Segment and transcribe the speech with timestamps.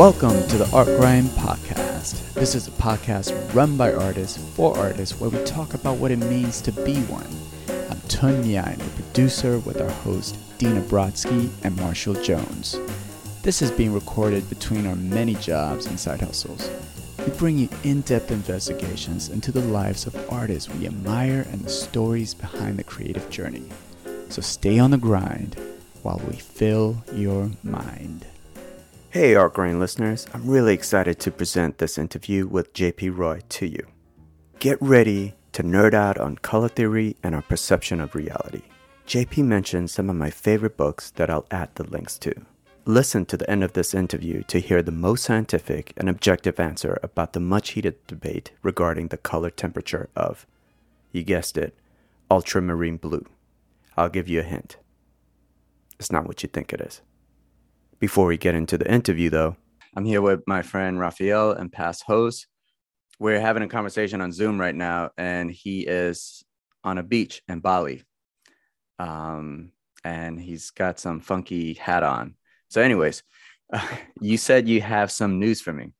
[0.00, 2.32] Welcome to the Art Grind Podcast.
[2.32, 6.16] This is a podcast run by artists for artists where we talk about what it
[6.16, 7.28] means to be one.
[7.90, 12.80] I'm Tun Nyan, the producer, with our host Dina Brodsky and Marshall Jones.
[13.42, 16.70] This is being recorded between our many jobs and side hustles.
[17.18, 21.68] We bring you in depth investigations into the lives of artists we admire and the
[21.68, 23.68] stories behind the creative journey.
[24.30, 25.56] So stay on the grind
[26.00, 28.24] while we fill your mind.
[29.12, 33.66] Hey, Art Grind listeners, I'm really excited to present this interview with JP Roy to
[33.66, 33.84] you.
[34.60, 38.62] Get ready to nerd out on color theory and our perception of reality.
[39.08, 42.32] JP mentioned some of my favorite books that I'll add the links to.
[42.84, 47.00] Listen to the end of this interview to hear the most scientific and objective answer
[47.02, 50.46] about the much heated debate regarding the color temperature of,
[51.10, 51.76] you guessed it,
[52.30, 53.26] ultramarine blue.
[53.96, 54.76] I'll give you a hint.
[55.98, 57.00] It's not what you think it is.
[58.00, 59.56] Before we get into the interview, though,
[59.94, 62.46] I'm here with my friend Raphael and past host.
[63.18, 66.42] We're having a conversation on Zoom right now, and he is
[66.82, 68.02] on a beach in Bali.
[68.98, 72.36] Um, and he's got some funky hat on.
[72.70, 73.22] So, anyways,
[73.70, 73.86] uh,
[74.22, 75.92] you said you have some news for me.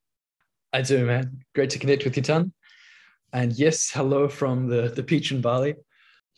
[0.72, 1.44] I do, man.
[1.54, 2.54] Great to connect with you, Tan.
[3.34, 5.74] And yes, hello from the, the beach in Bali.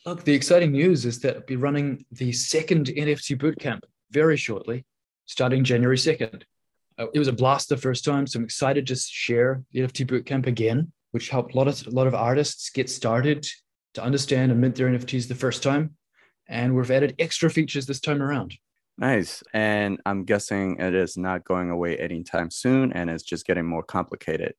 [0.05, 3.79] Look, the exciting news is that I'll be running the second NFT bootcamp
[4.11, 4.83] very shortly
[5.25, 6.43] starting January 2nd.
[6.97, 10.05] Uh, it was a blast the first time, so I'm excited to share the NFT
[10.05, 13.47] Bootcamp again, which helped a lot of a lot of artists get started
[13.95, 15.95] to understand and mint their NFTs the first time.
[16.47, 18.55] And we've added extra features this time around.
[18.97, 19.43] Nice.
[19.53, 23.83] And I'm guessing it is not going away anytime soon and it's just getting more
[23.83, 24.53] complicated.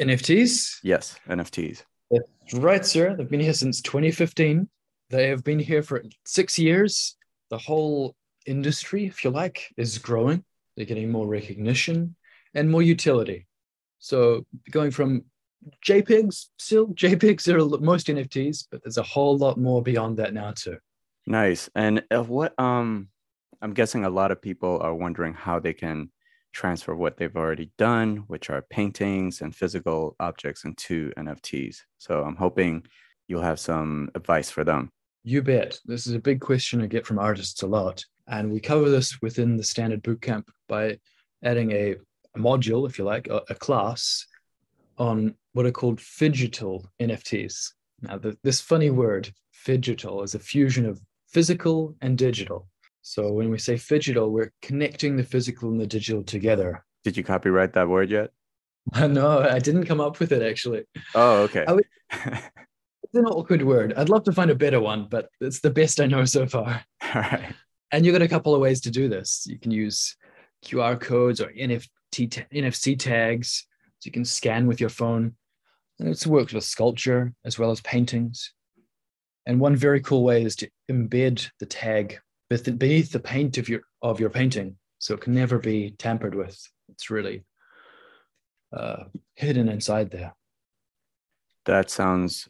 [0.00, 0.78] NFTs?
[0.82, 1.82] Yes, NFTs.
[2.10, 3.16] That's right, sir.
[3.16, 4.68] They've been here since 2015.
[5.10, 7.16] They have been here for six years.
[7.50, 8.14] The whole
[8.46, 10.44] industry, if you like, is growing.
[10.76, 12.16] They're getting more recognition
[12.54, 13.46] and more utility.
[13.98, 15.24] So going from
[15.86, 20.52] JPEGs, still JPEGs are most NFTs, but there's a whole lot more beyond that now
[20.52, 20.78] too.
[21.26, 21.70] Nice.
[21.74, 23.08] And uh, what um,
[23.60, 26.10] I'm guessing a lot of people are wondering how they can
[26.52, 31.82] transfer what they've already done, which are paintings and physical objects, into NFTs.
[31.98, 32.84] So I'm hoping
[33.28, 34.90] you'll have some advice for them.
[35.24, 35.78] You bet.
[35.84, 38.04] This is a big question I get from artists a lot.
[38.26, 40.98] And we cover this within the standard bootcamp by
[41.42, 41.96] adding a,
[42.34, 44.26] a module, if you like, a, a, class
[44.96, 47.72] on what are called phygital NFTs.
[48.00, 49.32] Now, the, this funny word,
[49.66, 52.68] phygital, is a fusion of physical and digital.
[53.02, 56.84] So when we say phygital, we're connecting the physical and the digital together.
[57.02, 58.30] Did you copyright that word yet?
[59.00, 60.84] no, I didn't come up with it actually.
[61.14, 61.64] Oh, okay.
[61.66, 63.94] Would, it's an awkward word.
[63.96, 66.84] I'd love to find a better one, but it's the best I know so far.
[67.14, 67.54] All right.
[67.92, 69.46] And you've got a couple of ways to do this.
[69.46, 70.16] You can use
[70.64, 73.66] QR codes or NFT NFC tags.
[73.98, 75.36] So you can scan with your phone.
[75.98, 78.52] And it works with sculpture as well as paintings.
[79.46, 83.80] And one very cool way is to embed the tag beneath the paint of your
[84.02, 86.60] of your painting, so it can never be tampered with.
[86.88, 87.44] It's really
[88.72, 89.04] uh,
[89.36, 90.34] hidden inside there.
[91.66, 92.48] That sounds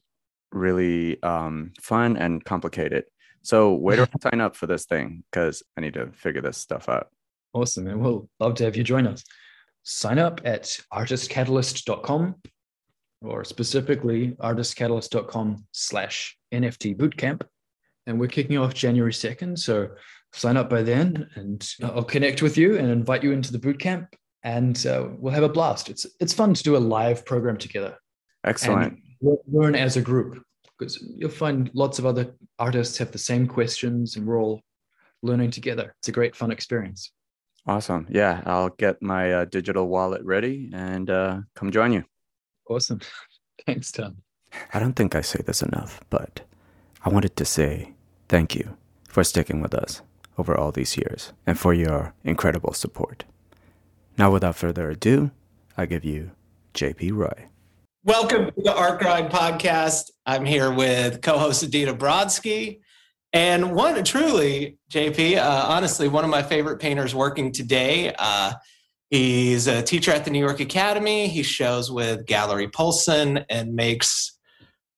[0.50, 3.04] really um, fun and complicated.
[3.42, 5.24] So where do I sign up for this thing?
[5.30, 7.08] Because I need to figure this stuff out.
[7.52, 7.86] Awesome.
[7.88, 9.24] And we'll love to have you join us.
[9.82, 12.36] Sign up at artistcatalyst.com
[13.20, 17.42] or specifically artistcatalyst.com slash NFT bootcamp.
[18.06, 19.58] And we're kicking off January 2nd.
[19.58, 19.88] So
[20.32, 24.08] sign up by then and I'll connect with you and invite you into the bootcamp
[24.44, 25.88] and uh, we'll have a blast.
[25.88, 27.96] It's, it's fun to do a live program together.
[28.44, 28.98] Excellent.
[29.20, 30.42] learn as a group
[30.82, 34.60] because you'll find lots of other artists have the same questions and we're all
[35.22, 35.94] learning together.
[36.00, 37.12] It's a great fun experience.
[37.66, 38.08] Awesome.
[38.10, 42.04] Yeah, I'll get my uh, digital wallet ready and uh, come join you.
[42.68, 43.00] Awesome.
[43.66, 44.16] Thanks, Tom.
[44.74, 46.40] I don't think I say this enough, but
[47.04, 47.94] I wanted to say
[48.28, 48.76] thank you
[49.08, 50.02] for sticking with us
[50.36, 53.24] over all these years and for your incredible support.
[54.18, 55.30] Now, without further ado,
[55.76, 56.32] I give you
[56.74, 57.46] JP Roy.
[58.04, 60.10] Welcome to the Art Grind podcast.
[60.26, 62.80] I'm here with co-host Adina Brodsky,
[63.32, 68.12] and one truly, JP, uh, honestly, one of my favorite painters working today.
[68.18, 68.54] Uh,
[69.10, 71.28] he's a teacher at the New York Academy.
[71.28, 74.36] He shows with Gallery Poulsen and makes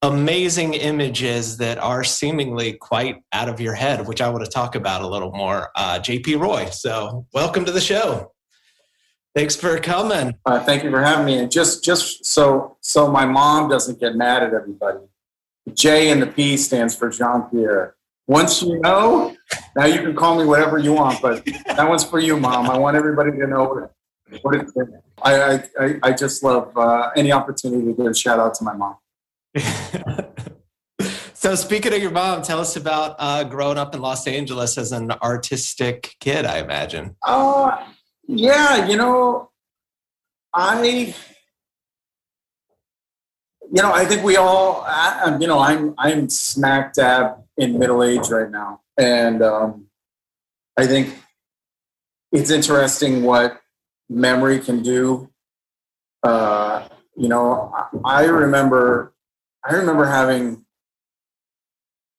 [0.00, 4.76] amazing images that are seemingly quite out of your head, which I want to talk
[4.76, 5.68] about a little more.
[5.76, 6.70] Uh, JP Roy.
[6.70, 8.33] So, welcome to the show.
[9.34, 10.38] Thanks for coming.
[10.46, 11.38] Uh, thank you for having me.
[11.38, 15.00] And just just so so my mom doesn't get mad at everybody.
[15.72, 17.96] J and the P stands for Jean Pierre.
[18.26, 19.34] Once you know,
[19.76, 22.70] now you can call me whatever you want, but that one's for you, mom.
[22.70, 23.90] I want everybody to know
[24.42, 24.88] what is it?
[25.22, 28.74] I, I, I just love uh, any opportunity to give a shout out to my
[28.74, 28.96] mom.
[31.34, 34.92] so speaking of your mom, tell us about uh, growing up in Los Angeles as
[34.92, 36.46] an artistic kid.
[36.46, 37.16] I imagine.
[37.22, 37.84] Uh,
[38.26, 39.50] yeah, you know,
[40.52, 41.14] I,
[43.72, 48.02] you know, I think we all, I, you know, I'm I'm smack dab in middle
[48.02, 49.86] age right now, and um,
[50.76, 51.16] I think
[52.32, 53.60] it's interesting what
[54.08, 55.30] memory can do.
[56.22, 57.72] Uh, you know,
[58.04, 59.12] I remember,
[59.64, 60.63] I remember having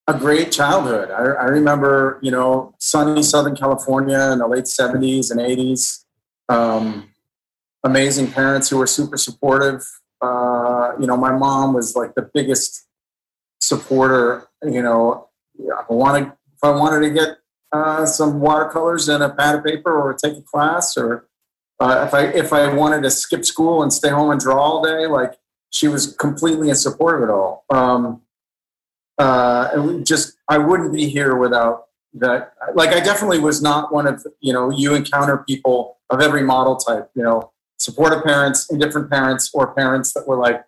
[0.07, 1.09] a great childhood.
[1.09, 6.03] I, I, remember, you know, sunny Southern California in the late '70s and '80s.
[6.47, 7.09] Um,
[7.83, 9.83] amazing parents who were super supportive.
[10.21, 12.87] Uh, you know, my mom was like the biggest
[13.59, 14.47] supporter.
[14.63, 15.29] You know,
[15.59, 17.37] I wanted if I wanted to get
[17.71, 21.27] uh, some watercolors and a pad of paper, or take a class, or
[21.79, 24.83] uh, if I if I wanted to skip school and stay home and draw all
[24.83, 25.33] day, like
[25.71, 27.65] she was completely in support of it all.
[27.69, 28.21] Um,
[29.17, 31.85] uh, just I wouldn't be here without
[32.15, 32.53] that.
[32.73, 36.75] Like I definitely was not one of you know you encounter people of every model
[36.75, 37.09] type.
[37.15, 40.63] You know, supportive parents, indifferent parents, or parents that were like,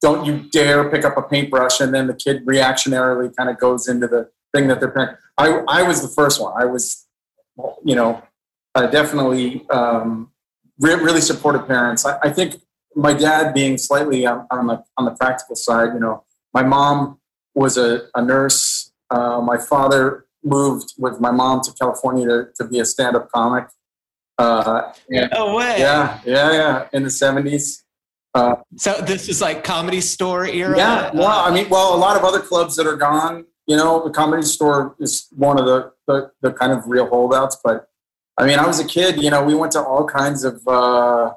[0.00, 3.88] "Don't you dare pick up a paintbrush," and then the kid reactionarily kind of goes
[3.88, 5.18] into the thing that they're parent.
[5.38, 6.52] I I was the first one.
[6.60, 7.06] I was,
[7.84, 8.22] you know,
[8.74, 10.30] uh, definitely um,
[10.78, 12.04] re- really supportive parents.
[12.04, 12.56] I, I, think
[12.94, 15.94] my dad being slightly on, on, the on the practical side.
[15.94, 17.18] You know, my mom
[17.56, 18.92] was a, a nurse.
[19.10, 23.66] Uh, my father moved with my mom to California to, to be a stand-up comic.
[24.38, 25.76] Uh, no way.
[25.78, 26.88] Yeah, yeah, yeah.
[26.92, 27.82] In the seventies.
[28.34, 30.76] Uh, so this is like comedy store era.
[30.76, 31.10] Yeah.
[31.14, 33.46] Well, I mean, well, a lot of other clubs that are gone.
[33.66, 37.56] You know, the comedy store is one of the the, the kind of real holdouts.
[37.64, 37.88] But
[38.36, 39.22] I mean, I was a kid.
[39.22, 40.60] You know, we went to all kinds of.
[40.68, 41.32] Uh,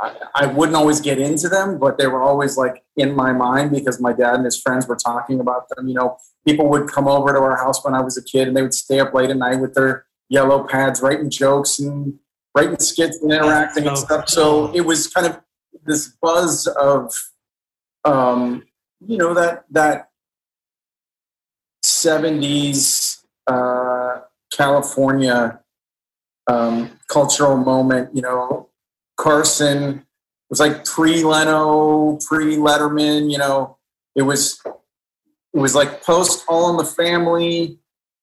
[0.00, 3.70] I, I wouldn't always get into them, but they were always like in my mind
[3.70, 5.88] because my dad and his friends were talking about them.
[5.88, 6.16] You know,
[6.46, 8.74] people would come over to our house when I was a kid, and they would
[8.74, 12.18] stay up late at night with their yellow pads, writing jokes and
[12.54, 14.28] writing skits and interacting and stuff.
[14.28, 15.40] So it was kind of
[15.84, 17.12] this buzz of,
[18.04, 18.64] um,
[19.06, 20.08] you know, that that
[21.82, 24.20] seventies uh,
[24.50, 25.60] California
[26.46, 28.16] um, cultural moment.
[28.16, 28.69] You know,
[29.20, 30.06] Carson
[30.48, 33.30] was like pre Leno, pre Letterman.
[33.30, 33.78] You know,
[34.16, 37.80] it was it was like post All in the Family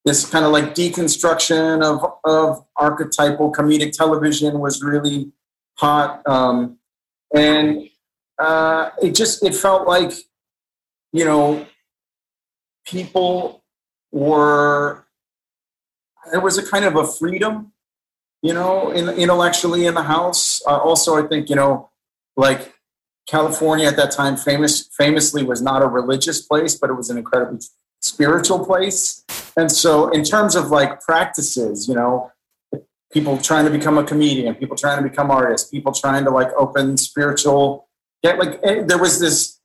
[0.07, 5.33] this kind of like deconstruction of, of archetypal comedic television was really
[5.75, 6.25] hot.
[6.25, 6.79] Um,
[7.35, 7.89] and
[8.39, 10.13] uh, it just, it felt like,
[11.11, 11.67] you know,
[12.85, 13.65] people
[14.13, 15.05] were,
[16.31, 17.73] there was a kind of a freedom,
[18.41, 20.61] you know, in, intellectually in the house.
[20.65, 21.89] Uh, also, I think, you know,
[22.35, 22.73] like
[23.27, 27.17] California at that time famous, famously was not a religious place, but it was an
[27.17, 27.59] incredibly
[28.01, 29.23] spiritual place.
[29.57, 32.31] And so, in terms of like practices, you know,
[33.11, 36.49] people trying to become a comedian, people trying to become artists, people trying to like
[36.57, 37.87] open spiritual,
[38.23, 39.59] get like eh, there was this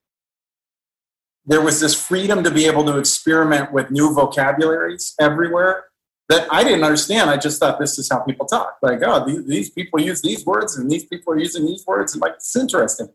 [1.45, 5.85] there was this freedom to be able to experiment with new vocabularies everywhere
[6.33, 7.29] that I didn't understand.
[7.29, 8.79] I just thought this is how people talk.
[8.81, 12.15] Like, oh, these, these people use these words and these people are using these words.
[12.15, 13.11] And like, it's interesting.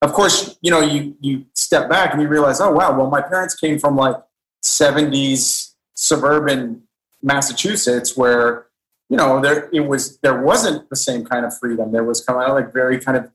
[0.00, 3.20] Of course, you know, you, you step back and you realize, oh, wow, well, my
[3.20, 4.16] parents came from like
[4.64, 6.82] 70s suburban
[7.22, 8.66] Massachusetts where
[9.08, 12.42] you know there it was there wasn't the same kind of freedom there was kind
[12.42, 13.30] of like very kind of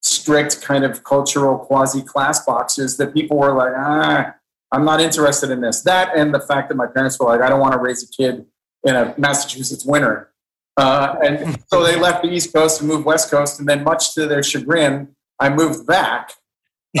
[0.00, 4.34] strict kind of cultural quasi class boxes that people were like ah
[4.72, 7.48] i'm not interested in this that and the fact that my parents were like i
[7.48, 8.44] don't want to raise a kid
[8.84, 10.30] in a massachusetts winter
[10.78, 14.14] uh, and so they left the east coast and moved west coast and then much
[14.14, 16.32] to their chagrin i moved back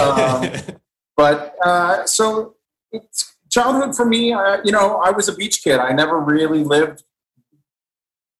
[0.00, 0.46] um,
[1.16, 2.56] but uh, so
[2.92, 4.32] it's childhood for me.
[4.32, 5.78] Uh, you know, I was a beach kid.
[5.78, 7.04] I never really lived.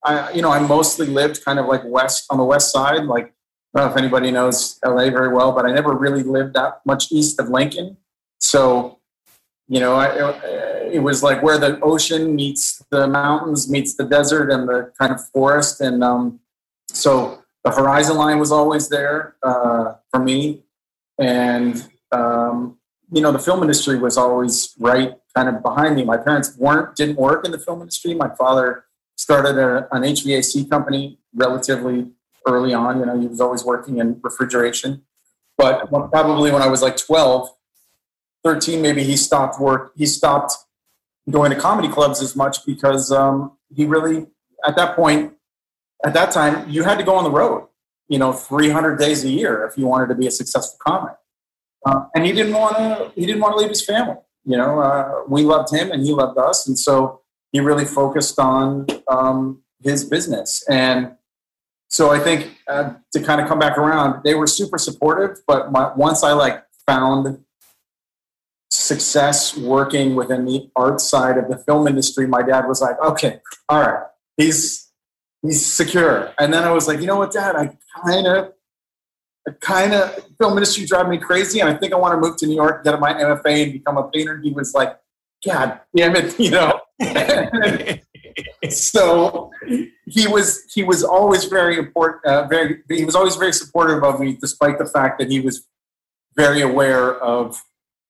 [0.04, 3.04] I, you know, I mostly lived kind of like west on the west side.
[3.04, 3.32] Like,
[3.74, 6.80] I don't know if anybody knows LA very well, but I never really lived that
[6.84, 7.98] much east of Lincoln.
[8.40, 8.98] So,
[9.72, 10.06] you know, I,
[10.92, 15.10] it was like where the ocean meets the mountains, meets the desert, and the kind
[15.10, 15.80] of forest.
[15.80, 16.40] And um,
[16.88, 20.64] so the horizon line was always there uh, for me.
[21.18, 22.76] And um,
[23.10, 26.04] you know, the film industry was always right kind of behind me.
[26.04, 28.12] My parents weren't, didn't work in the film industry.
[28.12, 28.84] My father
[29.16, 32.10] started a, an HVAC company relatively
[32.46, 32.98] early on.
[33.00, 35.04] You know, he was always working in refrigeration.
[35.56, 37.48] But probably when I was like 12,
[38.44, 39.92] 13, maybe he stopped work.
[39.96, 40.52] He stopped
[41.30, 44.26] going to comedy clubs as much because um, he really,
[44.66, 45.34] at that point,
[46.04, 47.68] at that time, you had to go on the road,
[48.08, 51.14] you know, 300 days a year if you wanted to be a successful comic.
[51.86, 53.12] Uh, and he didn't want to.
[53.14, 54.16] He didn't want to leave his family.
[54.44, 58.38] You know, uh, we loved him and he loved us, and so he really focused
[58.38, 60.64] on um, his business.
[60.68, 61.12] And
[61.88, 65.38] so I think uh, to kind of come back around, they were super supportive.
[65.46, 67.44] But my, once I like found
[68.92, 73.40] success working within the art side of the film industry, my dad was like, "Okay,
[73.68, 74.04] all right,
[74.36, 74.90] he's
[75.42, 77.56] he's secure." And then I was like, "You know what, Dad?
[77.56, 78.52] I kind of."
[79.44, 82.36] I kind of film industry drive me crazy, and I think I want to move
[82.36, 84.40] to New York, get my MFA, and become a painter.
[84.40, 84.96] He was like,
[85.44, 86.80] "God damn it," you know.
[88.70, 89.50] so
[90.06, 92.24] he was he was always very important.
[92.24, 95.66] Uh, very he was always very supportive of me, despite the fact that he was
[96.36, 97.60] very aware of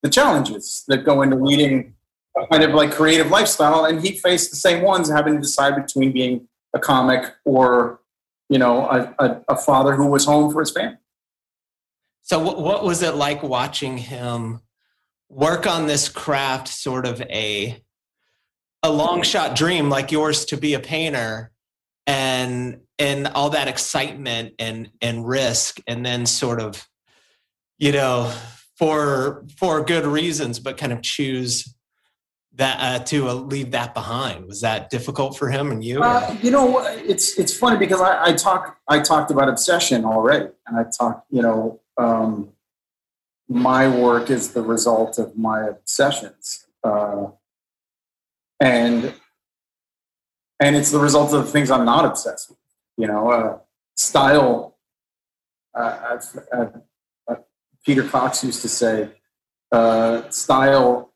[0.02, 1.94] the challenges that go into leading
[2.36, 5.76] a kind of like creative lifestyle, and he faced the same ones, having to decide
[5.76, 8.00] between being a comic or
[8.48, 10.96] you know a, a, a father who was home for his family.
[12.22, 14.60] So, what, was it like watching him
[15.28, 17.82] work on this craft, sort of a
[18.82, 21.52] a long shot dream like yours to be a painter,
[22.06, 26.88] and and all that excitement and and risk, and then sort of,
[27.78, 28.32] you know,
[28.82, 31.72] for for good reasons, but kind of choose
[32.54, 34.46] that uh, to uh, leave that behind.
[34.46, 38.30] Was that difficult for him and you uh, you know it's it's funny because I,
[38.30, 42.48] I talked i talked about obsession already and i talked you know um,
[43.48, 47.26] my work is the result of my obsessions uh,
[48.58, 49.14] and
[50.58, 52.58] and it's the result of the things i'm not obsessed with
[52.96, 53.58] you know uh,
[53.94, 54.76] style
[55.78, 56.18] uh,
[56.52, 56.66] uh,
[57.84, 59.10] peter cox used to say
[60.30, 61.12] style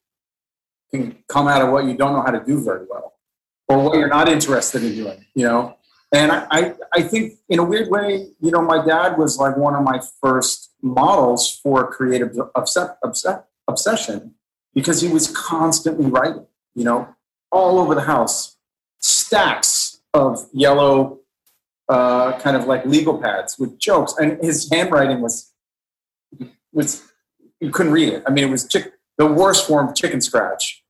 [0.90, 3.14] can come out of what you don't know how to do very well
[3.68, 5.76] or what you're not interested in doing you know?
[6.12, 9.56] And I, I, I think in a weird way you know my dad was like
[9.56, 14.34] one of my first models for creative obsess, obsess, obsession
[14.74, 17.08] because he was constantly writing you know
[17.50, 18.56] all over the house
[19.00, 21.20] stacks of yellow
[21.88, 24.14] uh, kind of like legal pads with jokes.
[24.18, 25.52] And his handwriting was
[26.76, 27.02] was
[27.60, 30.82] you couldn't read it i mean it was chick, the worst form of chicken scratch.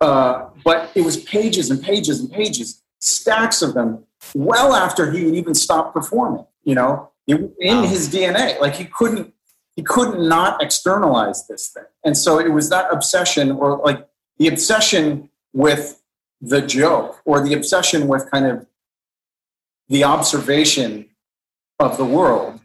[0.00, 5.24] Uh, but it was pages and pages and pages, stacks of them, well after he
[5.24, 6.44] had even stopped performing.
[6.64, 7.82] You know, in wow.
[7.82, 9.32] his DNA, like he couldn't
[9.74, 14.06] he couldn't not externalize this thing, and so it was that obsession, or like
[14.38, 16.02] the obsession with
[16.40, 18.66] the joke, or the obsession with kind of
[19.88, 21.08] the observation
[21.78, 22.60] of the world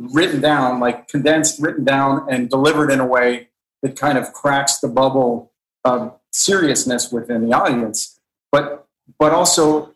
[0.00, 3.48] written down, like condensed, written down, and delivered in a way
[3.82, 5.52] that kind of cracks the bubble
[5.84, 8.18] of seriousness within the audience,
[8.50, 8.86] but
[9.18, 9.92] but also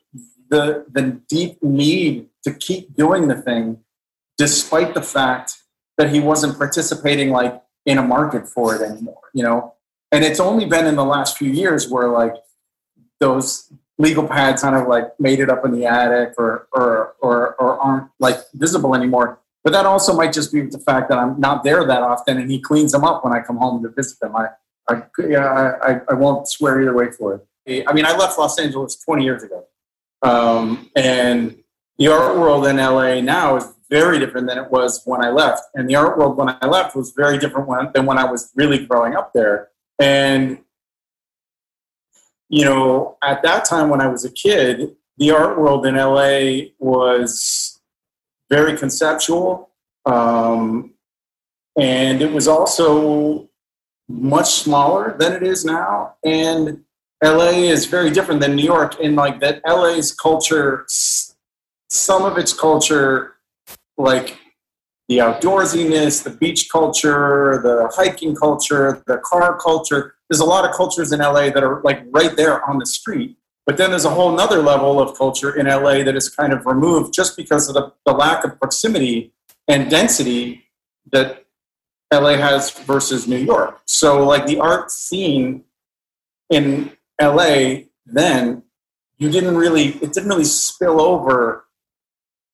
[0.49, 3.78] the the deep need to keep doing the thing,
[4.37, 5.56] despite the fact
[5.96, 9.30] that he wasn't participating like in a market for it anymore.
[9.32, 9.75] You know,
[10.12, 12.34] and it's only been in the last few years where like
[13.20, 17.54] those legal pads kind of like made it up in the attic or or or,
[17.54, 21.40] or aren't like visible anymore but that also might just be the fact that I'm
[21.40, 24.21] not there that often, and he cleans them up when I come home to visit
[24.21, 24.37] them.
[24.37, 24.49] I,
[24.88, 27.85] I, yeah, I, I won't swear either way for it.
[27.88, 29.64] I mean, I left Los Angeles 20 years ago,
[30.21, 31.56] um, and
[31.99, 35.62] the art world in LA now is very different than it was when I left,
[35.75, 38.52] and the art world when I left was very different when, than when I was
[38.54, 39.71] really growing up there.
[39.99, 40.59] And
[42.50, 46.68] you know, at that time when I was a kid, the art world in LA
[46.78, 47.74] was
[48.54, 49.70] very conceptual.
[50.06, 50.94] Um,
[51.76, 53.49] and it was also
[54.08, 56.14] much smaller than it is now.
[56.25, 56.84] And
[57.23, 62.52] LA is very different than New York in like that LA's culture, some of its
[62.52, 63.37] culture,
[63.96, 64.38] like
[65.08, 70.14] the outdoorsiness, the beach culture, the hiking culture, the car culture.
[70.28, 73.37] There's a lot of cultures in LA that are like right there on the street.
[73.66, 76.66] But then there's a whole nother level of culture in LA that is kind of
[76.66, 79.33] removed just because of the, the lack of proximity
[79.68, 80.64] and density
[81.12, 81.44] that
[82.12, 83.80] LA has versus New York.
[83.87, 85.64] So, like the art scene
[86.50, 88.62] in LA, then
[89.16, 91.64] you didn't really, it didn't really spill over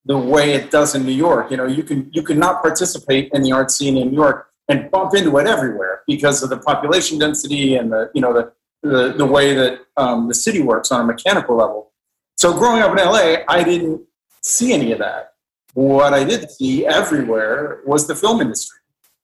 [0.05, 1.50] the way it does in New York.
[1.50, 4.49] You know, you can you could not participate in the art scene in New York
[4.69, 8.52] and bump into it everywhere because of the population density and the you know the
[8.83, 11.93] the, the way that um, the city works on a mechanical level.
[12.37, 14.03] So growing up in LA, I didn't
[14.43, 15.35] see any of that.
[15.75, 18.79] What I did see everywhere was the film industry.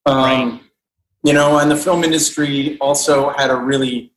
[0.04, 0.60] Um, right.
[1.24, 4.12] You know, and the film industry also had a really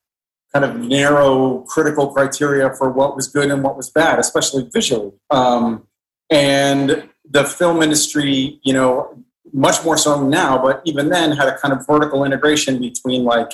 [0.53, 5.11] kind of narrow critical criteria for what was good and what was bad, especially visually.
[5.29, 5.87] Um,
[6.29, 11.57] and the film industry, you know, much more so now, but even then had a
[11.57, 13.51] kind of vertical integration between like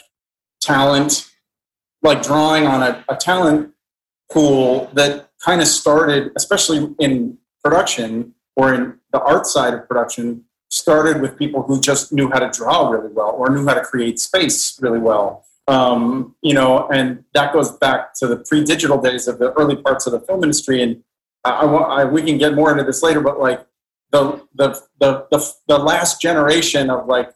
[0.62, 1.30] talent,
[2.06, 3.74] like drawing on a, a talent
[4.32, 10.44] pool that kind of started, especially in production or in the art side of production,
[10.70, 13.82] started with people who just knew how to draw really well or knew how to
[13.82, 15.46] create space really well.
[15.68, 20.06] Um, you know, and that goes back to the pre-digital days of the early parts
[20.06, 20.84] of the film industry.
[20.84, 21.04] And
[21.44, 23.66] I, I, I we can get more into this later, but like
[24.12, 27.32] the, the the the the last generation of like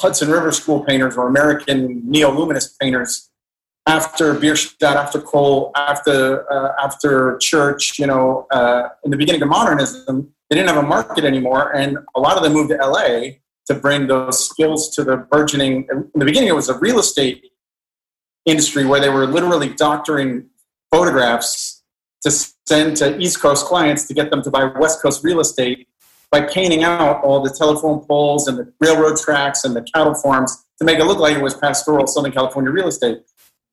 [0.00, 3.30] Hudson River School painters or American neo-luminist painters
[3.86, 9.48] after Bierstadt, after Cole, after uh, after Church, you know, uh, in the beginning of
[9.48, 13.36] modernism, they didn't have a market anymore, and a lot of them moved to LA
[13.66, 15.86] to bring those skills to the burgeoning.
[15.90, 17.50] In the beginning, it was a real estate
[18.46, 20.46] industry where they were literally doctoring
[20.90, 21.82] photographs
[22.22, 25.88] to send to East Coast clients to get them to buy West Coast real estate
[26.30, 30.64] by painting out all the telephone poles and the railroad tracks and the cattle farms
[30.78, 33.18] to make it look like it was pastoral Southern California real estate.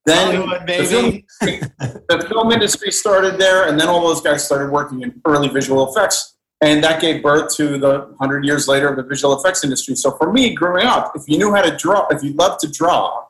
[0.05, 1.23] Then the film,
[2.09, 5.89] the film industry started there, and then all those guys started working in early visual
[5.91, 6.35] effects.
[6.63, 9.95] And that gave birth to the 100 years later of the visual effects industry.
[9.95, 12.71] So for me, growing up, if you knew how to draw, if you loved to
[12.71, 13.25] draw,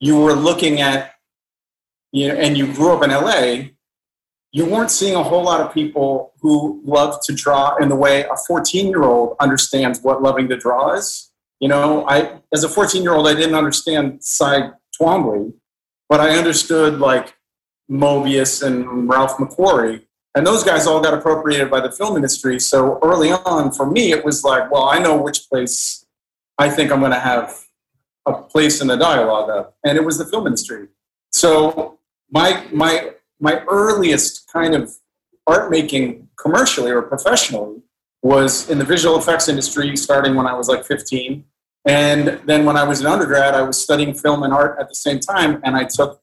[0.00, 1.12] you were looking at,
[2.10, 3.70] you know, and you grew up in LA,
[4.52, 8.24] you weren't seeing a whole lot of people who loved to draw in the way
[8.24, 11.30] a 14 year old understands what loving to draw is.
[11.60, 15.52] You know, I as a 14 year old, I didn't understand Cy Twombly,
[16.12, 17.34] but I understood like
[17.90, 20.02] Moebius and Ralph McQuarrie.
[20.34, 22.60] And those guys all got appropriated by the film industry.
[22.60, 26.04] So early on, for me, it was like, well, I know which place
[26.58, 27.64] I think I'm going to have
[28.26, 30.88] a place in the dialogue of, and it was the film industry.
[31.30, 31.98] So
[32.30, 34.92] my my my earliest kind of
[35.46, 37.80] art making commercially or professionally
[38.20, 41.42] was in the visual effects industry starting when I was like 15.
[41.84, 44.94] And then when I was an undergrad, I was studying film and art at the
[44.94, 45.60] same time.
[45.64, 46.20] And I took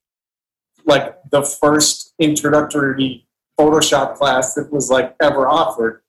[0.86, 3.26] like the first introductory
[3.60, 6.02] Photoshop class that was like ever offered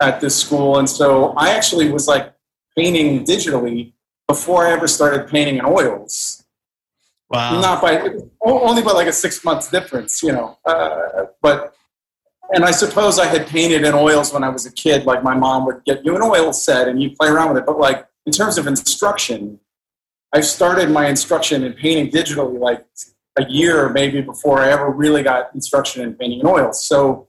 [0.00, 0.78] at this school.
[0.78, 2.32] And so I actually was like
[2.76, 3.92] painting digitally
[4.26, 6.44] before I ever started painting in oils.
[7.30, 7.60] Wow.
[7.60, 8.10] Not by
[8.42, 10.58] only by like a six months difference, you know.
[10.64, 11.74] Uh, but
[12.52, 15.04] and I suppose I had painted in oils when I was a kid.
[15.04, 17.66] Like my mom would get you an oil set and you play around with it.
[17.66, 19.60] But like in terms of instruction,
[20.32, 22.84] I started my instruction in painting digitally like
[23.36, 26.86] a year maybe before I ever really got instruction in painting in oils.
[26.86, 27.28] So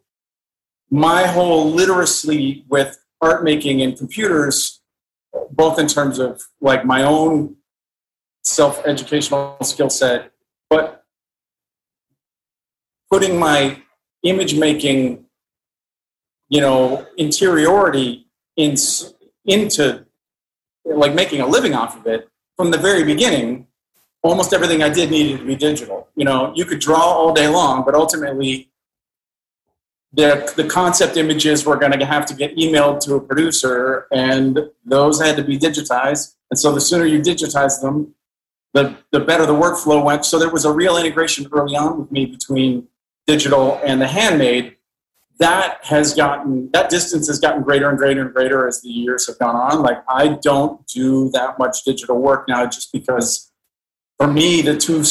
[0.90, 4.82] my whole literacy with art making and computers,
[5.52, 7.56] both in terms of like my own
[8.44, 10.32] self educational skill set,
[10.70, 11.04] but
[13.12, 13.82] putting my
[14.24, 15.26] image making,
[16.50, 18.76] you know, interiority in,
[19.46, 20.05] into
[20.86, 23.68] like making a living off of it from the very beginning.
[24.22, 26.08] Almost everything I did needed to be digital.
[26.16, 28.70] You know, you could draw all day long, but ultimately,
[30.14, 34.60] the, the concept images were going to have to get emailed to a producer, and
[34.86, 36.36] those had to be digitized.
[36.50, 38.16] And so, the sooner you digitize them,
[38.76, 40.26] the, the better the workflow went.
[40.26, 42.88] So there was a real integration early on with me between
[43.26, 44.75] digital and the handmade.
[45.40, 49.28] That has gotten, that distance has gotten greater and greater and greater as the years
[49.28, 49.82] have gone on.
[49.82, 53.52] Like I don't do that much digital work now just because
[54.18, 55.04] for me, the two,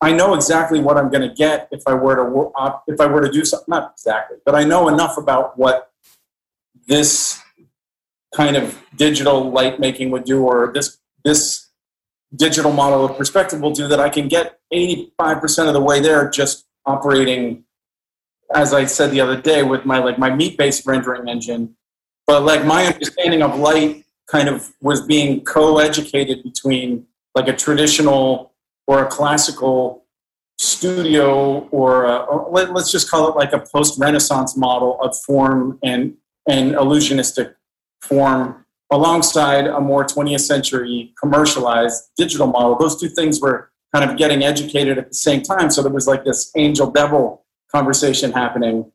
[0.00, 3.22] I know exactly what I'm going to get if I were to, if I were
[3.22, 5.90] to do something, not exactly, but I know enough about what
[6.86, 7.40] this
[8.34, 11.70] kind of digital light making would do or this, this
[12.34, 16.28] digital model of perspective will do that I can get 85% of the way there
[16.28, 17.63] just operating
[18.54, 21.76] as I said the other day with my like my meat based rendering engine.
[22.26, 28.54] But like my understanding of light kind of was being co-educated between like a traditional
[28.86, 30.04] or a classical
[30.58, 35.78] studio or, a, let, us just call it like a post renaissance model of form
[35.82, 36.14] and
[36.48, 37.54] and illusionistic
[38.02, 42.76] form alongside a more 20th century commercialized digital model.
[42.76, 45.70] Those two things were kind of getting educated at the same time.
[45.70, 47.43] So there was like this angel devil
[47.74, 48.90] conversation happening.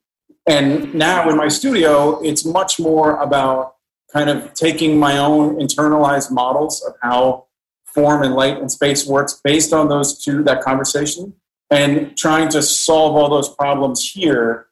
[0.47, 3.75] And now in my studio, it's much more about
[4.13, 7.45] kind of taking my own internalized models of how
[7.93, 11.33] form and light and space works based on those two, that conversation,
[11.69, 14.67] and trying to solve all those problems here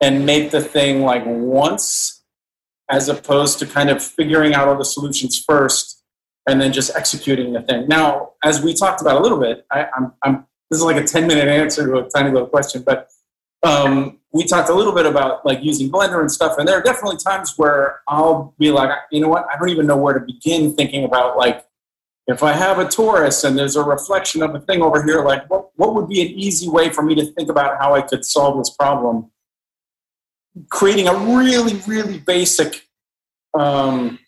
[0.00, 2.22] and make the thing like once
[2.90, 6.02] as opposed to kind of figuring out all the solutions first
[6.46, 7.88] and then just executing the thing.
[7.88, 9.86] Now, as we talked about a little bit, I,
[10.24, 13.08] am this is like a 10 minute answer to a tiny little question, but
[13.64, 16.82] um, we talked a little bit about like using Blender and stuff, and there are
[16.82, 20.20] definitely times where I'll be like, you know what, I don't even know where to
[20.20, 21.64] begin thinking about like
[22.26, 25.48] if I have a torus and there's a reflection of a thing over here, like
[25.50, 28.24] what, what would be an easy way for me to think about how I could
[28.24, 29.30] solve this problem?
[30.70, 32.86] Creating a really, really basic,
[33.52, 34.18] um,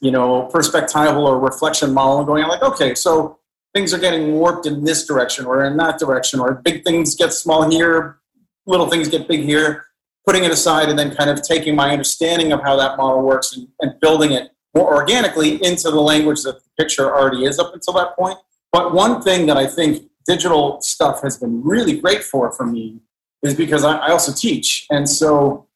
[0.00, 3.38] you know, perspectival or reflection model and going like, okay, so
[3.74, 7.32] things are getting warped in this direction or in that direction, or big things get
[7.32, 8.18] small here,
[8.66, 9.86] little things get big here,
[10.26, 13.56] putting it aside and then kind of taking my understanding of how that model works
[13.56, 17.72] and, and building it more organically into the language that the picture already is up
[17.72, 18.38] until that point.
[18.72, 23.00] But one thing that I think digital stuff has been really great for for me
[23.42, 24.86] is because I, I also teach.
[24.90, 25.66] And so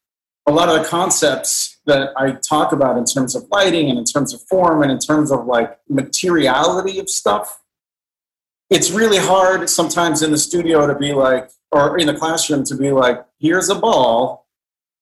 [0.47, 4.05] a lot of the concepts that I talk about in terms of lighting and in
[4.05, 7.59] terms of form and in terms of like materiality of stuff,
[8.69, 12.75] it's really hard sometimes in the studio to be like, or in the classroom to
[12.75, 14.47] be like, here's a ball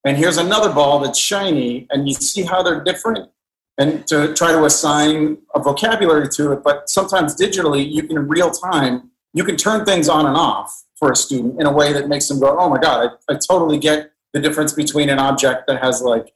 [0.05, 3.29] and here's another ball that's shiny and you see how they're different
[3.77, 6.63] and to try to assign a vocabulary to it.
[6.63, 10.83] But sometimes digitally, you can in real time, you can turn things on and off
[10.97, 13.37] for a student in a way that makes them go, oh my God, I, I
[13.37, 16.33] totally get the difference between an object that has like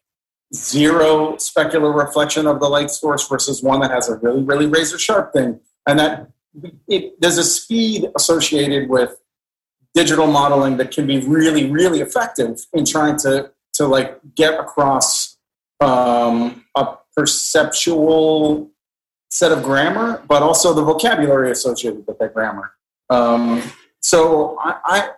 [0.55, 4.97] zero specular reflection of the light source versus one that has a really, really razor
[4.97, 5.59] sharp thing.
[5.85, 6.29] And that
[6.87, 9.17] it, there's a speed associated with
[9.93, 15.37] digital modeling that can be really, really effective in trying to, to like get across
[15.79, 18.71] um, a perceptual
[19.29, 22.71] set of grammar, but also the vocabulary associated with that grammar.
[23.09, 23.63] Um,
[24.01, 25.09] so I, I,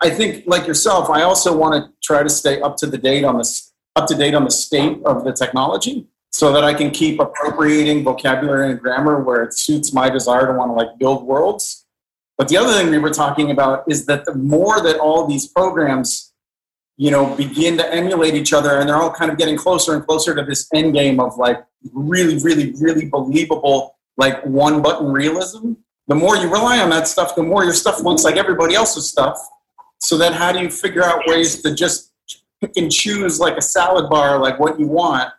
[0.00, 3.24] I think, like yourself, I also want to try to stay up to the date
[3.24, 6.90] on this, up to date on the state of the technology, so that I can
[6.90, 11.24] keep appropriating vocabulary and grammar where it suits my desire to want to like build
[11.24, 11.86] worlds.
[12.38, 15.48] But the other thing we were talking about is that the more that all these
[15.48, 16.28] programs
[16.98, 20.04] you know, begin to emulate each other, and they're all kind of getting closer and
[20.04, 25.74] closer to this end game of like really, really, really believable, like one button realism.
[26.08, 29.08] The more you rely on that stuff, the more your stuff looks like everybody else's
[29.08, 29.38] stuff.
[30.00, 32.12] So then, how do you figure out ways to just
[32.60, 35.32] pick and choose like a salad bar, like what you want,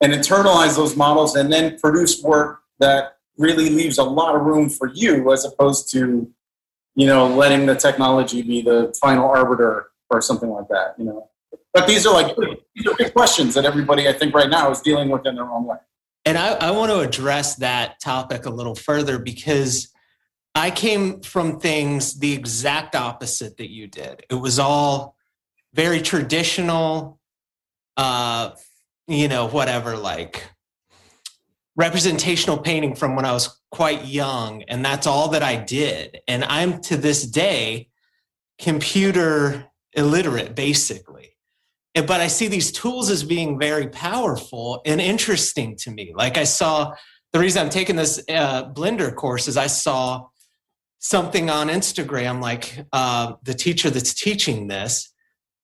[0.00, 4.68] and internalize those models, and then produce work that really leaves a lot of room
[4.68, 6.30] for you, as opposed to,
[6.94, 11.28] you know, letting the technology be the final arbiter or something like that, you know.
[11.72, 14.80] But these are like these are big questions that everybody I think right now is
[14.80, 15.78] dealing with in their own way.
[16.24, 19.88] And I, I want to address that topic a little further because
[20.54, 24.24] I came from things the exact opposite that you did.
[24.28, 25.16] It was all
[25.72, 27.18] very traditional,
[27.96, 28.50] uh,
[29.06, 30.49] you know, whatever, like
[31.80, 34.62] representational painting from when I was quite young.
[34.64, 36.20] And that's all that I did.
[36.28, 37.88] And I'm to this day
[38.58, 41.36] computer illiterate, basically.
[41.94, 46.12] But I see these tools as being very powerful and interesting to me.
[46.14, 46.92] Like I saw,
[47.32, 50.26] the reason I'm taking this uh, Blender course is I saw
[50.98, 55.12] something on Instagram, like uh, the teacher that's teaching this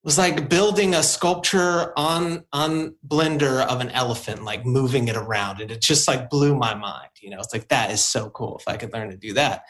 [0.07, 5.61] was like building a sculpture on on blender of an elephant like moving it around
[5.61, 8.57] and it just like blew my mind you know it's like that is so cool
[8.59, 9.65] if i could learn to do that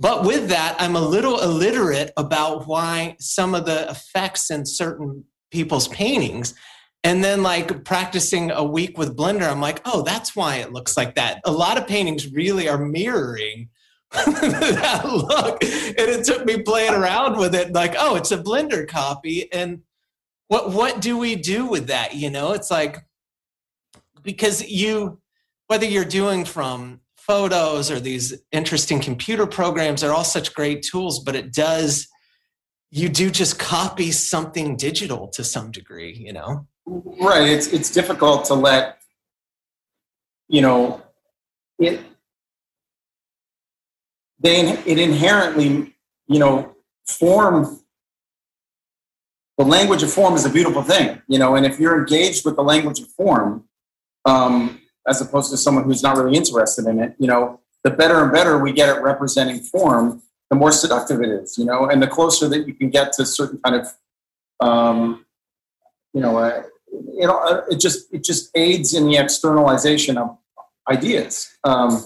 [0.00, 5.24] but with that, I'm a little illiterate about why some of the effects in certain
[5.50, 6.54] people's paintings.
[7.04, 10.96] And then, like practicing a week with Blender, I'm like, oh, that's why it looks
[10.96, 11.40] like that.
[11.44, 13.68] A lot of paintings really are mirroring
[14.12, 15.62] that look.
[15.62, 19.52] And it took me playing around with it, like, oh, it's a Blender copy.
[19.52, 19.82] And
[20.48, 22.14] what what do we do with that?
[22.14, 22.98] You know, it's like
[24.22, 25.20] because you
[25.68, 31.20] whether you're doing from photos or these interesting computer programs are all such great tools,
[31.20, 32.08] but it does,
[32.90, 36.66] you do just copy something digital to some degree, you know?
[36.86, 37.48] Right.
[37.48, 38.98] It's, it's difficult to let,
[40.48, 41.02] you know,
[41.78, 42.00] it,
[44.40, 45.94] they, it inherently,
[46.26, 46.74] you know,
[47.06, 47.78] form
[49.58, 52.56] the language of form is a beautiful thing, you know, and if you're engaged with
[52.56, 53.64] the language of form,
[54.24, 57.14] um, as opposed to someone who's not really interested in it.
[57.18, 61.28] You know, the better and better we get at representing form, the more seductive it
[61.28, 61.58] is.
[61.58, 65.26] You know, and the closer that you can get to certain kind of, um,
[66.14, 66.62] you know, uh,
[67.70, 70.38] it just it just aids in the externalization of
[70.88, 71.48] ideas.
[71.64, 72.02] Um,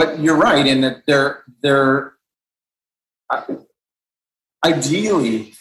[0.00, 2.14] but you're right in that they're they're
[3.28, 3.42] uh,
[4.64, 5.52] ideally,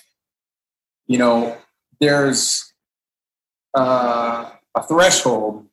[1.08, 1.58] you know,
[2.00, 2.74] there's
[3.78, 5.68] uh, a threshold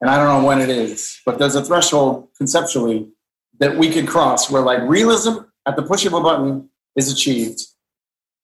[0.00, 3.08] and I don't know when it is, but there's a threshold conceptually
[3.60, 5.34] that we can cross where like realism
[5.64, 7.60] at the push of a button is achieved.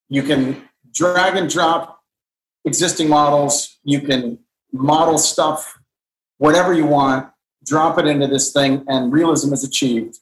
[0.09, 2.01] You can drag and drop
[2.65, 3.77] existing models.
[3.83, 4.39] You can
[4.73, 5.81] model stuff,
[6.37, 7.33] whatever you want,
[7.69, 10.19] drop it into this thing, and realism is achieved.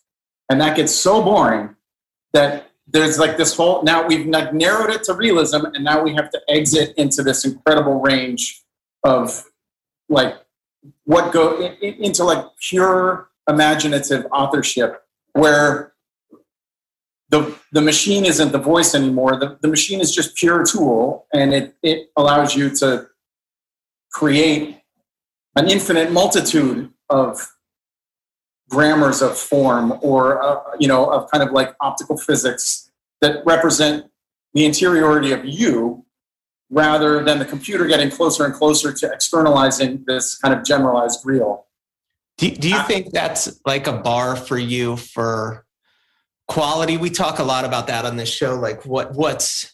[0.51, 1.77] And that gets so boring
[2.33, 6.15] that there's like this whole now we've like narrowed it to realism, and now we
[6.15, 8.63] have to exit into this incredible range
[9.05, 9.45] of
[10.09, 10.37] like
[11.05, 15.95] what go into like pure imaginative authorship where
[17.29, 19.39] the the machine isn't the voice anymore.
[19.39, 23.09] The, the machine is just pure tool, and it it allows you to
[24.13, 24.81] create
[25.57, 27.53] an infinite multitude of
[28.69, 32.91] grammars of form or uh, you know of kind of like optical physics
[33.21, 34.07] that represent
[34.55, 36.05] the interiority of you
[36.71, 41.67] rather than the computer getting closer and closer to externalizing this kind of generalized real.
[42.39, 45.65] Do, do you think that's like a bar for you for
[46.49, 46.97] quality?
[46.97, 49.73] We talk a lot about that on this show like what what's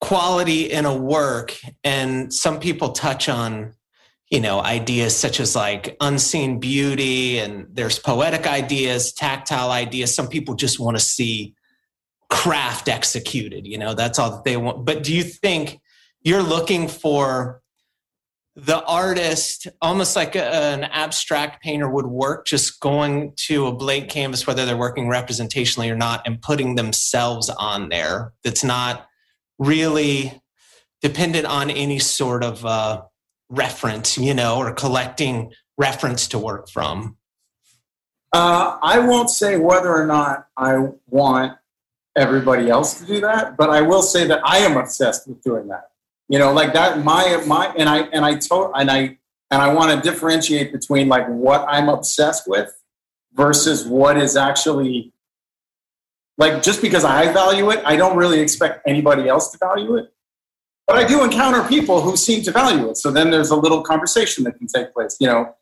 [0.00, 3.74] quality in a work and some people touch on
[4.30, 10.14] you know ideas such as like unseen beauty and there's poetic ideas tactile ideas.
[10.14, 11.54] Some people just want to see
[12.28, 14.84] craft executed you know that's all that they want.
[14.84, 15.80] But do you think
[16.22, 17.62] you're looking for
[18.56, 24.08] the artist almost like a, an abstract painter would work just going to a blank
[24.08, 29.06] canvas whether they're working representationally or not and putting themselves on there that's not
[29.58, 30.40] really
[31.02, 33.02] dependent on any sort of uh,
[33.48, 37.16] reference you know or collecting reference to work from?
[38.32, 41.56] Uh, i won't say whether or not i want
[42.16, 45.68] everybody else to do that but i will say that i am obsessed with doing
[45.68, 45.90] that.
[46.28, 49.16] You know like that my my and i and i told and i
[49.50, 52.70] and i want to differentiate between like what i'm obsessed with
[53.34, 55.12] versus what is actually
[56.36, 60.12] like just because i value it i don't really expect anybody else to value it
[60.86, 62.96] but i do encounter people who seem to value it.
[62.96, 65.54] So then there's a little conversation that can take place you know?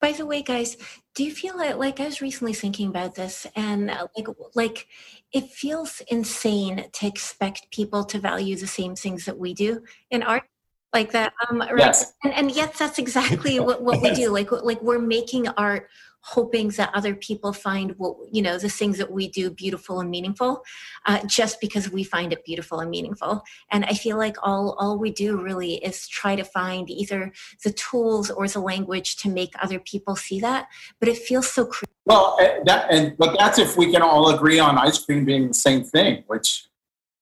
[0.00, 0.76] By the way guys
[1.14, 4.86] do you feel like like i was recently thinking about this and uh, like like
[5.32, 10.22] it feels insane to expect people to value the same things that we do in
[10.22, 10.44] art
[10.92, 11.78] like that um right?
[11.78, 12.14] Yes.
[12.24, 14.30] and, and yet that's exactly what, what we do.
[14.40, 15.88] Like like we're making art
[16.22, 20.10] hoping that other people find what you know the things that we do beautiful and
[20.10, 20.62] meaningful
[21.06, 23.42] uh, just because we find it beautiful and meaningful.
[23.70, 27.32] And i feel like all all we do really is try to find either
[27.64, 30.66] the tools or the language to make other people see that.
[30.98, 34.34] But it feels so cr- well eh, that and but that's if we can all
[34.34, 36.66] agree on ice cream being the same thing which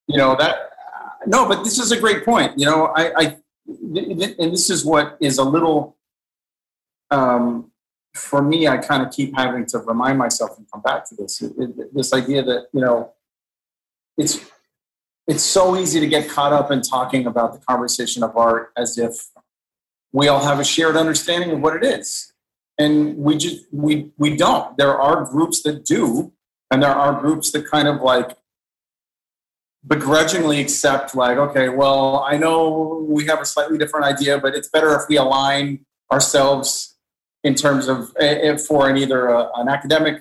[0.06, 0.70] you know that
[1.26, 3.36] no but this is a great point you know i i
[3.68, 5.96] and this is what is a little
[7.10, 7.70] um
[8.14, 11.42] for me, I kind of keep having to remind myself and come back to this.
[11.92, 13.12] This idea that you know
[14.16, 14.44] it's
[15.26, 18.98] it's so easy to get caught up in talking about the conversation of art as
[18.98, 19.30] if
[20.12, 22.32] we all have a shared understanding of what it is.
[22.78, 24.76] And we just we we don't.
[24.76, 26.32] There are groups that do
[26.70, 28.36] and there are groups that kind of like
[29.86, 34.68] begrudgingly accept like okay well i know we have a slightly different idea but it's
[34.68, 36.97] better if we align ourselves
[37.48, 40.16] in terms of if for an either a, an academic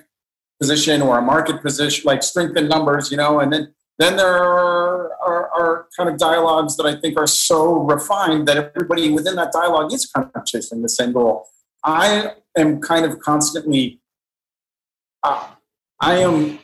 [0.60, 5.12] position or a market position, like strength numbers, you know, and then then there are,
[5.28, 9.50] are, are, kind of dialogues that I think are so refined that everybody within that
[9.52, 11.48] dialogue is kind of chasing the same goal.
[11.84, 14.00] I am kind of constantly,
[15.24, 15.48] uh,
[16.00, 16.60] I am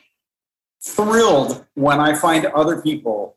[0.81, 3.35] thrilled when I find other people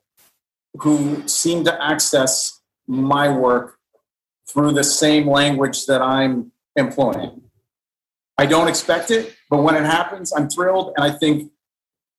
[0.74, 3.78] who seem to access my work
[4.48, 7.42] through the same language that I'm employing.
[8.38, 10.92] I don't expect it, but when it happens, I'm thrilled.
[10.96, 11.50] And I think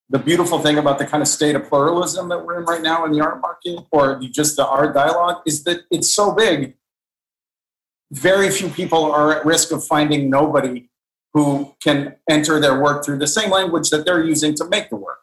[0.10, 3.06] the beautiful thing about the kind of state of pluralism that we're in right now
[3.06, 6.76] in the art market, or just the art dialogue, is that it's so big.
[8.12, 10.90] Very few people are at risk of finding nobody
[11.34, 14.96] who can enter their work through the same language that they're using to make the
[14.96, 15.20] work.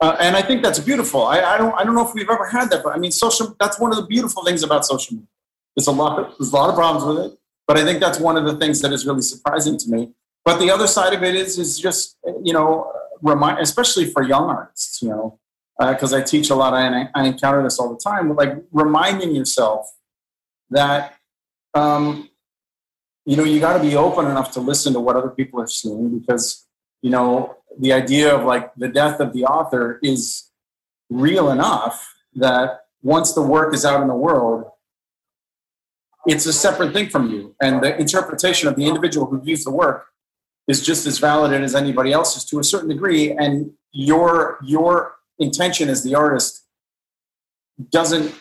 [0.00, 1.24] Uh, and I think that's beautiful.
[1.24, 1.74] I, I, don't.
[1.74, 3.56] I don't know if we've ever had that, but I mean, social.
[3.58, 5.28] That's one of the beautiful things about social media.
[5.74, 6.20] There's a lot.
[6.20, 7.38] Of, there's a lot of problems with it,
[7.68, 10.10] but I think that's one of the things that is really surprising to me.
[10.44, 12.90] But the other side of it is is just you know
[13.22, 15.38] remind, especially for young artists, you know,
[15.78, 18.34] because uh, I teach a lot and I, I, encounter this all the time.
[18.34, 19.86] Like reminding yourself
[20.70, 21.16] that
[21.74, 22.30] um,
[23.26, 25.66] you know you got to be open enough to listen to what other people are
[25.66, 26.66] seeing because
[27.02, 30.50] you know the idea of like the death of the author is
[31.10, 34.64] real enough that once the work is out in the world
[36.28, 37.56] it's a separate thing from you.
[37.60, 40.06] And the interpretation of the individual who views the work
[40.68, 43.32] is just as valid as anybody else's to a certain degree.
[43.32, 46.66] And your your intention as the artist
[47.90, 48.34] doesn't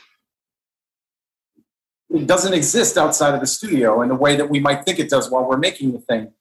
[2.09, 5.09] it doesn't exist outside of the studio in the way that we might think it
[5.09, 6.33] does while we're making the thing.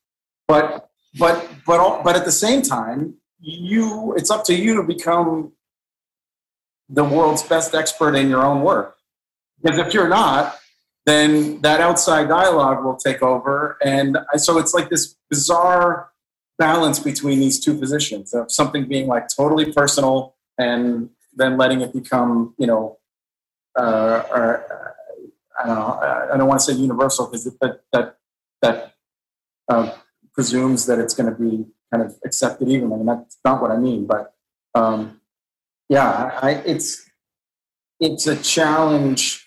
[0.49, 5.53] But but but but at the same time, you it's up to you to become
[6.89, 8.97] the world's best expert in your own work.
[9.63, 10.59] Because if you're not,
[11.07, 16.11] then that outside dialogue will take over, and so it's like this bizarre
[16.59, 21.93] balance between these two positions of something being like totally personal and then letting it
[21.93, 22.99] become, you know,
[23.79, 24.95] uh, or,
[25.59, 26.31] I don't know.
[26.33, 28.19] I don't want to say universal because that that
[28.63, 28.95] that
[29.69, 29.93] uh,
[30.35, 33.77] presumes that it's going to be kind of accepted evenly, and that's not what I
[33.77, 34.07] mean.
[34.07, 34.35] But
[34.75, 35.21] um,
[35.89, 37.09] yeah, I, it's
[38.01, 39.46] it's a challenge,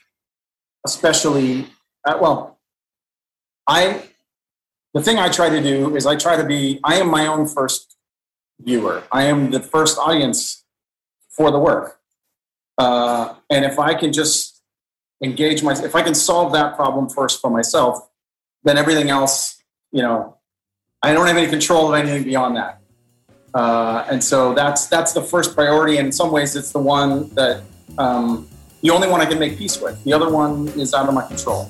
[0.85, 1.67] especially
[2.05, 2.59] uh, well.
[3.67, 4.03] I
[4.93, 6.79] the thing I try to do is I try to be.
[6.83, 7.97] I am my own first
[8.59, 9.03] viewer.
[9.11, 10.65] I am the first audience
[11.29, 11.99] for the work,
[12.77, 14.59] uh, and if I can just
[15.23, 18.09] engage my if i can solve that problem first for myself
[18.63, 19.61] then everything else
[19.91, 20.37] you know
[21.03, 22.81] i don't have any control of anything beyond that
[23.53, 27.29] uh, and so that's that's the first priority and in some ways it's the one
[27.29, 27.63] that
[27.97, 28.47] um,
[28.81, 31.25] the only one i can make peace with the other one is out of my
[31.25, 31.69] control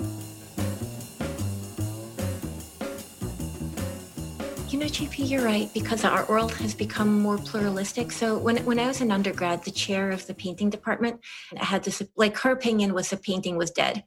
[4.71, 8.11] You know, JP, you're right, because the art world has become more pluralistic.
[8.11, 11.21] So when, when I was an undergrad, the chair of the painting department
[11.57, 14.03] had this, like her opinion was the painting was dead.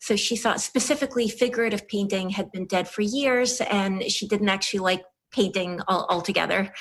[0.00, 4.80] So she thought specifically figurative painting had been dead for years and she didn't actually
[4.80, 6.72] like painting all, altogether.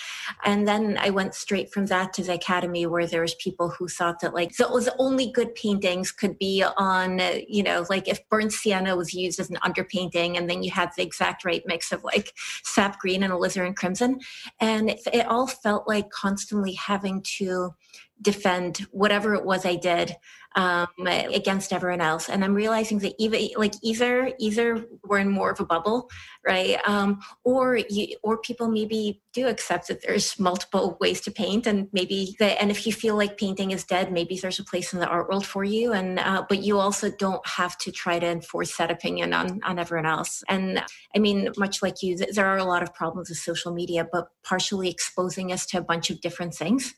[0.43, 3.87] And then I went straight from that to the academy where there was people who
[3.87, 8.53] thought that like the only good paintings could be on, you know, like if burnt
[8.53, 12.03] sienna was used as an underpainting and then you had the exact right mix of
[12.03, 12.33] like
[12.63, 14.19] sap green and alizarin crimson.
[14.59, 17.73] And it, it all felt like constantly having to
[18.21, 20.15] defend whatever it was I did
[20.55, 22.27] um, against everyone else.
[22.27, 26.09] And I'm realizing that even like either either we're in more of a bubble,
[26.45, 26.77] right?
[26.85, 31.87] Um, or you, or people maybe do accept that there's multiple ways to paint, and
[31.93, 34.99] maybe that, and if you feel like painting is dead, maybe there's a place in
[34.99, 35.93] the art world for you.
[35.93, 39.79] And uh, but you also don't have to try to enforce that opinion on on
[39.79, 40.43] everyone else.
[40.49, 40.83] And
[41.15, 44.27] I mean, much like you, there are a lot of problems with social media, but
[44.43, 46.93] partially exposing us to a bunch of different things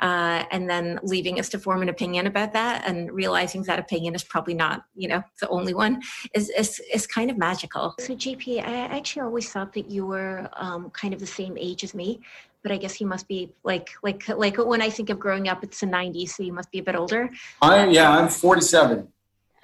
[0.00, 4.14] uh, and then leaving us to form an opinion about that and realizing that opinion
[4.14, 6.02] is probably not you know the only one
[6.34, 10.48] is is, is kind of magical so jp i actually always thought that you were
[10.54, 12.20] um, kind of the same age as me
[12.62, 15.62] but I guess you must be like like like when I think of growing up,
[15.62, 17.30] it's the '90s, so you must be a bit older.
[17.60, 19.06] I yeah, I'm 47.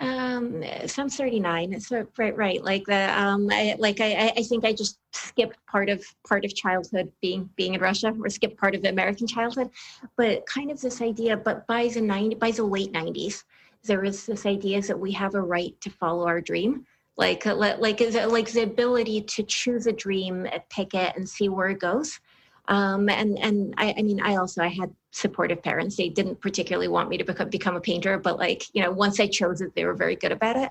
[0.00, 1.78] Um, so I'm 39.
[1.80, 2.64] So right, right.
[2.64, 6.54] Like the um, I, like I, I think I just skipped part of part of
[6.54, 9.70] childhood being being in Russia, or skipped part of the American childhood.
[10.16, 11.36] But kind of this idea.
[11.36, 13.44] But by the 90, by the late 90s,
[13.84, 16.86] there is this idea that we have a right to follow our dream.
[17.18, 21.78] Like like like the ability to choose a dream, pick it, and see where it
[21.78, 22.18] goes.
[22.68, 25.96] Um, and and I, I mean, I also I had supportive parents.
[25.96, 29.20] They didn't particularly want me to become become a painter, but like you know, once
[29.20, 30.70] I chose it, they were very good about it.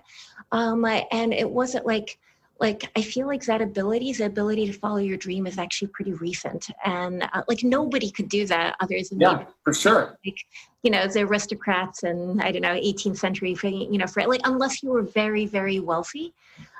[0.51, 2.17] Um, and it wasn't like
[2.59, 6.13] like I feel like that ability, the ability to follow your dream, is actually pretty
[6.13, 9.45] recent, and uh, like nobody could do that other than yeah, me.
[9.63, 10.17] for sure.
[10.25, 10.37] Like
[10.83, 14.41] you know, the aristocrats and I don't know, 18th century, for, you know, for like
[14.43, 16.33] unless you were very very wealthy,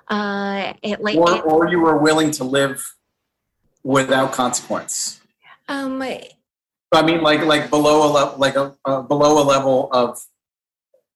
[0.10, 2.96] uh, it, like or, it, or you were willing to live
[3.84, 5.22] without consequence.
[5.70, 6.00] Um,
[6.92, 10.20] I mean, like like below a level, like a uh, below a level of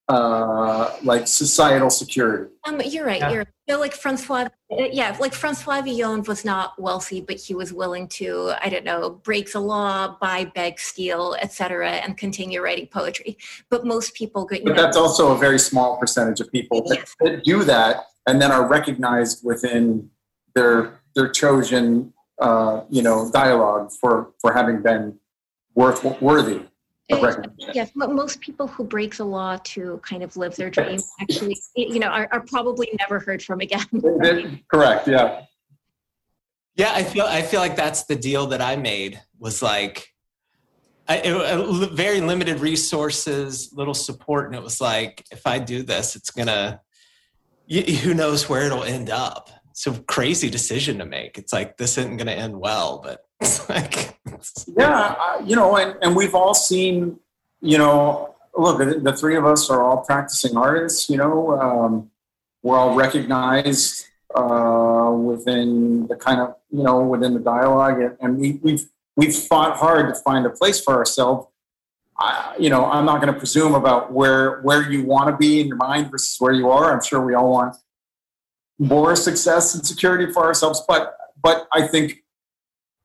[0.07, 2.51] uh, like societal security.
[2.65, 3.19] Um, you're right.
[3.19, 3.31] Yeah.
[3.31, 4.49] You're you know, like Francois.
[4.71, 8.83] Uh, yeah, like Francois Villon was not wealthy, but he was willing to, I don't
[8.83, 13.37] know, break the law, buy, beg, steal, etc., and continue writing poetry.
[13.69, 17.15] But most people, but know, that's also a very small percentage of people yes.
[17.19, 20.09] that, that do that and then are recognized within
[20.55, 25.17] their their chosen uh, you know dialogue for for having been
[25.75, 26.61] worth worthy
[27.11, 27.71] of recognition.
[27.73, 31.57] Yes, but most people who break the law to kind of live their dream actually,
[31.75, 34.61] you know, are, are probably never heard from again.
[34.71, 35.07] Correct.
[35.07, 35.45] Yeah.
[36.75, 40.07] Yeah, I feel I feel like that's the deal that I made was like
[41.07, 46.15] I, it, very limited resources, little support, and it was like if I do this,
[46.15, 46.81] it's gonna.
[47.65, 49.49] You, who knows where it'll end up?
[49.73, 51.39] it's a crazy decision to make.
[51.39, 53.32] It's like this isn't going to end well, but it's
[53.69, 54.17] like
[54.77, 57.19] yeah, you know, and and we've all seen,
[57.61, 61.09] you know, look, the three of us are all practicing artists.
[61.09, 62.11] You know, um,
[62.61, 68.59] we're all recognized uh, within the kind of you know within the dialogue, and we,
[68.63, 68.85] we've
[69.15, 71.47] we've fought hard to find a place for ourselves.
[72.17, 75.61] I, you know, I'm not going to presume about where where you want to be
[75.61, 76.93] in your mind versus where you are.
[76.93, 77.75] I'm sure we all want
[78.79, 82.22] more success and security for ourselves, but but I think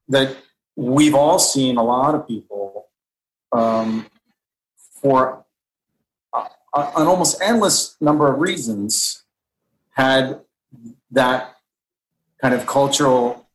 [0.08, 0.36] that
[0.76, 2.88] we've all seen a lot of people
[3.52, 4.06] um,
[5.00, 5.44] for
[6.34, 6.38] a,
[6.74, 9.24] a, an almost endless number of reasons
[9.90, 10.40] had
[11.10, 11.56] that
[12.40, 13.48] kind of cultural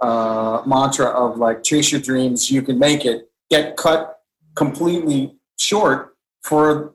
[0.00, 4.20] uh, mantra of like chase your dreams, you can make it, get cut
[4.54, 6.94] completely short for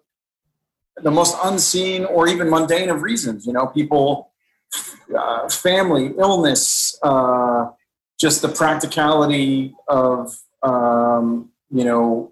[0.97, 3.45] the most unseen or even mundane of reasons.
[3.45, 4.31] You know, people,
[5.15, 7.67] uh, family, illness, uh,
[8.19, 12.31] just the practicality of, um, you know,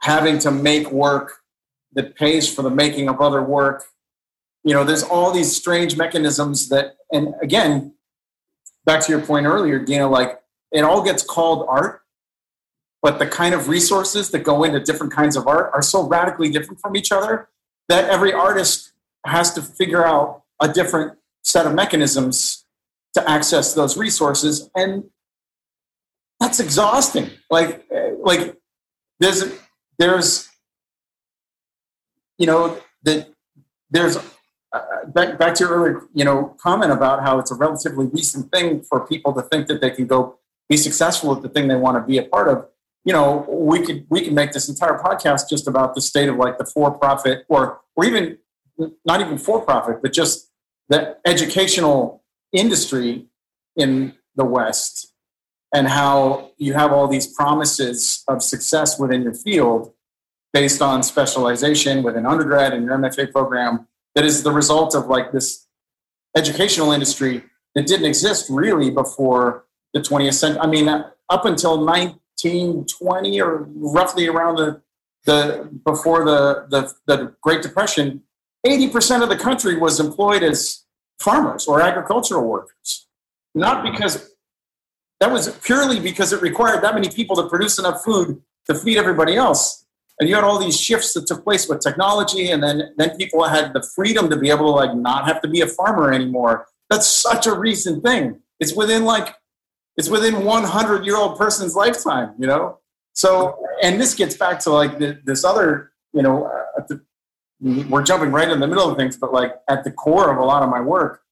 [0.00, 1.32] having to make work
[1.94, 3.84] that pays for the making of other work.
[4.64, 7.94] You know, there's all these strange mechanisms that, and again,
[8.84, 10.40] back to your point earlier, Dina, like
[10.72, 12.02] it all gets called art,
[13.02, 16.50] but the kind of resources that go into different kinds of art are so radically
[16.50, 17.48] different from each other
[17.88, 18.92] that every artist
[19.26, 22.64] has to figure out a different set of mechanisms
[23.14, 25.04] to access those resources and
[26.44, 27.30] that's exhausting.
[27.50, 27.86] Like
[28.22, 28.56] like
[29.18, 29.44] there's
[29.98, 30.48] there's
[32.38, 33.28] you know that
[33.90, 34.16] there's
[34.72, 38.52] uh, back, back to your earlier you know comment about how it's a relatively recent
[38.52, 40.38] thing for people to think that they can go
[40.68, 42.66] be successful at the thing they want to be a part of.
[43.06, 46.36] You know we could we could make this entire podcast just about the state of
[46.36, 48.38] like the for profit or or even
[49.06, 50.50] not even for profit but just
[50.88, 53.26] the educational industry
[53.76, 55.13] in the west
[55.74, 59.92] and how you have all these promises of success within your field
[60.52, 65.08] based on specialization with an undergrad and your MFA program that is the result of
[65.08, 65.66] like this
[66.36, 67.42] educational industry
[67.74, 70.60] that didn't exist really before the 20th century.
[70.60, 74.80] I mean, up until 1920 or roughly around the,
[75.24, 78.22] the before the, the, the Great Depression,
[78.64, 80.84] 80% of the country was employed as
[81.18, 83.08] farmers or agricultural workers.
[83.56, 84.33] Not because
[85.20, 88.98] that was purely because it required that many people to produce enough food to feed
[88.98, 89.84] everybody else.
[90.18, 93.42] And you had all these shifts that took place with technology and then then people
[93.44, 96.66] had the freedom to be able to like not have to be a farmer anymore.
[96.88, 98.40] That's such a recent thing.
[98.60, 99.34] It's within like
[99.96, 102.78] it's within 100 year old person's lifetime you know?
[103.12, 107.00] So and this gets back to like the, this other you know uh, the,
[107.88, 110.44] we're jumping right in the middle of things but like at the core of a
[110.44, 111.22] lot of my work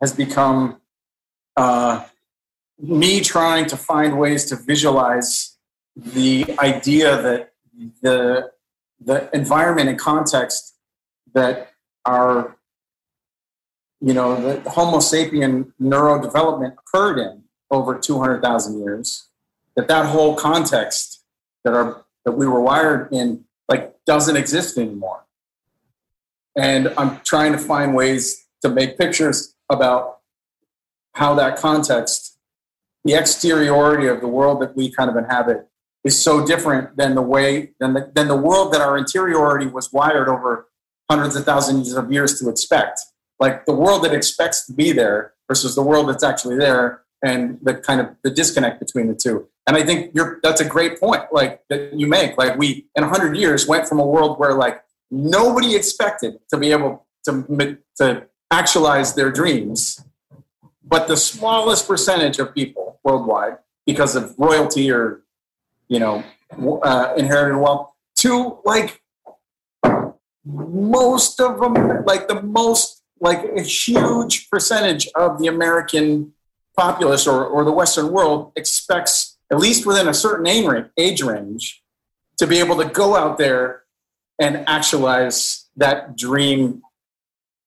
[0.00, 0.80] has become
[1.56, 2.04] uh,
[2.82, 5.56] me trying to find ways to visualize
[5.96, 7.52] the idea that
[8.02, 8.50] the
[9.00, 10.74] the environment and context
[11.34, 11.72] that
[12.04, 12.56] our
[14.00, 19.28] you know the homo sapien neurodevelopment occurred in over 200,000 years
[19.76, 21.22] that that whole context
[21.64, 25.24] that our that we were wired in like doesn't exist anymore.
[26.56, 30.18] And i'm trying to find ways to make pictures about
[31.14, 32.29] how that context
[33.04, 35.66] the exteriority of the world that we kind of inhabit
[36.04, 39.92] is so different than the way than the, than the world that our interiority was
[39.92, 40.68] wired over
[41.10, 43.00] hundreds of thousands of years to expect.
[43.38, 47.58] Like the world that expects to be there versus the world that's actually there and
[47.62, 49.48] the kind of the disconnect between the two.
[49.66, 52.38] And i think you're that's a great point like that you make.
[52.38, 56.72] Like we in 100 years went from a world where like nobody expected to be
[56.72, 60.02] able to to actualize their dreams
[60.90, 65.22] but the smallest percentage of people worldwide because of royalty or
[65.90, 66.24] you know,
[66.82, 69.02] uh, inherited wealth to like
[70.46, 76.32] most of them, like the most, like a huge percentage of the American
[76.76, 80.46] populace or, or the Western world expects, at least within a certain
[80.96, 81.82] age range,
[82.38, 83.82] to be able to go out there
[84.40, 86.82] and actualize that dream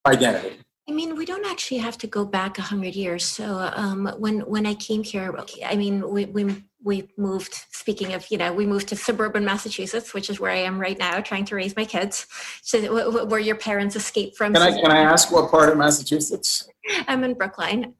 [0.06, 0.56] identity.
[0.88, 3.24] I mean, we don't actually have to go back a hundred years.
[3.24, 7.54] So um, when when I came here, I mean, we, we we moved.
[7.70, 10.98] Speaking of, you know, we moved to suburban Massachusetts, which is where I am right
[10.98, 12.26] now, trying to raise my kids.
[12.62, 14.52] So where your parents escaped from.
[14.52, 16.68] Can I can I ask what part of Massachusetts?
[17.08, 17.94] I'm in Brookline.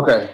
[0.00, 0.30] Okay,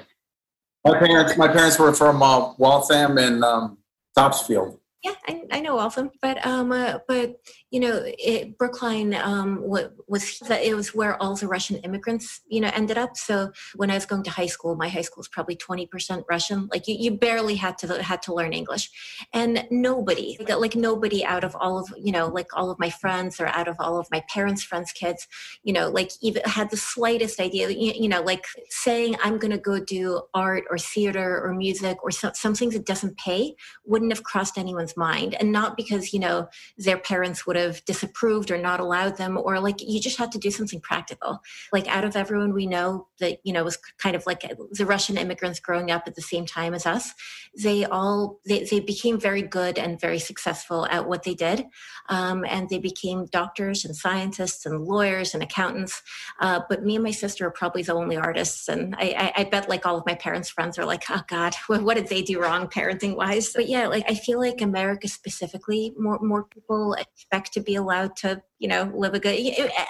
[0.84, 3.78] my parents my parents were from uh, Waltham and um,
[4.14, 7.36] Topsfield yeah, I, I know Waltham, but um, uh, but
[7.70, 12.70] you know, it, Brookline um, was it was where all the Russian immigrants, you know,
[12.72, 13.16] ended up.
[13.16, 16.24] So when I was going to high school, my high school was probably twenty percent
[16.30, 16.68] Russian.
[16.70, 18.88] Like you, you barely had to had to learn English,
[19.32, 23.40] and nobody, like nobody out of all of you know, like all of my friends
[23.40, 25.26] or out of all of my parents' friends' kids,
[25.64, 29.50] you know, like even had the slightest idea, you, you know, like saying I'm going
[29.50, 34.12] to go do art or theater or music or so, something that doesn't pay wouldn't
[34.12, 36.46] have crossed anyone's mind, and not because you know
[36.78, 40.32] their parents would would have disapproved or not allowed them or like you just had
[40.32, 41.40] to do something practical.
[41.72, 44.42] Like out of everyone we know that you know was kind of like
[44.72, 47.14] the russian immigrants growing up at the same time as us
[47.56, 51.64] they all they, they became very good and very successful at what they did.
[52.08, 56.02] Um, and they became doctors and scientists and lawyers and accountants.
[56.40, 59.44] Uh, but me and my sister are probably the only artists and I, I, I
[59.44, 62.40] bet like all of my parents friends are like oh god what did they do
[62.40, 67.45] wrong parenting wise but yeah like i feel like america specifically more more people expect
[67.50, 69.36] to be allowed to you know live a good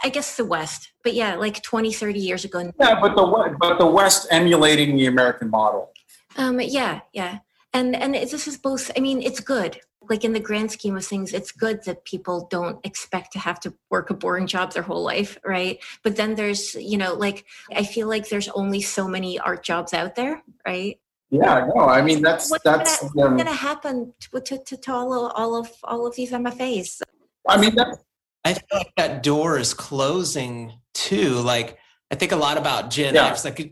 [0.02, 2.72] i guess the west but yeah like 20 30 years ago.
[2.80, 5.92] Yeah but the but the west emulating the american model.
[6.36, 7.38] Um yeah yeah.
[7.72, 9.80] And and this is both i mean it's good.
[10.08, 13.58] Like in the grand scheme of things it's good that people don't expect to have
[13.60, 15.78] to work a boring job their whole life right?
[16.02, 17.44] But then there's you know like
[17.74, 20.98] i feel like there's only so many art jobs out there right?
[21.30, 24.76] Yeah, no, I mean that's what's that's gonna, what's um, gonna happen to, to, to,
[24.76, 27.02] to all of all of all of these MFAs.
[27.48, 27.98] I mean, that,
[28.44, 31.34] I feel like that door is closing too.
[31.40, 31.78] Like
[32.10, 33.26] I think a lot about Gen yeah.
[33.26, 33.44] X.
[33.44, 33.70] Like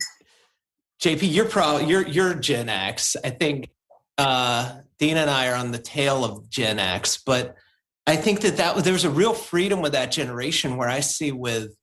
[1.02, 3.16] JP, you're pro, you're you're Gen X.
[3.24, 3.70] I think
[4.18, 7.56] uh, Dina and I are on the tail of Gen X, but
[8.06, 11.32] I think that that there was a real freedom with that generation where I see
[11.32, 11.74] with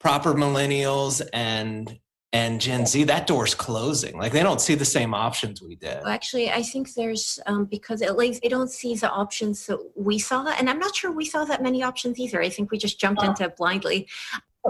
[0.00, 1.98] proper millennials and
[2.32, 4.18] and Gen Z, that door's closing.
[4.18, 6.02] Like they don't see the same options we did.
[6.06, 10.18] Actually, I think there's um, because at least they don't see the options that we
[10.18, 12.42] saw, and I'm not sure we saw that many options either.
[12.42, 14.08] I think we just jumped into it blindly.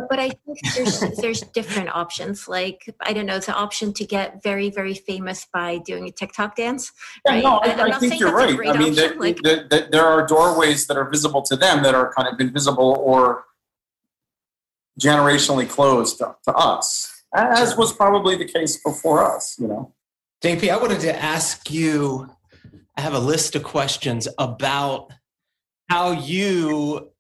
[0.09, 2.47] But I think there's there's different options.
[2.47, 6.55] Like I don't know, the option to get very very famous by doing a TikTok
[6.55, 6.93] dance.
[7.27, 7.43] Right?
[7.43, 8.57] Yeah, no, I, I think you're right.
[8.69, 11.97] I mean, the, like, the, the, there are doorways that are visible to them that
[11.97, 13.47] are kind of invisible or
[15.01, 19.93] generationally closed to, to us as was probably the case before us, you know.
[20.43, 22.31] JP, I wanted to ask you,
[22.97, 25.13] I have a list of questions about
[25.89, 27.11] how you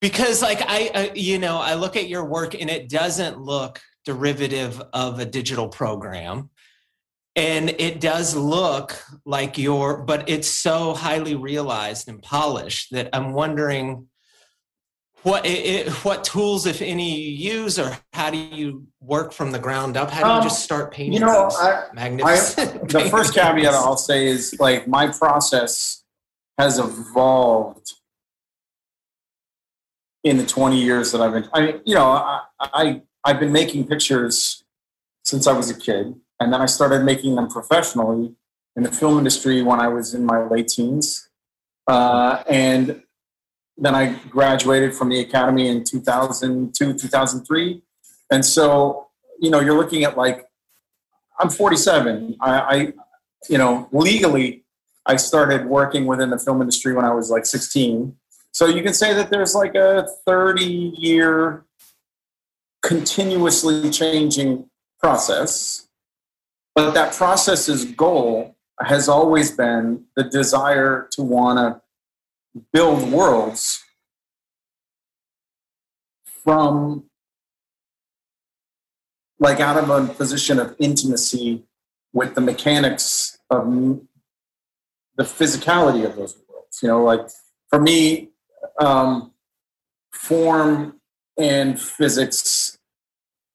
[0.00, 3.80] because like I, uh, you know, I look at your work and it doesn't look
[4.04, 6.50] derivative of a digital program.
[7.36, 13.32] And it does look like your, but it's so highly realized and polished that I'm
[13.32, 14.08] wondering
[15.24, 19.58] what it, what tools, if any, you use, or how do you work from the
[19.58, 20.10] ground up?
[20.10, 21.14] How do you um, just start painting?
[21.14, 22.94] You know, I, magnificent.
[22.94, 26.04] I, the first caveat I'll say is like my process
[26.58, 27.94] has evolved
[30.24, 31.48] in the 20 years that I've been.
[31.54, 34.62] I, you know, I, I I've been making pictures
[35.24, 38.34] since I was a kid, and then I started making them professionally
[38.76, 41.30] in the film industry when I was in my late teens.
[41.86, 43.02] Uh, and
[43.76, 47.82] then I graduated from the academy in 2002, 2003.
[48.30, 49.08] And so,
[49.40, 50.46] you know, you're looking at like,
[51.38, 52.36] I'm 47.
[52.40, 52.92] I, I,
[53.48, 54.64] you know, legally,
[55.06, 58.16] I started working within the film industry when I was like 16.
[58.52, 61.64] So you can say that there's like a 30 year
[62.82, 64.70] continuously changing
[65.00, 65.88] process.
[66.74, 71.83] But that process's goal has always been the desire to want to
[72.72, 73.82] build worlds
[76.42, 77.04] from
[79.38, 81.64] like out of a position of intimacy
[82.12, 83.66] with the mechanics of
[85.16, 86.80] the physicality of those worlds.
[86.82, 87.26] You know, like
[87.68, 88.30] for me,
[88.78, 89.32] um,
[90.12, 91.00] form
[91.38, 92.78] and physics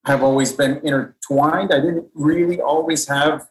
[0.05, 1.73] have always been intertwined.
[1.73, 3.47] I didn't really always have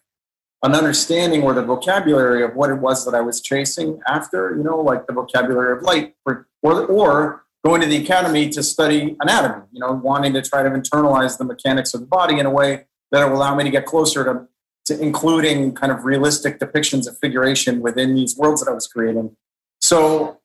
[0.62, 4.64] an understanding or the vocabulary of what it was that I was chasing after, you
[4.64, 9.16] know, like the vocabulary of light, or, or, or going to the academy to study
[9.20, 12.50] anatomy, you know, wanting to try to internalize the mechanics of the body in a
[12.50, 14.48] way that will allow me to get closer to,
[14.86, 19.36] to including kind of realistic depictions of figuration within these worlds that I was creating.
[19.80, 20.40] So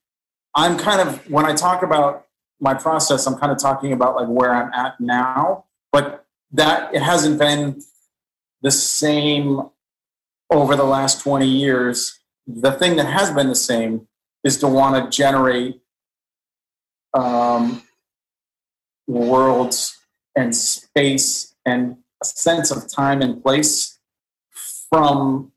[0.56, 2.28] I'm kind of, when I talk about
[2.60, 7.02] my process, I'm kind of talking about like where I'm at now, but that it
[7.02, 7.82] hasn't been
[8.62, 9.70] the same
[10.54, 14.08] over the last 20 years, the thing that has been the same
[14.44, 15.82] is to want to generate
[17.14, 17.82] um,
[19.08, 19.98] worlds
[20.36, 24.00] and space and a sense of time and place
[24.90, 25.52] from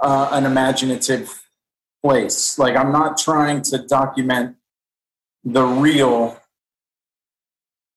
[0.00, 1.48] uh, an imaginative
[2.04, 2.58] place.
[2.58, 4.56] Like I'm not trying to document
[5.44, 6.40] the real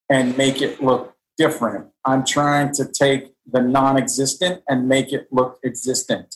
[0.09, 1.87] and make it look different.
[2.05, 6.35] I'm trying to take the non-existent and make it look existent.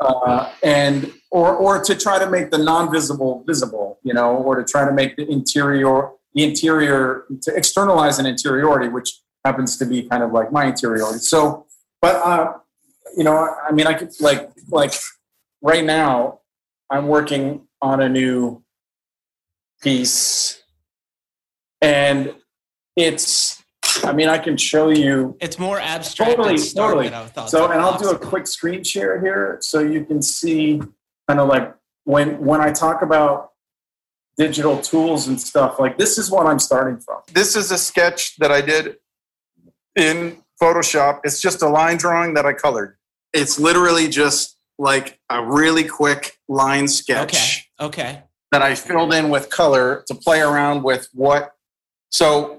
[0.00, 4.64] Uh, and or or to try to make the non-visible visible, you know, or to
[4.64, 10.02] try to make the interior the interior to externalize an interiority, which happens to be
[10.04, 11.18] kind of like my interiority.
[11.18, 11.66] So,
[12.00, 12.52] but uh,
[13.16, 14.94] you know, I mean, I could like like
[15.62, 16.40] right now,
[16.90, 18.62] I'm working on a new
[19.82, 20.62] piece,
[21.82, 22.34] and
[22.94, 23.57] it's.
[24.04, 25.36] I mean, I can show you.
[25.40, 26.36] It's more abstract.
[26.36, 27.04] Totally, and totally.
[27.08, 27.50] than I thought.
[27.50, 30.80] So, and I'll do a quick screen share here, so you can see
[31.28, 31.74] kind of like
[32.04, 33.52] when when I talk about
[34.38, 35.78] digital tools and stuff.
[35.78, 37.20] Like this is what I'm starting from.
[37.32, 38.96] This is a sketch that I did
[39.96, 41.20] in Photoshop.
[41.24, 42.96] It's just a line drawing that I colored.
[43.32, 47.86] It's literally just like a really quick line sketch Okay.
[47.88, 48.22] Okay.
[48.52, 51.52] that I filled in with color to play around with what.
[52.10, 52.57] So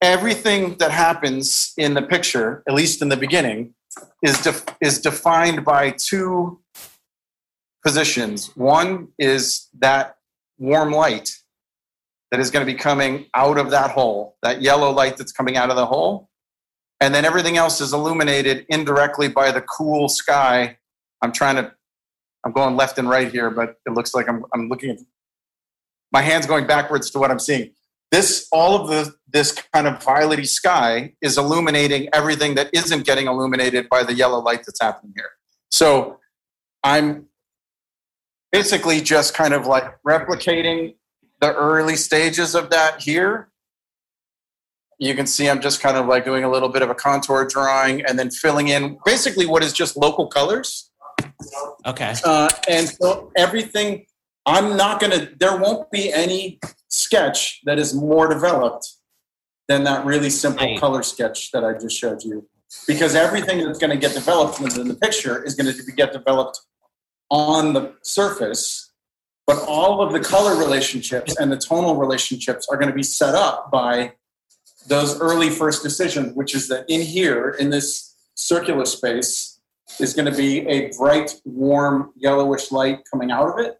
[0.00, 3.74] everything that happens in the picture, at least in the beginning,
[4.22, 6.60] is def- is defined by two
[7.84, 8.54] positions.
[8.56, 10.16] One is that
[10.58, 11.30] warm light
[12.30, 15.56] that is going to be coming out of that hole, that yellow light that's coming
[15.56, 16.28] out of the hole.
[17.00, 20.76] And then everything else is illuminated indirectly by the cool sky.
[21.22, 21.72] I'm trying to,
[22.44, 24.98] I'm going left and right here, but it looks like I'm, I'm looking at
[26.12, 27.70] my hands going backwards to what I'm seeing.
[28.10, 33.26] This, all of the, this kind of violety sky is illuminating everything that isn't getting
[33.26, 35.30] illuminated by the yellow light that's happening here.
[35.70, 36.18] So
[36.82, 37.26] I'm
[38.50, 40.94] basically just kind of like replicating
[41.40, 43.50] the early stages of that here.
[44.98, 47.46] You can see I'm just kind of like doing a little bit of a contour
[47.46, 50.90] drawing and then filling in basically what is just local colors.
[51.86, 52.14] Okay.
[52.24, 54.06] Uh, and so everything,
[54.46, 56.58] I'm not going to, there won't be any
[56.98, 58.94] sketch that is more developed
[59.68, 60.80] than that really simple Right.
[60.80, 62.48] color sketch that I just showed you.
[62.86, 66.60] Because everything that's going to get developed within the picture is going to get developed
[67.30, 68.92] on the surface,
[69.46, 73.34] but all of the color relationships and the tonal relationships are going to be set
[73.34, 74.12] up by
[74.86, 79.60] those early first decisions, which is that in here, in this circular space,
[80.00, 83.77] is going to be a bright, warm, yellowish light coming out of it.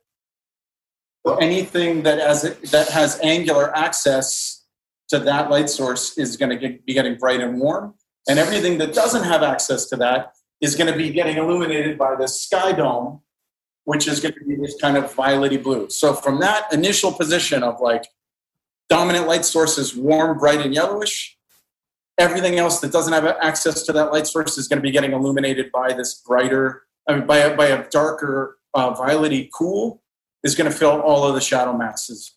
[1.37, 4.65] Anything that has that has angular access
[5.09, 7.95] to that light source is going to be getting bright and warm,
[8.29, 12.15] and everything that doesn't have access to that is going to be getting illuminated by
[12.17, 13.21] the sky dome,
[13.85, 15.89] which is going to be this kind of violety blue.
[15.89, 18.07] So from that initial position of like
[18.89, 21.37] dominant light source is warm, bright, and yellowish,
[22.19, 25.13] everything else that doesn't have access to that light source is going to be getting
[25.13, 30.03] illuminated by this brighter, I mean, by a, by a darker uh, violety cool
[30.49, 32.35] is going to fill all of the shadow masses.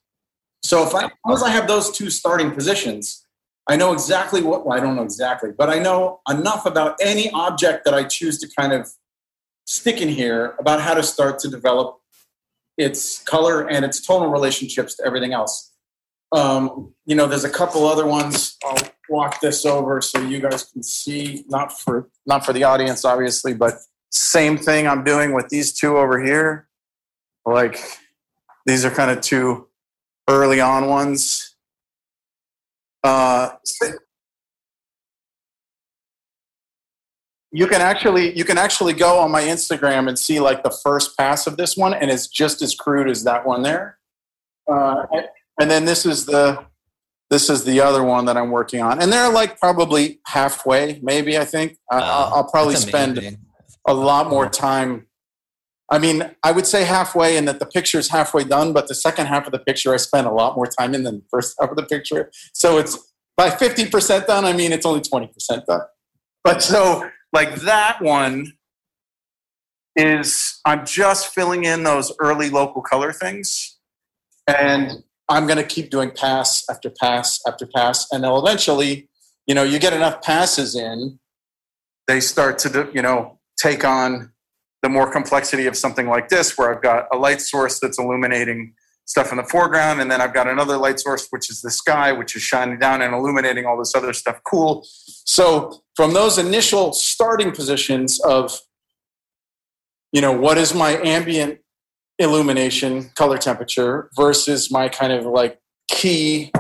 [0.64, 3.26] So if I, as long as I have those two starting positions,
[3.68, 7.32] I know exactly what, well, I don't know exactly, but I know enough about any
[7.32, 8.90] object that I choose to kind of
[9.66, 12.00] stick in here about how to start to develop
[12.78, 15.72] its color and its tonal relationships to everything else.
[16.32, 18.58] Um, you know, there's a couple other ones.
[18.64, 18.78] I'll
[19.10, 21.44] walk this over so you guys can see.
[21.48, 23.76] Not for not for the audience, obviously, but
[24.12, 26.68] same thing I'm doing with these two over here.
[27.46, 27.80] Like
[28.66, 29.68] these are kind of two
[30.30, 31.56] early on ones.
[33.04, 33.50] Uh,
[37.52, 41.18] you can actually you can actually go on my Instagram and see like the first
[41.18, 43.98] pass of this one, and it's just as crude as that one there.
[44.72, 46.66] Uh, and- then this is the
[47.30, 51.38] this is the other one that I'm working on, and they're like probably halfway, maybe
[51.38, 51.78] I think.
[51.92, 53.38] I I'll, I'll probably spend
[53.88, 55.08] a lot more time.
[55.92, 58.96] I mean, I would say halfway, and that the picture is halfway done, but the
[58.96, 61.56] second half of the picture I spent a lot more time in than the first
[61.60, 62.32] half of the picture.
[62.54, 65.82] So it's by 50% done, I mean, it's only 20% done.
[66.46, 68.54] But so, like that one
[69.98, 73.78] is, I'm just filling in those early local color things.
[74.48, 78.08] And I'm going to keep doing pass after pass after pass.
[78.12, 79.10] And they'll eventually,
[79.46, 81.20] you know, you get enough passes in,
[82.08, 84.32] they start to, you know, take on
[84.82, 88.74] the more complexity of something like this, where I've got a light source that's illuminating
[89.06, 92.12] stuff in the foreground, and then I've got another light source, which is the sky,
[92.12, 94.40] which is shining down and illuminating all this other stuff.
[94.46, 94.86] Cool.
[94.86, 98.58] So from those initial starting positions of,
[100.12, 101.60] you know, what is my ambient
[102.20, 105.60] illumination, color temperature versus my kind of like
[105.90, 106.52] key.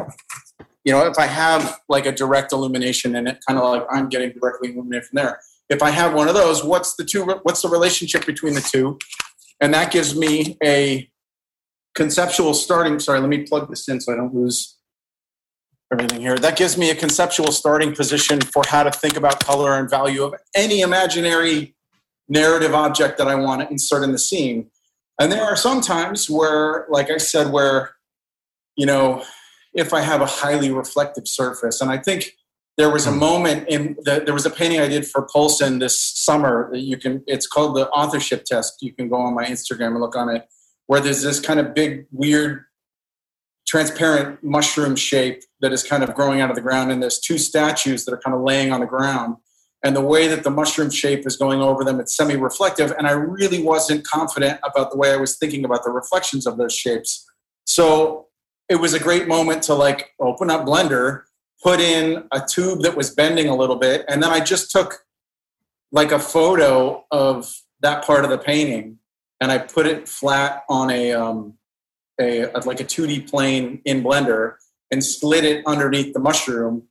[0.83, 4.09] You know, if I have like a direct illumination in it, kind of like I'm
[4.09, 5.39] getting directly illuminated from there.
[5.71, 7.23] If I have one of those, what's the two?
[7.23, 8.99] What's the relationship between the two?
[9.61, 11.09] and that gives me a
[11.93, 12.99] conceptual starting.
[12.99, 14.75] Sorry, let me plug this in so I don't lose
[15.93, 16.37] everything here.
[16.37, 20.23] That gives me a conceptual starting position for how to think about color and value
[20.23, 21.75] of any imaginary
[22.27, 24.71] narrative object that I want to insert in the scene.
[25.19, 27.91] And there are some times where, like I said, where,
[28.75, 29.23] you know,
[29.73, 32.33] if I have a highly reflective surface, and I think
[32.77, 33.19] there was a hmm.
[33.19, 36.97] moment in the, there was a painting I did for Poulsen this summer that you
[36.97, 38.77] can, it's called the authorship test.
[38.81, 40.47] You can go on my Instagram and look on it,
[40.87, 42.65] where there's this kind of big, weird
[43.67, 47.37] transparent mushroom shape that is kind of growing out of the ground and there's two
[47.37, 49.35] statues that are kind of laying on the ground.
[49.83, 53.11] And the way that the mushroom shape is going over them it's semi-reflective and i
[53.11, 57.25] really wasn't confident about the way i was thinking about the reflections of those shapes.
[57.65, 58.27] So
[58.67, 61.23] it was a great moment to like open up blender
[61.63, 65.05] put in a tube that was bending a little bit and then i just took
[65.91, 68.97] like a photo of that part of the painting
[69.39, 71.53] and i put it flat on a um,
[72.21, 74.55] a, like a 2D plane in Blender
[74.91, 76.83] and slid it underneath the mushroom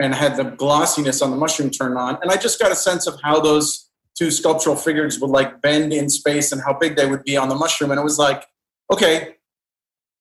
[0.00, 2.18] and had the glossiness on the mushroom turned on.
[2.22, 5.92] And I just got a sense of how those two sculptural figures would like bend
[5.92, 7.90] in space and how big they would be on the mushroom.
[7.90, 8.46] And it was like,
[8.92, 9.36] okay,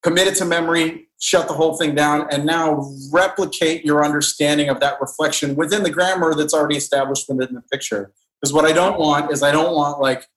[0.04, 4.80] commit it to memory, shut the whole thing down, and now replicate your understanding of
[4.80, 8.14] that reflection within the grammar that's already established within the picture.
[8.40, 10.28] Because what I don't want is I don't want like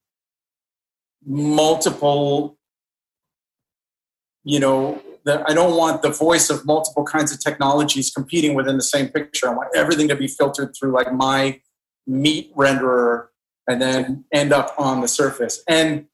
[1.25, 2.59] multiple
[4.45, 8.77] you know, that I don't want the voice of multiple kinds of technologies competing within
[8.77, 9.49] the same picture.
[9.49, 11.61] I want everything to be filtered through like my
[12.07, 13.27] meat renderer
[13.69, 15.63] and then end up on the surface.
[15.69, 16.07] And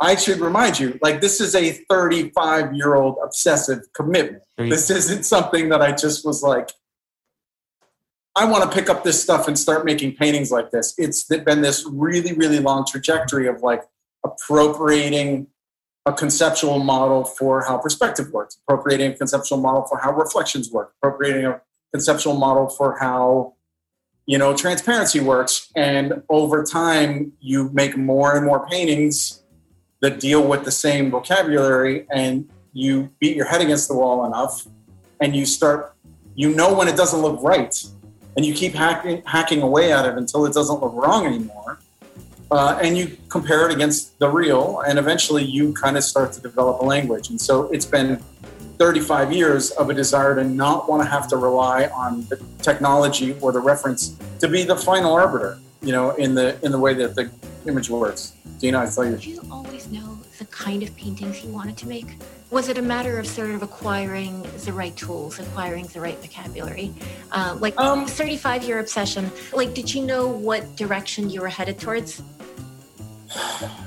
[0.00, 4.42] I should remind you, like this is a 35 year old obsessive commitment.
[4.56, 6.70] This isn't something that I just was like,
[8.36, 10.94] I want to pick up this stuff and start making paintings like this.
[10.98, 13.82] It's been this really, really long trajectory of like
[14.24, 15.46] appropriating
[16.06, 20.92] a conceptual model for how perspective works, appropriating a conceptual model for how reflections work,
[21.00, 21.60] appropriating a
[21.92, 23.54] conceptual model for how
[24.26, 29.43] you know transparency works and over time you make more and more paintings
[30.04, 34.66] that deal with the same vocabulary and you beat your head against the wall enough
[35.20, 35.94] and you start
[36.34, 37.74] you know when it doesn't look right
[38.36, 41.78] and you keep hacking hacking away at it until it doesn't look wrong anymore
[42.50, 46.40] uh, and you compare it against the real, and eventually you kind of start to
[46.40, 47.30] develop a language.
[47.30, 48.18] And so it's been
[48.78, 53.34] 35 years of a desire to not want to have to rely on the technology
[53.40, 56.94] or the reference to be the final arbiter, you know, in the in the way
[56.94, 57.30] that the
[57.66, 58.32] image works.
[58.58, 59.12] Dina, I tell you.
[59.12, 62.06] Did you always know the kind of paintings you wanted to make?
[62.50, 66.92] Was it a matter of sort of acquiring the right tools, acquiring the right vocabulary?
[67.32, 71.78] Uh, like um, 35 year obsession, like did you know what direction you were headed
[71.78, 72.22] towards?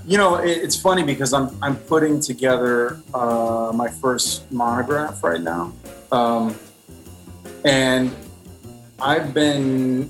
[0.06, 5.74] You know, it's funny because I'm, I'm putting together uh, my first monograph right now.
[6.12, 6.56] Um,
[7.64, 8.14] and
[9.00, 10.10] I've been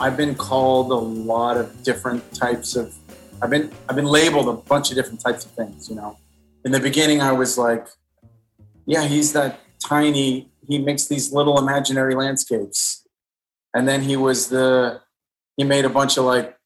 [0.00, 2.94] I've been called a lot of different types of
[3.42, 6.18] I've been I've been labeled a bunch of different types of things, you know.
[6.64, 7.86] In the beginning I was like,
[8.86, 13.06] yeah, he's that tiny he makes these little imaginary landscapes.
[13.74, 15.00] And then he was the
[15.56, 16.56] he made a bunch of like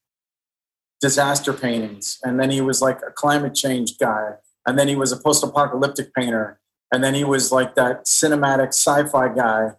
[1.01, 2.19] disaster paintings.
[2.23, 4.35] And then he was like a climate change guy.
[4.67, 6.61] And then he was a post apocalyptic painter.
[6.93, 9.73] And then he was like that cinematic sci fi guy.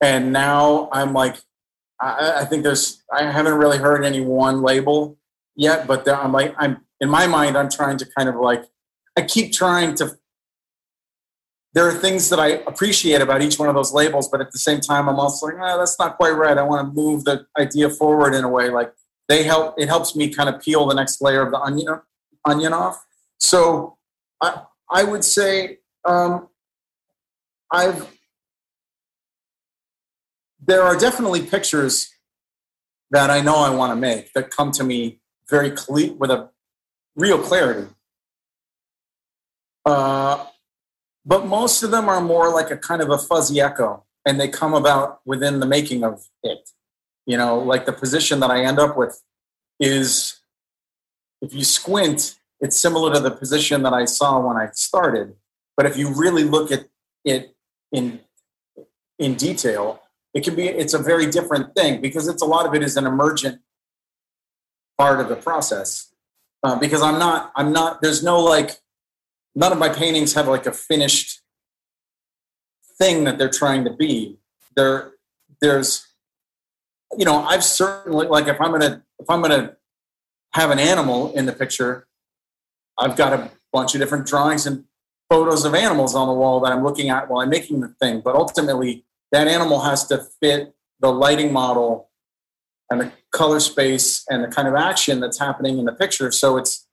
[0.00, 1.36] And now I'm like,
[2.00, 5.16] I, I, think there's, I haven't really heard any one label
[5.54, 8.64] yet, but I'm like, I'm in my mind, I'm trying to kind of like,
[9.16, 10.16] I keep trying to.
[11.74, 14.58] There are things that I appreciate about each one of those labels, but at the
[14.58, 16.58] same time, I'm also like, oh, that's not quite right.
[16.58, 18.68] I want to move the idea forward in a way.
[18.68, 18.92] Like,
[19.28, 22.00] they help it helps me kind of peel the next layer of the onion
[22.44, 23.04] onion off
[23.38, 23.96] so
[24.40, 26.48] i i would say um,
[27.70, 28.06] i've
[30.64, 32.10] there are definitely pictures
[33.10, 36.50] that i know i want to make that come to me very clear with a
[37.14, 37.88] real clarity.
[39.84, 40.46] Uh,
[41.24, 44.48] but most of them are more like a kind of a fuzzy echo and they
[44.48, 46.70] come about within the making of it.
[47.26, 49.22] You know like the position that i end up with
[49.78, 50.40] is
[51.40, 55.34] if you squint it's similar to the position that i saw when i started.
[55.76, 56.86] But if you really look at
[57.24, 57.54] it
[57.92, 58.20] in
[59.18, 60.02] in detail
[60.34, 62.96] it can be it's a very different thing because it's a lot of it is
[62.96, 63.60] an emergent
[64.98, 66.12] part of the process
[66.62, 68.80] uh, because i'm not i'm not there's no like
[69.54, 71.40] none of my paintings have like a finished
[72.98, 74.38] thing that they're trying to be
[74.76, 75.12] there
[75.60, 76.12] there's
[77.18, 79.76] you know, I've certainly like if I'm gonna if I'm gonna
[80.52, 82.06] have an animal in the picture,
[82.98, 84.84] I've got a bunch of different drawings and
[85.28, 88.20] photos of animals on the wall that I'm looking at while I'm making the thing.
[88.20, 92.10] But ultimately, that animal has to fit the lighting model
[92.90, 96.30] and the color space and the kind of action that's happening in the picture.
[96.30, 96.86] So it's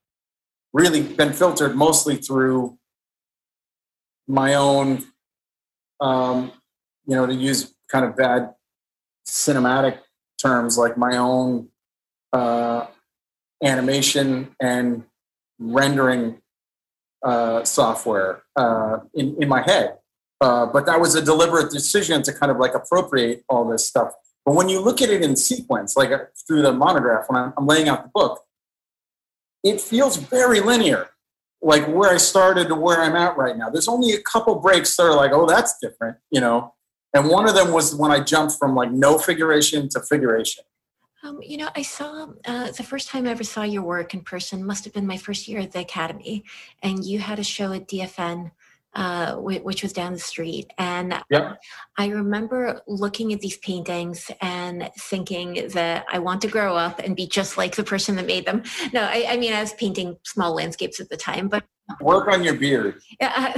[0.74, 2.78] really been filtered mostly through
[4.28, 5.04] my own,
[6.00, 6.52] um,
[7.06, 8.54] you know, to use kind of bad
[9.28, 10.00] cinematic
[10.42, 11.70] terms, like my own
[12.32, 12.88] uh,
[13.64, 15.04] animation and
[15.60, 16.42] rendering
[17.24, 19.98] uh, software uh, in, in my head.
[20.42, 24.14] Uh, but that was a deliberate decision to kind of like appropriate all this stuff.
[24.46, 27.54] But when you look at it in sequence, like uh, through the monograph, when I'm,
[27.58, 28.42] I'm laying out the book,
[29.64, 31.10] it feels very linear,
[31.62, 33.70] like where I started to where I'm at right now.
[33.70, 36.74] There's only a couple breaks that are like, oh, that's different, you know.
[37.14, 40.64] And one of them was when I jumped from like no figuration to figuration.
[41.22, 44.22] Um, you know, I saw uh, the first time I ever saw your work in
[44.22, 46.46] person must have been my first year at the academy,
[46.82, 48.52] and you had a show at DFN,
[48.96, 50.72] uh, which was down the street.
[50.78, 51.60] And yep.
[51.98, 57.16] I remember looking at these paintings and thinking that I want to grow up and
[57.16, 58.64] be just like the person that made them.
[58.94, 61.64] No, I, I mean, I was painting small landscapes at the time, but
[62.02, 63.02] work on your beard.
[63.22, 63.54] Yeah.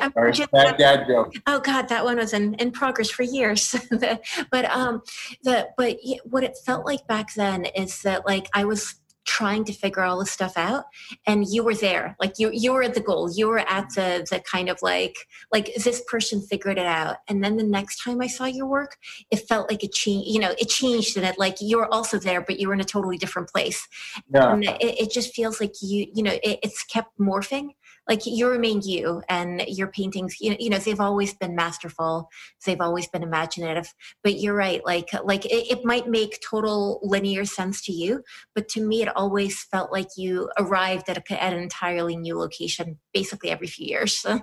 [0.00, 0.20] Uh,
[0.52, 1.32] bad dad joke.
[1.46, 3.74] Oh God, that one was in, in progress for years.
[4.50, 5.02] but um,
[5.42, 8.96] the but what it felt like back then is that like I was
[9.26, 10.84] trying to figure all this stuff out
[11.26, 12.16] and you were there.
[12.20, 13.30] Like you you were at the goal.
[13.30, 15.16] You were at the the kind of like
[15.52, 17.16] like this person figured it out.
[17.28, 18.96] And then the next time i saw your work
[19.30, 21.38] it felt like it changed you know it changed and it.
[21.38, 23.86] Like you were also there but you were in a totally different place.
[24.32, 24.52] Yeah.
[24.52, 27.70] and it, it just feels like you you know it, it's kept morphing
[28.08, 32.28] like you remain you and your paintings you know, you know they've always been masterful.
[32.64, 33.92] They've always been imaginative.
[34.22, 38.22] But you're right like like it, it, might make total linear sense to you
[38.54, 42.36] but to me it always felt like you arrived at, a, at an entirely new
[42.36, 44.24] location basically every few years.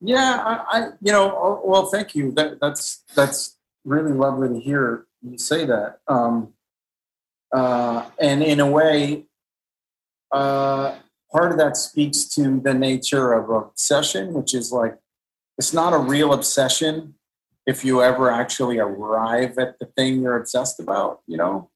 [0.00, 2.30] Yeah I, I you know oh, well thank you.
[2.30, 5.98] That that's that's really lovely to hear you say that.
[6.06, 6.52] Um
[7.52, 9.26] uh and in a way
[10.30, 10.94] uh
[11.30, 14.96] part of that speaks to the nature of obsession, which is like
[15.58, 17.14] it's not a real obsession
[17.66, 21.20] if you ever actually arrive at the thing you're obsessed about.
[21.26, 21.70] You know,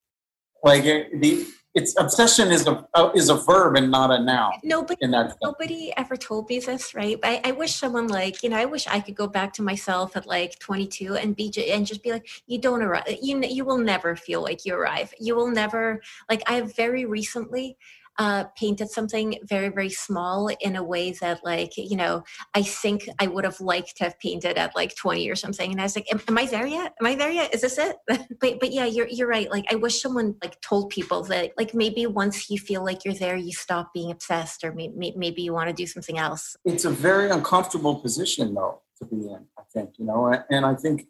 [0.62, 4.52] like it, the it's obsession is a uh, is a verb and not a noun.
[4.62, 5.06] Nobody,
[5.42, 7.18] nobody ever told me this, right?
[7.22, 10.14] I, I wish someone like you know, I wish I could go back to myself
[10.16, 13.04] at like 22 and be and just be like, you don't arrive.
[13.22, 15.14] You you will never feel like you arrive.
[15.18, 16.42] You will never like.
[16.46, 17.78] I have very recently
[18.18, 22.22] uh, painted something very very small in a way that like you know
[22.54, 25.70] i think i would have liked to have painted at like 20 or something.
[25.70, 26.92] And i was like am, am i there yet?
[27.00, 27.54] Am i there yet?
[27.54, 27.96] Is this it?
[28.40, 29.50] But but yeah you're, you're right.
[29.50, 33.14] Like i wish someone like told people that like maybe once you feel like you're
[33.14, 36.56] there you stop being obsessed or maybe, maybe you want to do something else.
[36.64, 40.32] It's a very uncomfortable position though to be in i think you know?
[40.50, 41.06] And i think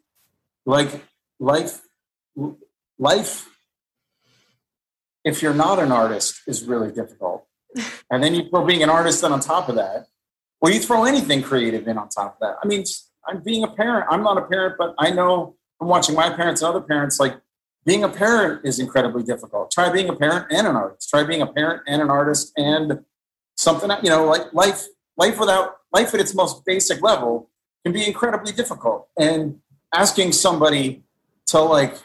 [0.65, 1.03] like
[1.39, 1.81] life
[2.97, 3.52] life
[5.23, 7.45] if you're not an artist is really difficult.
[8.11, 10.07] and then you throw being an artist in on top of that,
[10.61, 12.57] or you throw anything creative in on top of that.
[12.63, 12.83] I mean,
[13.27, 14.05] I'm being a parent.
[14.09, 17.19] I'm not a parent, but I know I'm watching my parents and other parents.
[17.19, 17.39] Like
[17.85, 19.71] being a parent is incredibly difficult.
[19.71, 21.09] Try being a parent and an artist.
[21.09, 22.99] Try being a parent and an artist and
[23.55, 23.89] something.
[24.03, 24.85] You know, like life.
[25.15, 27.51] Life without life at its most basic level
[27.85, 29.09] can be incredibly difficult.
[29.19, 29.59] And
[29.93, 31.03] asking somebody
[31.47, 31.97] to like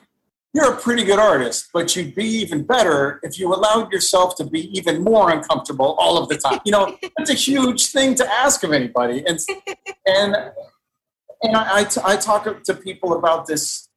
[0.59, 4.44] you're a pretty good artist, but you'd be even better if you allowed yourself to
[4.44, 6.59] be even more uncomfortable all of the time.
[6.64, 9.24] You know, that's a huge thing to ask of anybody.
[9.24, 9.38] And
[10.04, 10.36] and
[11.42, 13.88] and I, I, t- I talk to people about this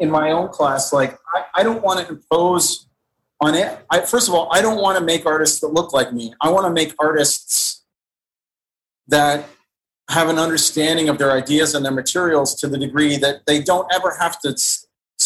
[0.00, 0.92] in my own class.
[0.92, 2.88] Like, I, I don't want to impose
[3.40, 3.78] on it.
[3.88, 6.34] I, first of all, I don't want to make artists that look like me.
[6.40, 7.84] I want to make artists
[9.06, 9.48] that
[10.10, 13.86] have an understanding of their ideas and their materials to the degree that they don't
[13.94, 14.56] ever have to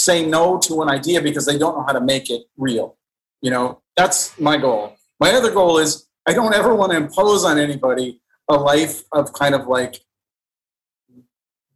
[0.07, 2.97] say no to an idea because they don't know how to make it real.
[3.43, 4.97] You know, that's my goal.
[5.21, 9.33] My other goal is I don't ever want to impose on anybody a life of
[9.33, 10.01] kind of like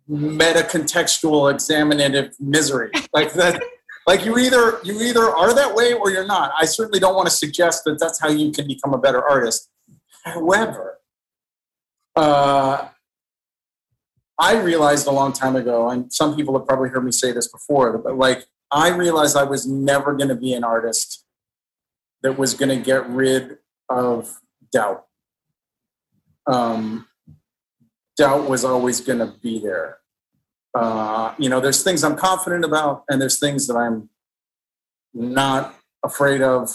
[0.09, 2.91] meta contextual examinative misery.
[3.12, 3.62] Like that
[4.07, 6.53] like you either you either are that way or you're not.
[6.59, 9.68] I certainly don't want to suggest that that's how you can become a better artist.
[10.24, 10.99] However,
[12.16, 12.89] uh,
[14.41, 17.47] I realized a long time ago, and some people have probably heard me say this
[17.47, 21.26] before, but like I realized I was never going to be an artist
[22.22, 23.59] that was going to get rid
[23.91, 24.41] of
[24.72, 25.05] doubt.
[26.47, 27.07] Um,
[28.16, 29.99] doubt was always going to be there.
[30.74, 34.09] Uh, you know, there's things I'm confident about, and there's things that I'm
[35.12, 36.70] not afraid of.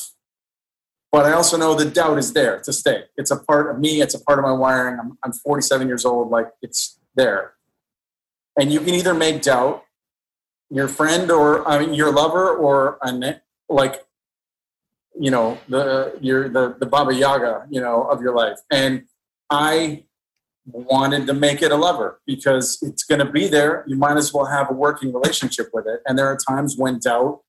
[1.11, 3.05] but I also know the doubt is there to stay.
[3.17, 4.01] It's a part of me.
[4.01, 4.99] It's a part of my wiring.
[4.99, 6.29] I'm, I'm 47 years old.
[6.29, 7.53] Like it's there.
[8.59, 9.83] And you can either make doubt
[10.69, 14.03] your friend or I mean, your lover or a, like,
[15.19, 18.59] you know, the, your, the, the Baba Yaga, you know, of your life.
[18.71, 19.05] And
[19.49, 20.05] I
[20.65, 23.83] wanted to make it a lover because it's going to be there.
[23.87, 26.01] You might as well have a working relationship with it.
[26.07, 27.41] And there are times when doubt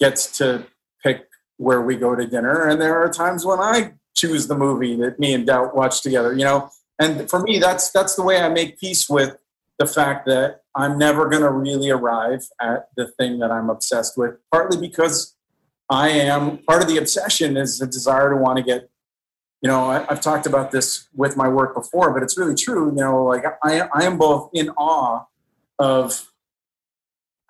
[0.00, 0.66] gets to
[1.02, 4.94] pick where we go to dinner, and there are times when I choose the movie
[4.96, 6.32] that me and doubt watch together.
[6.34, 9.36] You know, and for me, that's that's the way I make peace with
[9.78, 14.16] the fact that I'm never going to really arrive at the thing that I'm obsessed
[14.16, 14.36] with.
[14.50, 15.34] Partly because
[15.90, 18.90] I am part of the obsession is the desire to want to get
[19.62, 22.90] you know, I, have talked about this with my work before, but it's really true.
[22.90, 25.24] You know, like I, I am both in awe
[25.78, 26.30] of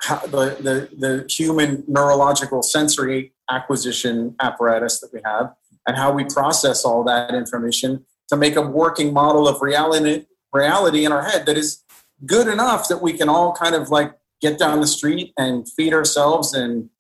[0.09, 5.55] the, the, the human neurological sensory acquisition apparatus that we have
[5.87, 11.05] and how we process all that information to make a working model of reality, reality
[11.05, 11.83] in our head that is
[12.25, 15.93] good enough that we can all kind of like get down the street and feed
[15.93, 16.91] ourselves and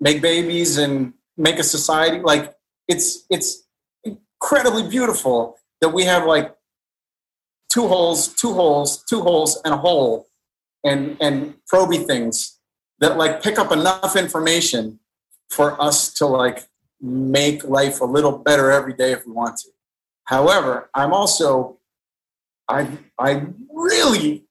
[0.00, 2.54] make babies and make a society like
[2.88, 3.66] it's it's
[4.04, 6.54] incredibly beautiful that we have like
[7.72, 10.26] two holes, two holes, two holes, and a hole,
[10.84, 12.58] and and proby things
[12.98, 14.98] that like pick up enough information
[15.50, 16.66] for us to like
[17.00, 19.68] make life a little better every day if we want to.
[20.28, 21.78] However, I'm also
[22.68, 24.44] I I really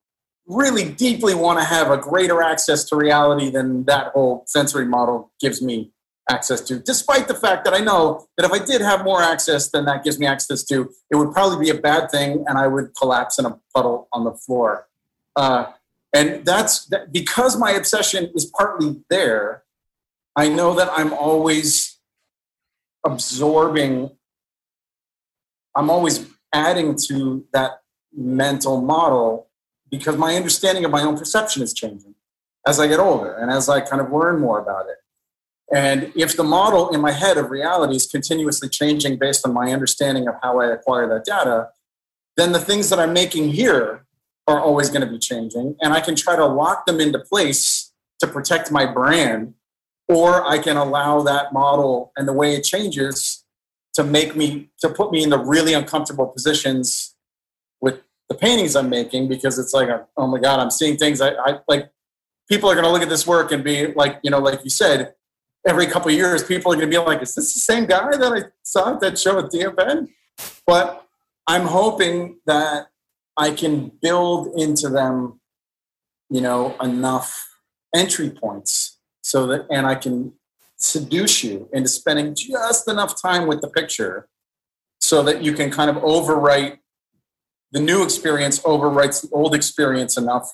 [0.47, 5.31] really deeply want to have a greater access to reality than that whole sensory model
[5.39, 5.91] gives me
[6.29, 9.69] access to, despite the fact that I know that if I did have more access
[9.69, 12.67] than that gives me access to, it would probably be a bad thing and I
[12.67, 14.87] would collapse in a puddle on the floor.
[15.35, 15.71] Uh,
[16.13, 19.63] and that's that, because my obsession is partly there.
[20.35, 21.99] I know that I'm always
[23.05, 24.16] absorbing,
[25.77, 29.47] I'm always adding to that mental model
[29.91, 32.15] because my understanding of my own perception is changing
[32.65, 34.97] as I get older and as I kind of learn more about it.
[35.73, 39.71] And if the model in my head of reality is continuously changing based on my
[39.71, 41.69] understanding of how I acquire that data,
[42.37, 44.05] then the things that I'm making here
[44.47, 45.75] are always going to be changing.
[45.81, 49.53] And I can try to lock them into place to protect my brand,
[50.07, 53.43] or I can allow that model and the way it changes
[53.97, 57.15] to make me, to put me in the really uncomfortable positions
[57.81, 61.29] with the paintings I'm making because it's like, oh my God, I'm seeing things I,
[61.31, 61.89] I like.
[62.47, 64.69] People are going to look at this work and be like, you know, like you
[64.69, 65.15] said,
[65.65, 68.31] every couple years, people are going to be like, "Is this the same guy that
[68.31, 70.09] I saw at that show at DFN?"
[70.65, 71.05] But
[71.47, 72.87] I'm hoping that
[73.35, 75.41] I can build into them,
[76.29, 77.49] you know, enough
[77.93, 80.33] entry points so that, and I can
[80.77, 84.27] seduce you into spending just enough time with the picture
[84.99, 86.77] so that you can kind of overwrite
[87.71, 90.53] the new experience overwrites the old experience enough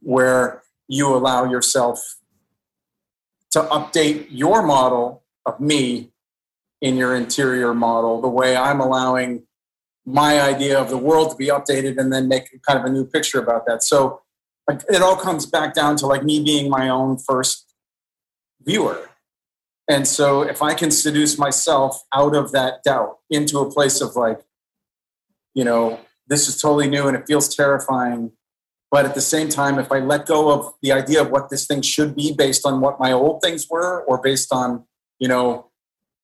[0.00, 2.16] where you allow yourself
[3.50, 6.12] to update your model of me
[6.80, 9.44] in your interior model the way I'm allowing
[10.04, 13.04] my idea of the world to be updated and then make kind of a new
[13.04, 13.82] picture about that.
[13.82, 14.22] So
[14.68, 17.74] it all comes back down to like me being my own first
[18.62, 19.08] viewer.
[19.88, 24.16] And so if I can seduce myself out of that doubt into a place of
[24.16, 24.40] like,
[25.54, 28.32] you know, this is totally new and it feels terrifying
[28.90, 31.66] but at the same time, if I let go of the idea of what this
[31.66, 34.84] thing should be based on what my old things were, or based on,
[35.18, 35.70] you know,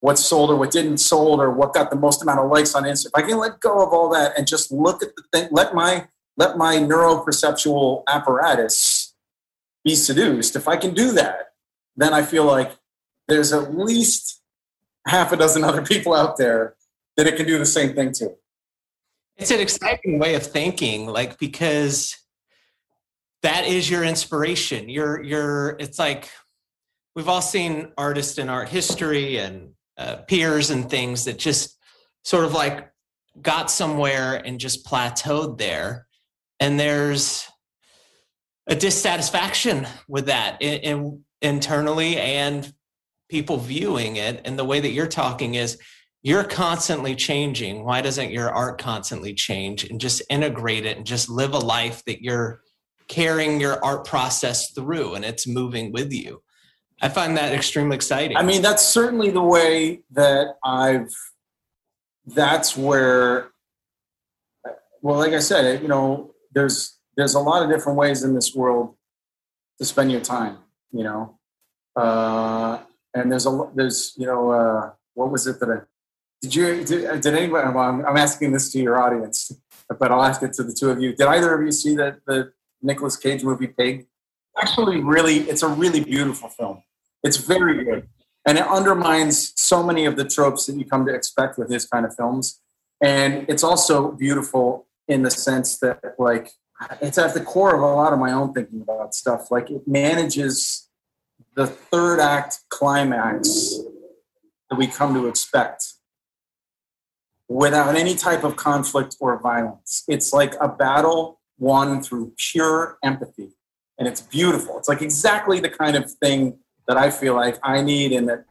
[0.00, 2.84] what sold or what didn't sold, or what got the most amount of likes on
[2.84, 5.48] Instagram, if I can let go of all that and just look at the thing,
[5.50, 9.14] let my let my neuroperceptual apparatus
[9.84, 10.56] be seduced.
[10.56, 11.50] If I can do that,
[11.96, 12.72] then I feel like
[13.28, 14.40] there's at least
[15.06, 16.76] half a dozen other people out there
[17.16, 18.34] that it can do the same thing to.
[19.36, 22.16] It's an exciting way of thinking, like because
[23.42, 24.88] that is your inspiration.
[24.88, 26.30] You're you're it's like
[27.16, 31.78] we've all seen artists in art history and uh, peers and things that just
[32.22, 32.90] sort of like
[33.40, 36.06] got somewhere and just plateaued there
[36.60, 37.46] and there's
[38.66, 42.72] a dissatisfaction with that in, in, internally and
[43.28, 45.78] people viewing it and the way that you're talking is
[46.22, 51.28] you're constantly changing why doesn't your art constantly change and just integrate it and just
[51.28, 52.60] live a life that you're
[53.08, 56.42] carrying your art process through and it's moving with you.
[57.02, 58.36] I find that extremely exciting.
[58.36, 61.12] I mean, that's certainly the way that I've,
[62.26, 63.50] that's where,
[65.02, 68.54] well, like I said, you know, there's, there's a lot of different ways in this
[68.54, 68.94] world
[69.78, 70.58] to spend your time,
[70.92, 71.38] you know,
[71.96, 72.78] uh,
[73.14, 75.78] and there's a, there's, you know, uh, what was it that I
[76.44, 77.70] did you did, did anybody?
[77.72, 79.50] Well, I'm, I'm asking this to your audience,
[79.98, 81.14] but I'll ask it to the two of you.
[81.14, 82.52] Did either of you see that the
[82.82, 84.06] Nicolas Cage movie Pig?
[84.60, 86.82] Actually, really, it's a really beautiful film.
[87.22, 88.08] It's very good,
[88.46, 91.86] and it undermines so many of the tropes that you come to expect with his
[91.86, 92.60] kind of films.
[93.00, 96.50] And it's also beautiful in the sense that, like,
[97.00, 99.50] it's at the core of a lot of my own thinking about stuff.
[99.50, 100.83] Like, it manages
[101.54, 103.78] the third act climax
[104.70, 105.94] that we come to expect
[107.48, 110.04] without any type of conflict or violence.
[110.08, 113.50] It's like a battle won through pure empathy.
[113.98, 114.78] And it's beautiful.
[114.78, 118.44] It's like exactly the kind of thing that I feel like I need and that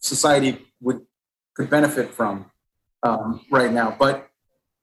[0.00, 1.02] society would
[1.54, 2.50] could benefit from
[3.02, 3.94] um, right now.
[3.96, 4.28] But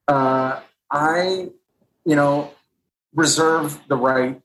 [0.07, 1.49] uh, I,
[2.05, 2.51] you know,
[3.14, 4.41] reserve the right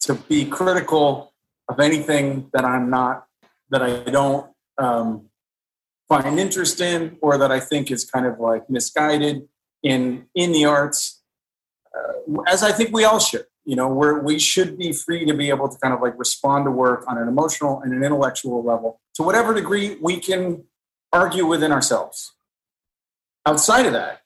[0.00, 1.32] to be critical
[1.68, 3.26] of anything that I'm not,
[3.70, 5.28] that I don't um,
[6.08, 9.48] find interest in or that I think is kind of like misguided
[9.82, 11.22] in in the arts,
[11.96, 13.46] uh, as I think we all should.
[13.64, 16.70] You know, we should be free to be able to kind of like respond to
[16.70, 20.64] work on an emotional and an intellectual level to whatever degree we can
[21.12, 22.32] argue within ourselves.
[23.44, 24.22] Outside of that,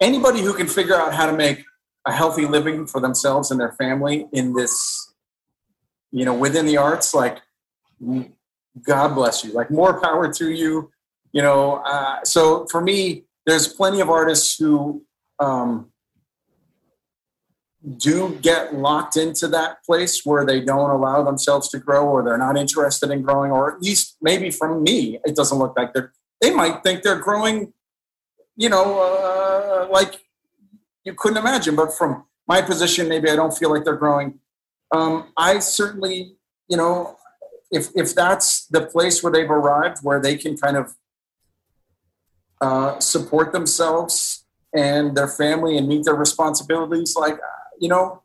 [0.00, 1.64] anybody who can figure out how to make
[2.06, 5.13] a healthy living for themselves and their family in this,
[6.14, 7.38] you know, within the arts, like
[8.82, 9.52] God bless you.
[9.52, 10.90] Like more power to you.
[11.32, 15.04] You know, uh, so for me, there's plenty of artists who
[15.40, 15.90] um,
[17.96, 22.38] do get locked into that place where they don't allow themselves to grow or they're
[22.38, 26.12] not interested in growing, or at least maybe from me, it doesn't look like they're,
[26.40, 27.72] they might think they're growing,
[28.56, 30.20] you know, uh, like
[31.04, 31.74] you couldn't imagine.
[31.74, 34.38] But from my position, maybe I don't feel like they're growing.
[34.94, 36.36] Um, I certainly,
[36.68, 37.16] you know,
[37.70, 40.94] if if that's the place where they've arrived, where they can kind of
[42.60, 47.38] uh, support themselves and their family and meet their responsibilities, like
[47.80, 48.22] you know,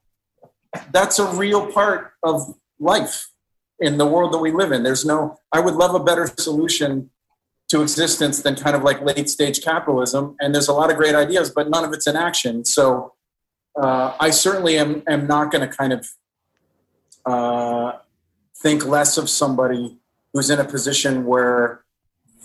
[0.91, 3.31] that's a real part of life
[3.79, 4.83] in the world that we live in.
[4.83, 5.39] There's no.
[5.51, 7.09] I would love a better solution
[7.69, 10.35] to existence than kind of like late stage capitalism.
[10.39, 12.65] And there's a lot of great ideas, but none of it's in action.
[12.65, 13.13] So
[13.79, 16.07] uh, I certainly am, am not going to kind of
[17.29, 17.99] uh,
[18.63, 19.97] think less of somebody
[20.33, 21.83] who's in a position where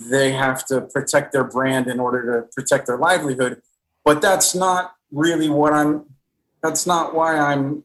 [0.00, 3.62] they have to protect their brand in order to protect their livelihood.
[4.04, 5.92] But that's not really what I'm,
[6.62, 7.84] that's not why I'm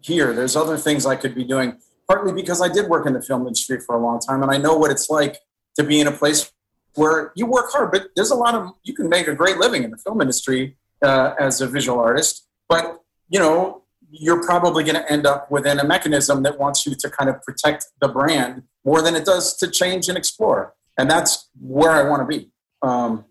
[0.00, 0.32] here.
[0.32, 3.42] There's other things I could be doing, partly because I did work in the film
[3.46, 5.38] industry for a long time and I know what it's like
[5.76, 6.52] to be in a place
[6.94, 9.84] where you work hard, but there's a lot of, you can make a great living
[9.84, 12.46] in the film industry uh, as a visual artist.
[12.68, 16.94] But, you know, you're probably going to end up within a mechanism that wants you
[16.94, 20.74] to kind of protect the brand more than it does to change and explore.
[20.96, 22.50] And that's where I want to be.
[22.82, 23.24] Um,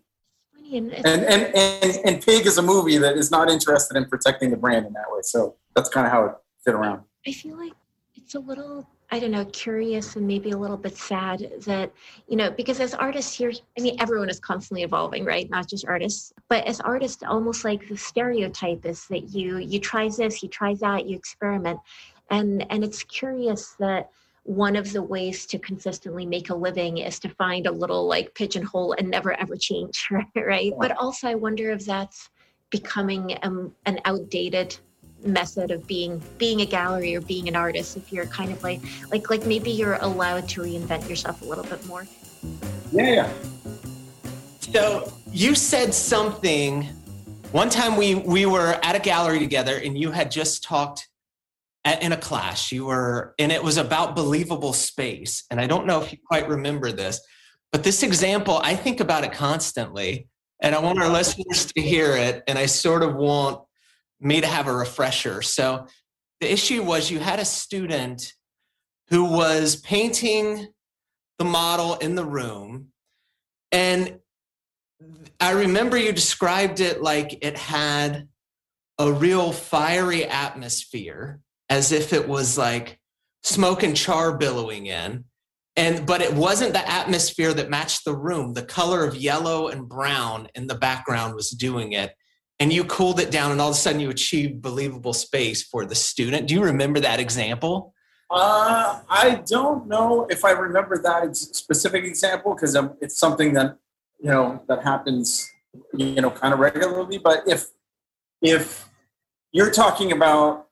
[0.72, 4.56] and, and, and, and Pig is a movie that is not interested in protecting the
[4.56, 5.20] brand in that way.
[5.22, 6.32] So that's kind of how it
[6.64, 7.02] fit around.
[7.26, 7.72] I feel like
[8.14, 11.90] it's a little I don't know, curious and maybe a little bit sad that,
[12.26, 15.48] you know, because as artists here, I mean, everyone is constantly evolving, right?
[15.48, 20.10] Not just artists, but as artists, almost like the stereotype is that you you try
[20.10, 21.80] this, you try that, you experiment,
[22.30, 24.10] and and it's curious that
[24.42, 28.34] one of the ways to consistently make a living is to find a little like
[28.34, 30.26] pigeonhole and never ever change, right?
[30.36, 30.72] right?
[30.78, 32.28] But also, I wonder if that's
[32.70, 34.78] becoming um, an outdated
[35.24, 38.80] method of being being a gallery or being an artist if you're kind of like
[39.10, 42.06] like like maybe you're allowed to reinvent yourself a little bit more.
[42.92, 43.32] Yeah
[44.72, 46.84] so you said something.
[47.52, 51.08] One time we we were at a gallery together and you had just talked
[51.84, 52.70] at, in a class.
[52.70, 56.48] You were and it was about believable space and i don't know if you quite
[56.48, 57.20] remember this
[57.72, 60.28] but this example i think about it constantly
[60.60, 63.62] and i want our listeners to hear it and i sort of want
[64.20, 65.42] me to have a refresher.
[65.42, 65.86] So
[66.40, 68.32] the issue was you had a student
[69.08, 70.68] who was painting
[71.38, 72.88] the model in the room.
[73.72, 74.18] And
[75.40, 78.28] I remember you described it like it had
[78.98, 81.40] a real fiery atmosphere,
[81.70, 82.98] as if it was like
[83.44, 85.24] smoke and char billowing in.
[85.76, 88.52] And but it wasn't the atmosphere that matched the room.
[88.52, 92.12] The color of yellow and brown in the background was doing it
[92.60, 95.84] and you cooled it down and all of a sudden you achieved believable space for
[95.84, 97.94] the student do you remember that example
[98.30, 103.76] uh, i don't know if i remember that specific example because it's something that
[104.20, 105.50] you know that happens
[105.94, 107.68] you know kind of regularly but if
[108.42, 108.88] if
[109.52, 110.66] you're talking about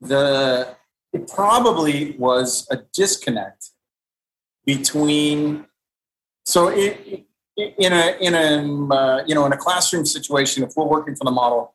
[0.00, 0.76] the
[1.14, 3.70] it probably was a disconnect
[4.66, 5.66] between.
[6.44, 7.24] So it,
[7.56, 11.24] in a in a uh, you know in a classroom situation, if we're working for
[11.24, 11.74] the model,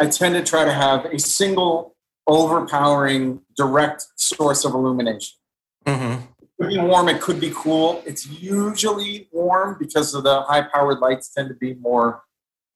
[0.00, 1.94] I tend to try to have a single
[2.26, 5.36] overpowering direct source of illumination.
[5.86, 6.22] Mm-hmm.
[6.40, 8.02] It could be warm, it could be cool.
[8.06, 12.22] It's usually warm because of the high powered lights tend to be more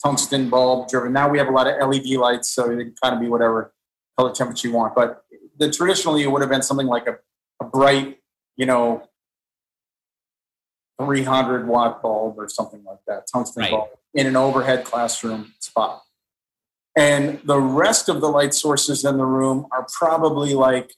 [0.02, 1.12] tungsten bulb driven.
[1.12, 3.73] Now we have a lot of LED lights, so it can kind of be whatever
[4.18, 4.94] color temperature you want.
[4.94, 5.24] But
[5.59, 7.18] the traditionally it would have been something like a,
[7.60, 8.18] a bright,
[8.56, 9.09] you know,
[11.01, 13.70] 300 watt bulb or something like that, tungsten Right.
[13.70, 16.02] bulb in an overhead classroom spot.
[16.97, 20.94] And the rest of the light sources in the room are probably like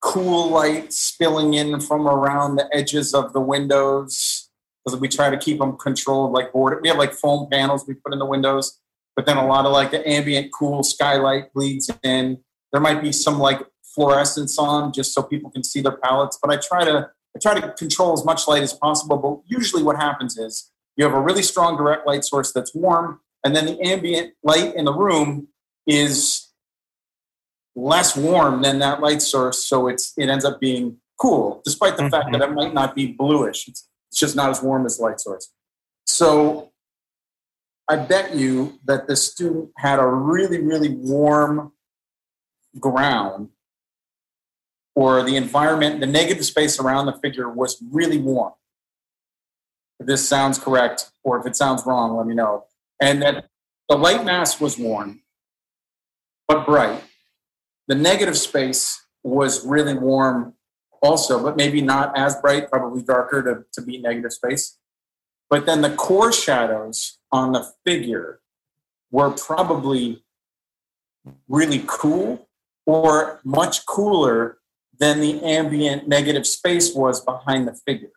[0.00, 4.50] cool light spilling in from around the edges of the windows
[4.84, 6.78] because we try to keep them controlled like board.
[6.82, 8.78] We have like foam panels we put in the windows,
[9.16, 12.38] but then a lot of like the ambient cool skylight bleeds in.
[12.70, 16.52] There might be some like fluorescence on just so people can see their palettes, but
[16.52, 19.16] I try to I try to control as much light as possible.
[19.16, 23.20] But usually what happens is you have a really strong direct light source that's warm,
[23.42, 25.48] and then the ambient light in the room
[25.86, 26.52] is
[27.76, 32.08] less warm than that light source, so it's it ends up being cool, despite the
[32.08, 32.38] fact mm-hmm.
[32.38, 33.68] that it might not be bluish.
[33.68, 35.50] It's, it's just not as warm as the light source.
[36.06, 36.72] So
[37.88, 41.72] I bet you that the student had a really, really warm
[42.78, 43.50] ground
[44.94, 48.52] or the environment, the negative space around the figure was really warm.
[50.00, 52.64] If this sounds correct, or if it sounds wrong, let me know.
[53.00, 53.48] And that
[53.88, 55.22] the light mass was warm,
[56.48, 57.02] but bright.
[57.88, 60.54] The negative space was really warm
[61.02, 64.78] also, but maybe not as bright, probably darker to, to be negative space.
[65.50, 68.40] But then the core shadows on the figure
[69.10, 70.24] were probably
[71.48, 72.48] really cool
[72.86, 74.58] or much cooler
[74.98, 78.12] than the ambient negative space was behind the figure.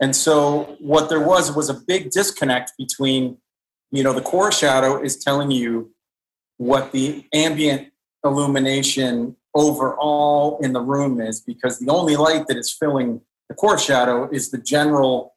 [0.00, 3.38] And so what there was was a big disconnect between,
[3.90, 5.92] you know, the core shadow is telling you
[6.56, 7.88] what the ambient
[8.24, 13.78] illumination overall in the room is because the only light that is filling the core
[13.78, 15.34] shadow is the general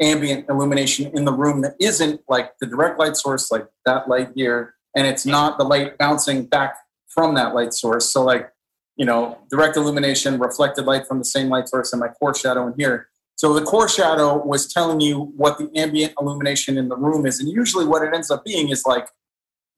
[0.00, 4.28] ambient illumination in the room that isn't like the direct light source like that light
[4.34, 6.76] here and it's not the light bouncing back
[7.08, 8.50] from that light source so like
[8.96, 12.66] you know direct illumination reflected light from the same light source and my core shadow
[12.66, 13.08] in here.
[13.36, 17.38] So the core shadow was telling you what the ambient illumination in the room is.
[17.38, 19.08] And usually what it ends up being is like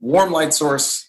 [0.00, 1.08] warm light source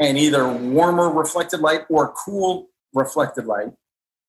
[0.00, 3.72] and either warmer reflected light or cool reflected light.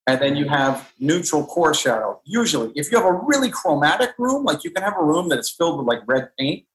[0.08, 2.20] And then you have neutral core shadow.
[2.26, 5.40] Usually, if you have a really chromatic room, like you can have a room that
[5.40, 6.66] is filled with like red paint,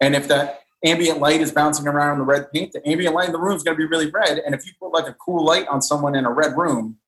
[0.00, 3.26] and if that ambient light is bouncing around in the red paint, the ambient light
[3.26, 4.38] in the room is going to be really red.
[4.38, 6.98] And if you put like a cool light on someone in a red room,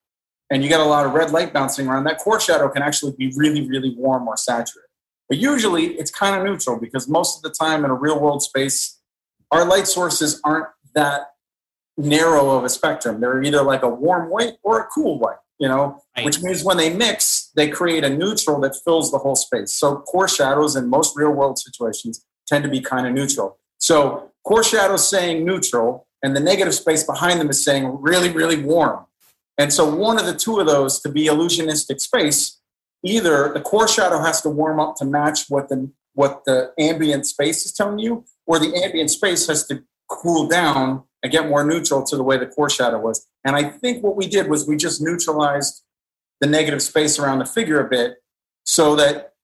[0.53, 3.13] and you get a lot of red light bouncing around, that core shadow can actually
[3.17, 4.89] be really, really warm or saturated.
[5.29, 8.43] But usually, it's kind of neutral because most of the time in a real world
[8.43, 8.99] space,
[9.53, 11.29] our light sources aren't that
[11.97, 13.21] narrow of a spectrum.
[13.21, 16.25] They're either like a warm white or a cool white you know, Right.
[16.25, 19.75] which means when they mix, they create a neutral that fills the whole space.
[19.75, 23.59] So core shadows in most real world situations tend to be kind of neutral.
[23.81, 28.31] So core shadow is saying neutral, and the negative space behind them is saying really,
[28.31, 29.07] really warm.
[29.59, 32.61] And so one of the two of those to be illusionistic space,
[33.05, 37.27] either the core shadow has to warm up to match what the what the ambient
[37.27, 41.65] space is telling you, or the ambient space has to cool down and get more
[41.65, 43.27] neutral to the way the core shadow was.
[43.45, 45.83] And I think what we did was we just neutralized
[46.41, 48.17] the negative space around the figure a bit
[48.65, 49.35] so that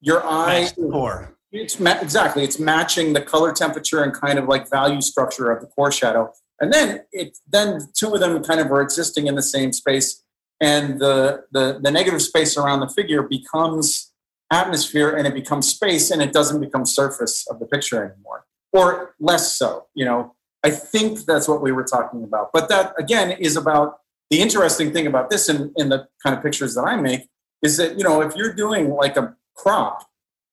[0.00, 1.37] your eye core.
[1.52, 5.60] It's ma- exactly it's matching the color temperature and kind of like value structure of
[5.60, 6.32] the core shadow.
[6.60, 10.22] And then it then two of them kind of are existing in the same space
[10.60, 14.12] and the the, the negative space around the figure becomes
[14.50, 18.44] atmosphere and it becomes space and it doesn't become surface of the picture anymore.
[18.72, 20.34] Or less so you know?
[20.64, 22.50] I think that's what we were talking about.
[22.52, 24.00] But that again is about
[24.30, 27.28] the interesting thing about this in, in the kind of pictures that i make
[27.62, 30.07] is that you know if you're doing like a crop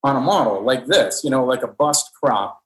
[0.06, 2.61] on a model like this, you know, like a bust crop,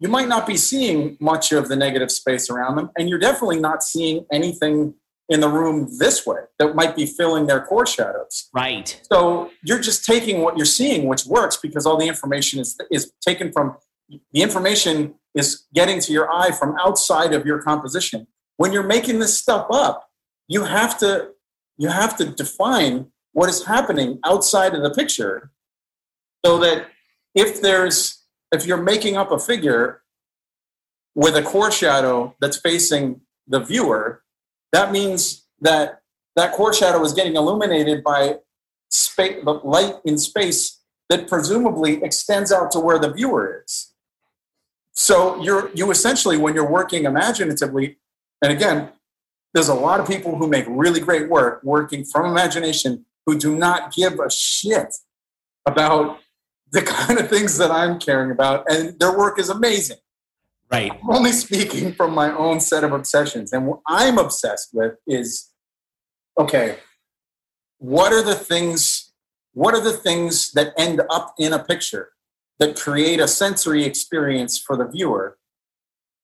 [0.00, 2.90] you might not be seeing much of the negative space around them.
[2.96, 4.94] And you're definitely not seeing anything
[5.28, 8.48] in the room this way that might be filling their core shadows.
[8.54, 8.98] Right.
[9.12, 13.12] So you're just taking what you're seeing, which works because all the information is, is
[13.20, 13.76] taken from
[14.08, 18.28] the information is getting to your eye from outside of your composition.
[18.56, 20.08] When you're making this stuff up,
[20.48, 21.30] you have to
[21.76, 25.50] you have to define what is happening outside of the picture
[26.46, 26.86] so that
[27.34, 30.02] if there's if you're making up a figure
[31.16, 34.22] with a core shadow that's facing the viewer
[34.70, 36.02] that means that
[36.36, 38.36] that core shadow is getting illuminated by
[38.90, 43.92] space, light in space that presumably extends out to where the viewer is.
[44.92, 47.98] So you're you essentially when you're working imaginatively,
[48.40, 48.90] and again,
[49.52, 53.56] there's a lot of people who make really great work working from imagination who do
[53.56, 54.94] not give a shit
[55.66, 56.20] about
[56.72, 59.98] the kind of things that I'm caring about, and their work is amazing.
[60.70, 60.90] Right.
[60.90, 63.52] I'm only speaking from my own set of obsessions.
[63.52, 65.50] And what I'm obsessed with is
[66.38, 66.78] okay,
[67.78, 69.12] what are the things,
[69.52, 72.10] what are the things that end up in a picture
[72.58, 75.38] that create a sensory experience for the viewer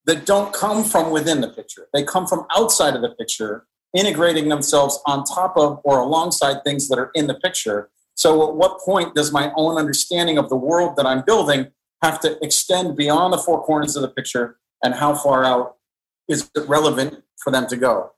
[0.06, 1.89] that don't come from within the picture?
[1.93, 3.66] They come from outside of the picture,
[3.97, 7.90] integrating themselves on top of or alongside things that are in the picture.
[8.23, 11.73] So, at what point does my own understanding of the world that I'm building
[12.03, 14.59] have to extend beyond the four corners of the picture?
[14.85, 15.77] And how far out
[16.28, 18.12] is it relevant for them to go?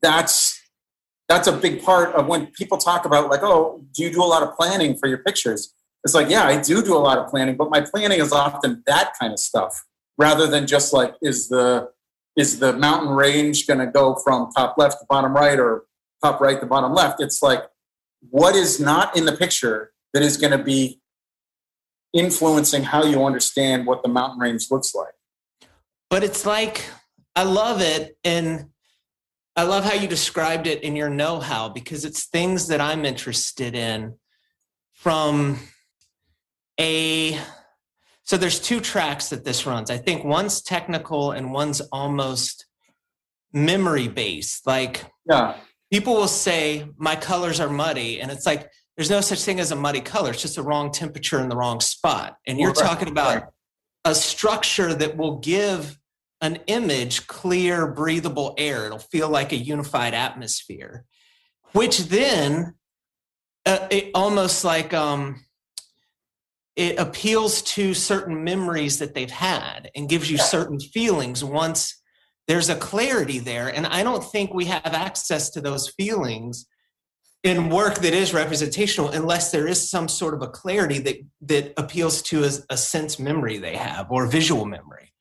[0.00, 0.58] That's
[1.28, 4.30] that's a big part of when people talk about like oh do you do a
[4.34, 5.72] lot of planning for your pictures?
[6.04, 8.84] It's like yeah i do do a lot of planning but my planning is often
[8.86, 9.84] that kind of stuff
[10.16, 11.88] rather than just like is the
[12.36, 15.84] is the mountain range going to go from top left to bottom right or
[16.22, 17.20] top right to bottom left?
[17.20, 17.64] It's like
[18.30, 21.00] what is not in the picture that is going to be
[22.12, 25.12] influencing how you understand what the mountain range looks like.
[26.08, 26.84] But it's like,
[27.34, 28.16] I love it.
[28.24, 28.66] And
[29.56, 33.04] I love how you described it in your know how because it's things that I'm
[33.04, 34.14] interested in
[34.92, 35.58] from
[36.80, 37.38] a.
[38.22, 39.90] So there's two tracks that this runs.
[39.90, 42.66] I think one's technical and one's almost
[43.52, 44.66] memory based.
[44.66, 45.56] Like, yeah.
[45.92, 48.20] People will say, my colors are muddy.
[48.20, 50.30] And it's like, there's no such thing as a muddy color.
[50.30, 52.36] It's just the wrong temperature in the wrong spot.
[52.46, 52.76] And you're right.
[52.76, 53.44] talking about right.
[54.04, 55.98] a structure that will give
[56.40, 58.86] an image clear, breathable air.
[58.86, 61.04] It'll feel like a unified atmosphere,
[61.72, 62.74] which then
[63.64, 65.44] uh, it almost like um,
[66.74, 72.00] it appeals to certain memories that they've had and gives you certain feelings once
[72.46, 73.68] there's a clarity there.
[73.68, 76.66] And I don't think we have access to those feelings
[77.42, 81.72] in work that is representational unless there is some sort of a clarity that that
[81.76, 85.12] appeals to a, a sense memory they have or visual memory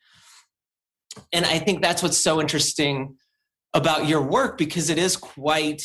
[1.31, 3.15] and i think that's what's so interesting
[3.75, 5.83] about your work because it is quite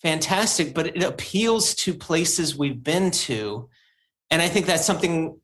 [0.00, 3.68] fantastic but it appeals to places we've been to
[4.30, 5.38] and i think that's something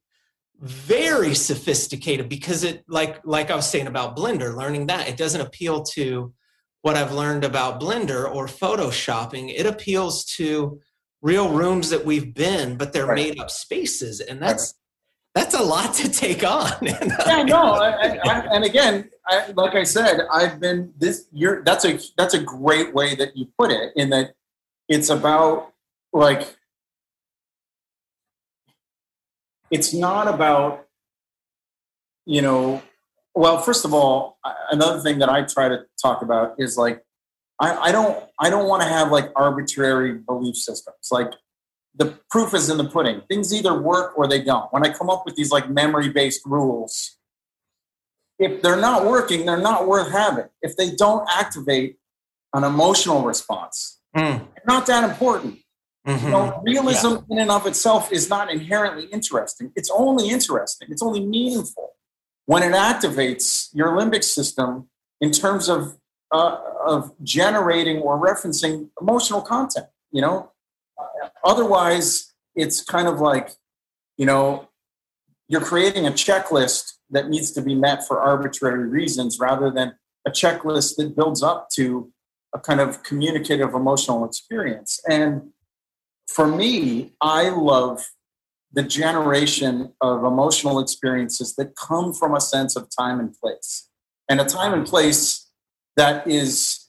[0.60, 5.40] very sophisticated because it like like i was saying about blender learning that it doesn't
[5.40, 6.32] appeal to
[6.82, 10.80] what I've learned about Blender or photoshopping, it appeals to
[11.20, 13.16] real rooms that we've been, but they're right.
[13.16, 14.74] made up spaces, and that's
[15.36, 15.43] right.
[15.43, 16.72] that's a lot to take on.
[16.82, 21.26] yeah, no, I, I, and again, I, like I said, I've been this.
[21.32, 24.35] You're that's a that's a great way that you put it in that
[24.89, 25.72] it's about
[26.12, 26.56] like
[29.70, 30.86] it's not about
[32.27, 32.82] you know
[33.39, 34.40] well, first of all,
[34.73, 37.05] another thing that I try to talk about is like
[37.61, 41.09] I, I don't I don't want to have like arbitrary belief systems.
[41.12, 41.31] Like
[41.95, 43.23] the proof is in the pudding.
[43.28, 44.73] Things either work or they don't.
[44.73, 47.16] When I come up with these like memory based rules,
[48.40, 50.47] if they're not working, they're not worth having.
[50.61, 51.97] If they don't activate
[52.55, 54.45] an emotional response, mm.
[54.66, 55.59] not that important.
[56.09, 56.24] Mm-hmm.
[56.24, 57.18] You know, realism yeah.
[57.30, 59.72] in and of itself is not inherently interesting.
[59.76, 60.89] It's only interesting.
[60.90, 61.90] It's only meaningful
[62.47, 64.89] when it activates your limbic system
[65.20, 65.98] in terms of
[66.32, 66.56] uh,
[66.86, 70.51] of generating or referencing emotional content you know
[71.44, 73.51] otherwise it's kind of like
[74.16, 74.68] you know
[75.48, 79.94] you're creating a checklist that needs to be met for arbitrary reasons rather than
[80.26, 82.10] a checklist that builds up to
[82.55, 85.51] a kind of communicative emotional experience and
[86.28, 88.09] for me i love
[88.72, 93.88] the generation of emotional experiences that come from a sense of time and place.
[94.28, 95.48] And a time and place
[95.96, 96.88] that is,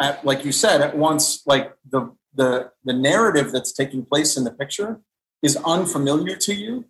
[0.00, 4.44] at, like you said, at once like the, the, the narrative that's taking place in
[4.44, 5.00] the picture
[5.42, 6.84] is unfamiliar to you,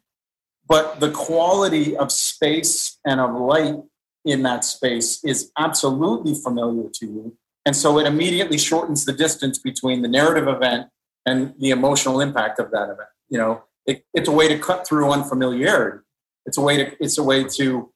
[0.68, 3.76] but the quality of space and of light
[4.24, 7.36] in that space is absolutely familiar to you.
[7.64, 10.88] And so it immediately shortens the distance between the narrative event
[11.26, 13.08] and the emotional impact of that event.
[13.28, 15.98] You know, it, it's a way to cut through unfamiliarity.
[16.46, 17.92] It's a way to it's a way to,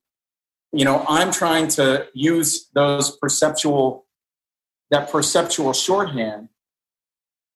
[0.73, 4.07] you know, I'm trying to use those perceptual
[4.91, 6.49] that perceptual shorthand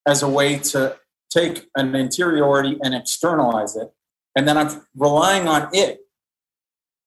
[0.06, 0.96] as a way to
[1.30, 3.88] take an interiority and externalize it.
[4.36, 6.00] And then I'm relying on it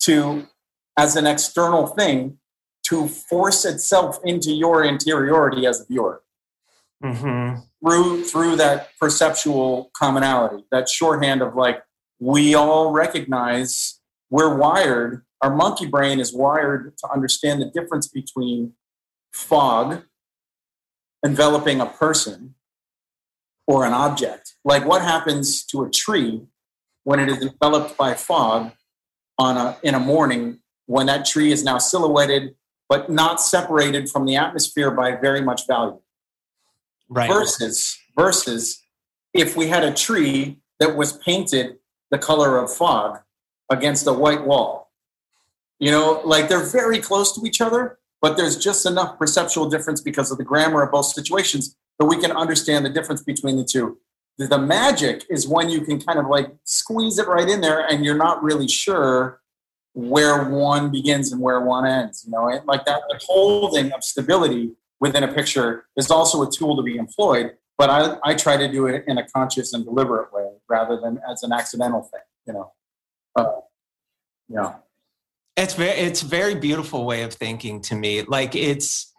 [0.01, 0.47] to,
[0.97, 2.37] as an external thing,
[2.87, 6.21] to force itself into your interiority as a viewer.
[7.03, 7.61] Mm-hmm.
[7.83, 11.83] Through through that perceptual commonality, that shorthand of like
[12.19, 13.99] we all recognize
[14.29, 15.25] we're wired.
[15.41, 18.73] Our monkey brain is wired to understand the difference between
[19.33, 20.03] fog
[21.25, 22.55] enveloping a person
[23.67, 24.55] or an object.
[24.63, 26.43] Like what happens to a tree
[27.03, 28.71] when it is enveloped by fog
[29.37, 32.55] on a in a morning when that tree is now silhouetted
[32.89, 35.99] but not separated from the atmosphere by very much value.
[37.13, 37.29] Right.
[37.29, 38.81] Versus versus
[39.33, 41.77] if we had a tree that was painted
[42.11, 43.19] the color of fog
[43.71, 44.91] against a white wall.
[45.79, 50.01] You know, like they're very close to each other, but there's just enough perceptual difference
[50.01, 53.63] because of the grammar of both situations that we can understand the difference between the
[53.63, 53.97] two.
[54.37, 58.03] The, magic is when you can kind of like squeeze it right in there and
[58.03, 59.41] you're not really sure
[59.93, 62.23] where one begins and where one ends.
[62.25, 64.71] You know, and like that holding of stability
[65.03, 68.71] within a picture is also a tool to be employed, but I, I try to
[68.71, 72.53] do it in a conscious and deliberate way rather than as an accidental thing, you
[72.53, 72.71] know.
[73.35, 73.51] Uh,
[74.47, 74.75] yeah.
[75.57, 78.21] It's very it's very beautiful way of thinking to me.
[78.21, 79.13] Like it's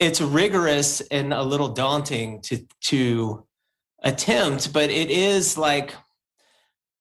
[0.00, 3.46] it's rigorous and a little daunting to to
[4.02, 5.94] attempt, but it is like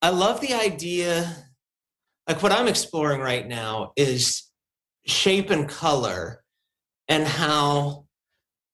[0.03, 1.35] I love the idea
[2.27, 4.43] like what I'm exploring right now is
[5.07, 6.43] shape and color
[7.07, 8.06] and how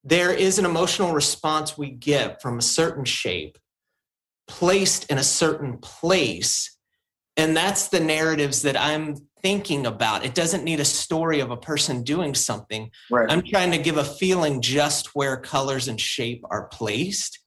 [0.04, 3.58] there is an emotional response we get from a certain shape
[4.48, 6.78] placed in a certain place
[7.38, 10.26] and that's the narratives that i'm thinking about.
[10.26, 12.90] It doesn't need a story of a person doing something.
[13.12, 13.30] Right.
[13.30, 17.40] i'm trying to give a feeling just where colors and shape are placed.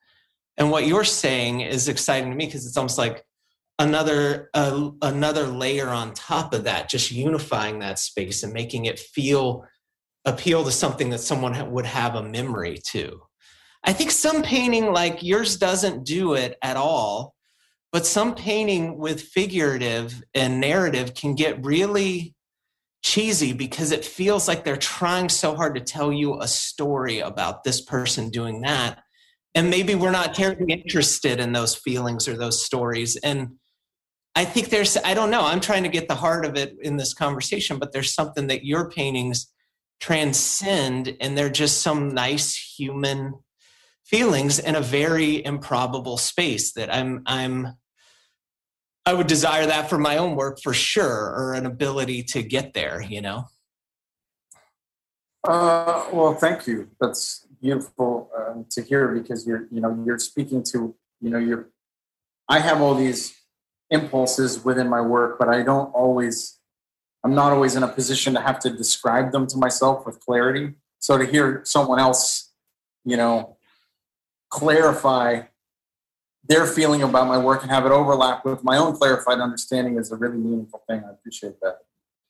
[0.59, 3.25] And what you're saying is exciting to me because it's almost like
[3.79, 8.99] another uh, another layer on top of that just unifying that space and making it
[8.99, 9.65] feel
[10.27, 13.23] appeal to something that someone would have a memory to.
[13.85, 17.37] I think some painting like yours doesn't do it at all
[17.97, 22.35] but some painting with figurative and narrative can get really
[23.03, 27.65] cheesy because it feels like they're trying so hard to tell you a story about
[27.65, 28.99] this person doing that.
[29.55, 33.17] And maybe we're not terribly interested in those feelings or those stories.
[33.17, 33.53] And
[34.35, 36.99] i think there's i don't know i'm trying to get the heart of it in
[36.99, 39.51] this conversation but there's something that your paintings
[40.01, 43.35] transcend and they're just some nice human
[44.05, 47.75] feelings in a very improbable space that i'm i'm
[49.05, 52.75] i would desire that for my own work for sure or an ability to get
[52.75, 53.45] there you know
[55.47, 56.91] Uh, well, thank you.
[57.01, 61.71] That's beautiful uh, to hear because you're, you know, you're speaking to, you know, you're.
[62.49, 63.35] I have all these
[63.91, 66.56] impulses within my work, but I don't always.
[67.27, 70.75] I'm not always in a position to have to describe them to myself with clarity.
[71.01, 72.53] So to hear someone else,
[73.05, 73.57] you know,
[74.49, 75.43] clarify
[76.49, 80.13] their feeling about my work and have it overlap with my own clarified understanding is
[80.13, 81.03] a really meaningful thing.
[81.05, 81.79] I appreciate that.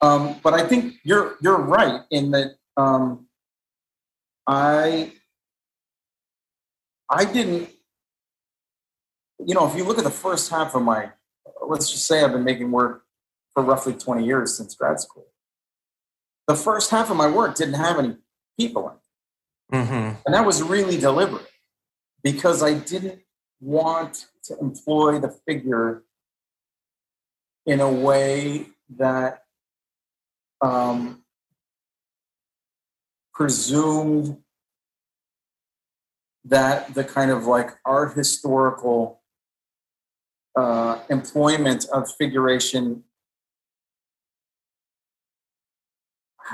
[0.01, 3.27] Um, but I think you're you're right in that um,
[4.47, 5.12] I
[7.10, 7.68] I didn't
[9.44, 11.10] you know if you look at the first half of my
[11.68, 13.06] let's just say I've been making work
[13.57, 15.24] for roughly 20 years since grad school.
[16.47, 18.16] The first half of my work didn't have any
[18.61, 18.91] people
[19.73, 19.83] in it.
[19.83, 20.20] mm-hmm.
[20.27, 21.49] And that was really deliberate
[22.23, 23.20] because I didn't
[23.59, 26.03] want to employ the figure
[27.65, 28.66] in a way
[28.99, 29.45] that
[30.61, 31.24] um,
[33.33, 34.37] presumed
[36.45, 39.23] that the kind of like art historical
[40.57, 43.03] uh, employment of figuration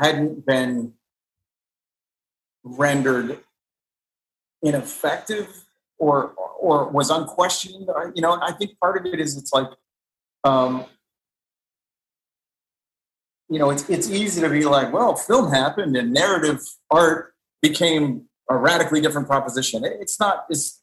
[0.00, 0.94] hadn't been
[2.64, 3.40] rendered
[4.62, 5.64] ineffective
[5.98, 7.88] or or was unquestioned.
[8.14, 9.68] You know, I think part of it is it's like,
[10.44, 10.84] um,
[13.48, 16.60] you know, it's it's easy to be like, well, film happened and narrative
[16.90, 19.84] art became a radically different proposition.
[19.84, 20.46] It's not.
[20.48, 20.82] It's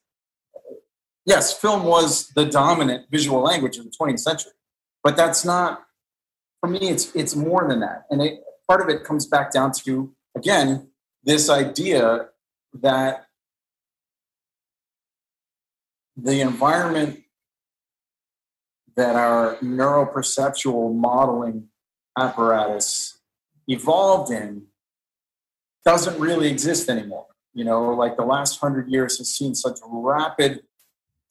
[1.25, 4.53] yes, film was the dominant visual language of the 20th century,
[5.03, 5.83] but that's not.
[6.61, 9.71] For me, it's it's more than that, and it, part of it comes back down
[9.71, 10.89] to again
[11.23, 12.27] this idea
[12.71, 13.25] that
[16.15, 17.23] the environment
[18.95, 21.67] that our neuroperceptual modeling
[22.17, 23.19] apparatus
[23.67, 24.65] evolved in
[25.85, 27.25] doesn't really exist anymore.
[27.53, 30.61] You know, like the last hundred years has seen such rapid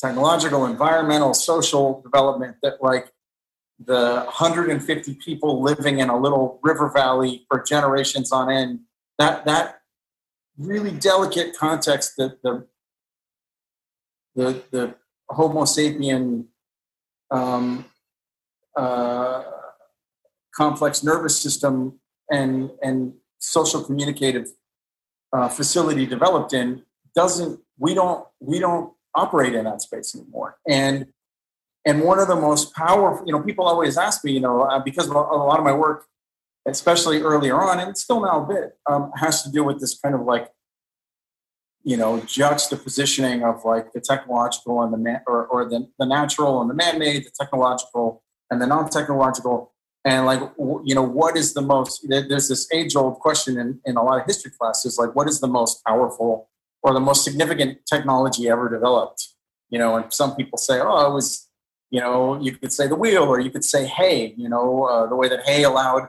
[0.01, 3.13] technological, environmental, social development that like
[3.85, 8.81] the 150 people living in a little river valley for generations on end,
[9.19, 9.81] that that
[10.57, 12.67] really delicate context that the
[14.35, 14.95] the the
[15.31, 16.47] Homo sapien
[17.31, 17.85] um,
[18.77, 19.45] uh,
[20.55, 22.01] complex nervous system
[22.31, 24.49] and and social communicative
[25.33, 26.83] uh, facility developed in
[27.15, 30.59] doesn't we don't we don't operate in that space anymore.
[30.69, 31.07] And
[31.89, 34.79] and one of the most powerful you know people always ask me you know uh,
[34.79, 36.05] because a, lot of my work
[36.67, 40.15] especially earlier on and still now a bit um, has to do with this kind
[40.15, 40.49] of like
[41.83, 46.61] you know juxtapositioning of like the technological and the man, or, or the, the natural
[46.61, 49.73] and the man-made the technological and the non-technological.
[50.05, 50.41] And like
[50.85, 54.27] you know what is the most there's this age-old question in, in a lot of
[54.27, 56.49] history classes like what is the most powerful
[56.83, 59.29] or the most significant technology ever developed?
[59.71, 61.48] You know and some people say oh it was
[61.91, 65.07] you know you could say the wheel or you could say hay you know uh,
[65.07, 66.09] the way that hay allowed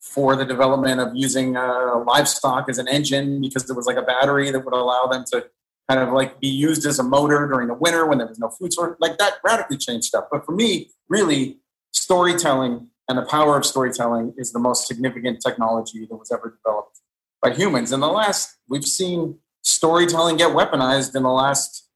[0.00, 4.02] for the development of using uh, livestock as an engine because it was like a
[4.02, 5.46] battery that would allow them to
[5.88, 8.50] kind of like be used as a motor during the winter when there was no
[8.50, 11.58] food source like that radically changed stuff but for me really
[11.92, 17.00] storytelling and the power of storytelling is the most significant technology that was ever developed
[17.42, 17.92] by humans.
[17.92, 21.88] In the last, we've seen storytelling get weaponized in the last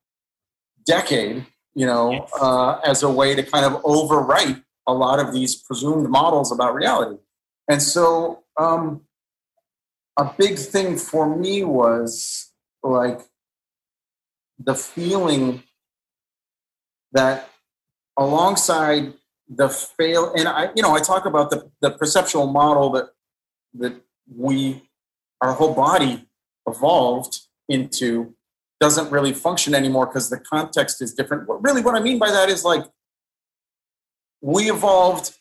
[0.86, 1.46] decade,
[1.78, 6.09] you know, uh, as a way to kind of overwrite a lot of these presumed
[6.10, 7.18] models about reality.
[7.70, 9.02] And so, um,
[10.18, 12.50] a big thing for me was
[12.82, 13.20] like
[14.59, 15.62] the feeling
[17.12, 17.48] that
[18.18, 19.14] alongside
[19.48, 23.06] the fail and i you know i talk about the, the perceptual model that
[23.72, 23.94] that
[24.36, 24.82] we
[25.40, 26.26] our whole body
[26.66, 28.34] evolved into
[28.80, 31.48] doesn't really function anymore because the context is different.
[31.48, 32.84] What, really what i mean by that is like
[34.40, 35.36] we evolved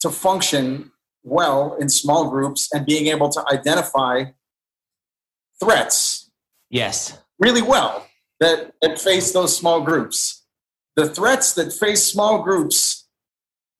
[0.00, 0.92] to function
[1.22, 4.24] well in small groups and being able to identify
[5.60, 6.30] threats
[6.70, 7.18] yes.
[7.38, 8.06] really well
[8.40, 10.44] that, that face those small groups.
[10.96, 13.08] The threats that face small groups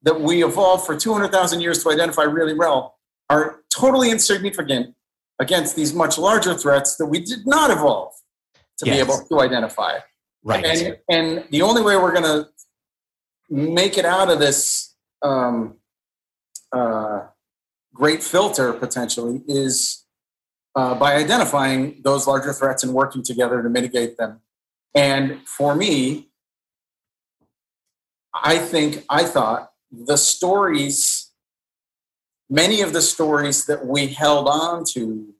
[0.03, 2.97] that we evolved for 200,000 years to identify really well
[3.31, 4.95] are totally insignificant
[5.41, 8.13] against these much larger threats that we did not evolve
[8.79, 8.97] to yes.
[8.97, 9.99] be able to identify.
[10.45, 10.65] Right.
[10.65, 12.49] And, and the only way we're going to
[13.51, 15.79] make it out of this um,
[16.73, 17.27] uh,
[17.95, 20.05] great filter potentially is
[20.77, 24.41] uh, by identifying those larger threats and working together to mitigate them.
[24.95, 26.31] And for me,
[28.33, 31.33] I think, I thought the stories,
[32.49, 35.35] many of the stories that we held on to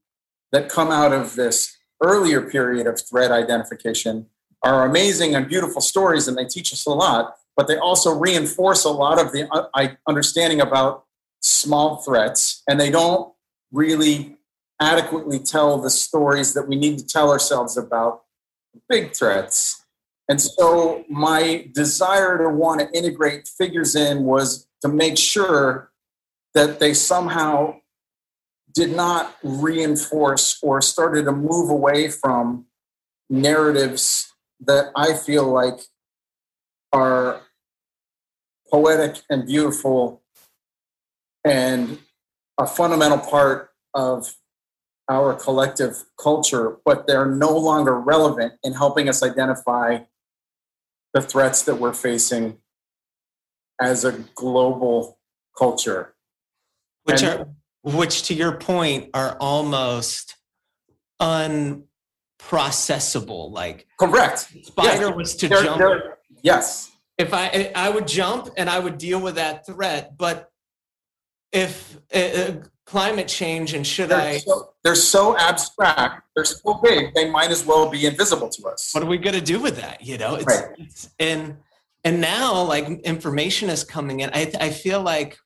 [0.51, 4.27] that come out of this earlier period of threat identification
[4.63, 8.85] are amazing and beautiful stories and they teach us a lot, but they also reinforce
[8.85, 11.05] a lot of the uh, understanding about
[11.41, 13.33] small threats and they don't
[13.73, 14.37] really
[14.81, 18.23] adequately tell the stories that we need to tell ourselves about
[18.89, 19.85] big threats.
[20.29, 25.91] And so my desire to want to integrate figures in was to make sure
[26.55, 27.77] that they somehow
[28.79, 32.65] did not reinforce or started to move away from
[33.29, 35.81] narratives that I feel like
[36.93, 37.41] are
[38.71, 40.23] poetic and beautiful
[41.45, 41.99] and
[42.57, 44.37] a fundamental part of
[45.09, 49.99] our collective culture, but they're no longer relevant in helping us identify
[51.15, 52.59] the threats that we're facing
[53.81, 55.19] as a global
[55.59, 56.15] culture.
[57.05, 57.49] Which and, are
[57.95, 60.37] which to your point are almost
[61.21, 63.51] unprocessable.
[63.51, 64.51] Like correct.
[64.63, 65.17] Spider yes.
[65.17, 65.79] was to they're, jump.
[65.79, 66.93] They're, yes.
[67.17, 70.53] If I I would jump and I would deal with that threat, but
[71.51, 72.53] if uh,
[72.87, 74.39] climate change and should they're I?
[74.39, 76.23] So, they're so abstract.
[76.35, 77.15] They're so big.
[77.15, 78.91] They might as well be invisible to us.
[78.93, 80.05] What are we going to do with that?
[80.05, 80.69] You know, it's, right.
[80.79, 81.57] it's, and
[82.05, 84.31] and now like information is coming in.
[84.33, 85.37] I I feel like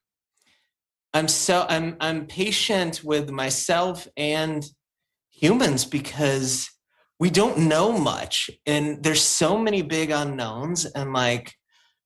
[1.14, 4.64] I'm so I'm I'm patient with myself and
[5.30, 6.70] humans because
[7.18, 11.54] we don't know much and there's so many big unknowns and like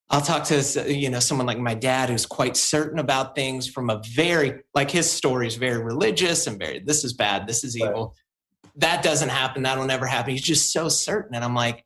[0.08, 3.90] I'll talk to you know someone like my dad who's quite certain about things from
[3.90, 7.76] a very like his story is very religious and very this is bad, this is
[7.76, 8.14] evil.
[8.14, 8.72] Right.
[8.78, 9.62] That doesn't happen.
[9.62, 10.32] That'll never happen.
[10.32, 11.84] He's just so certain, and I'm like,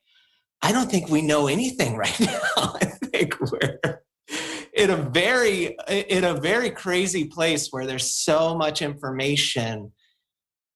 [0.61, 2.41] I don't think we know anything right now.
[2.57, 3.79] I think we're
[4.75, 9.93] in a very in a very crazy place where there's so much information,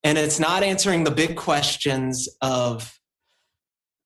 [0.03, 2.99] and it's not answering the big questions of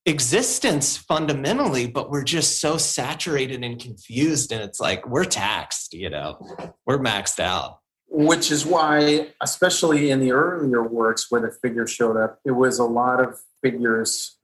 [0.06, 4.52] existence fundamentally, but we're just so saturated and confused.
[4.52, 6.38] And it's like we're taxed, you know,
[6.86, 7.78] we're maxed out.
[8.08, 12.78] Which is why, especially in the earlier works where the figure showed up, it was
[12.78, 14.36] a lot of figures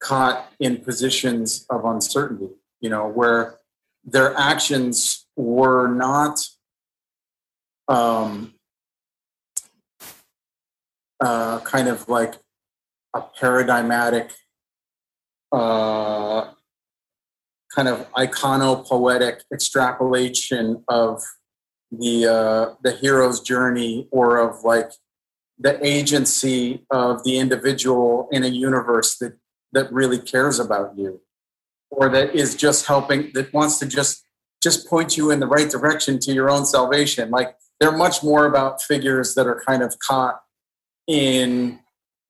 [0.00, 2.48] caught in positions of uncertainty,
[2.80, 3.58] you know, where
[4.10, 6.40] their actions were not
[7.88, 8.54] um,
[11.20, 12.34] uh, kind of like
[13.14, 14.32] a paradigmatic,
[15.52, 16.50] uh,
[17.74, 21.22] kind of iconopoetic extrapolation of
[21.90, 24.90] the uh, the hero's journey or of like
[25.58, 29.36] the agency of the individual in a universe that
[29.72, 31.20] that really cares about you
[31.90, 34.24] or that is just helping that wants to just
[34.62, 37.30] just point you in the right direction to your own salvation.
[37.30, 40.40] Like they're much more about figures that are kind of caught
[41.06, 41.78] in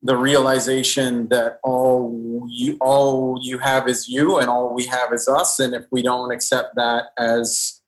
[0.03, 5.27] the realization that all you all you have is you and all we have is
[5.27, 5.59] us.
[5.59, 7.81] And if we don't accept that as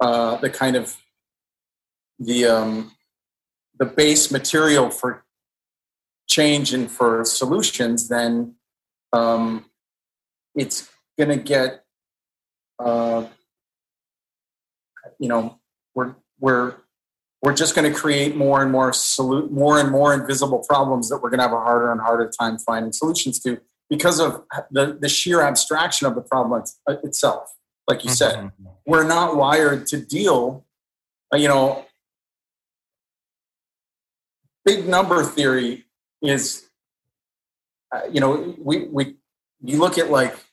[0.00, 0.96] uh, the kind of
[2.18, 2.92] the um,
[3.78, 5.24] the base material for
[6.28, 8.54] change and for solutions then
[9.12, 9.66] um,
[10.54, 10.88] it's
[11.18, 11.84] going to get
[12.78, 13.26] uh,
[15.18, 15.58] you know
[15.94, 16.74] we're we're
[17.42, 21.18] we're just going to create more and more salute more and more invisible problems that
[21.18, 23.60] we're going to have a harder and harder time finding solutions to
[23.90, 26.62] because of the, the sheer abstraction of the problem
[27.04, 27.54] itself
[27.86, 28.66] like you said mm-hmm.
[28.86, 30.64] we're not wired to deal
[31.32, 31.84] uh, you know
[34.64, 35.84] big number theory
[36.22, 36.68] is
[37.94, 39.16] uh, you know we we
[39.62, 40.43] you look at like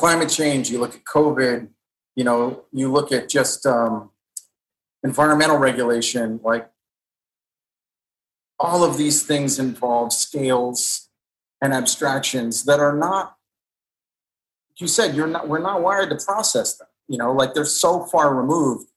[0.00, 1.68] climate change you look at covid
[2.18, 4.10] you know you look at just um,
[5.04, 6.68] environmental regulation, like
[8.58, 11.08] all of these things involve scales
[11.62, 13.36] and abstractions that are not
[14.78, 18.04] you said you're not we're not wired to process them you know like they're so
[18.06, 18.88] far removed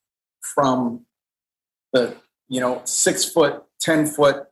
[0.41, 1.05] from
[1.93, 2.15] the
[2.49, 4.47] you know six foot ten foot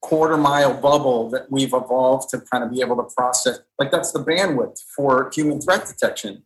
[0.00, 4.12] quarter mile bubble that we've evolved to kind of be able to process like that's
[4.12, 6.42] the bandwidth for human threat detection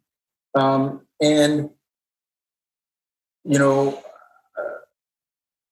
[0.55, 1.71] um, and
[3.45, 4.03] you know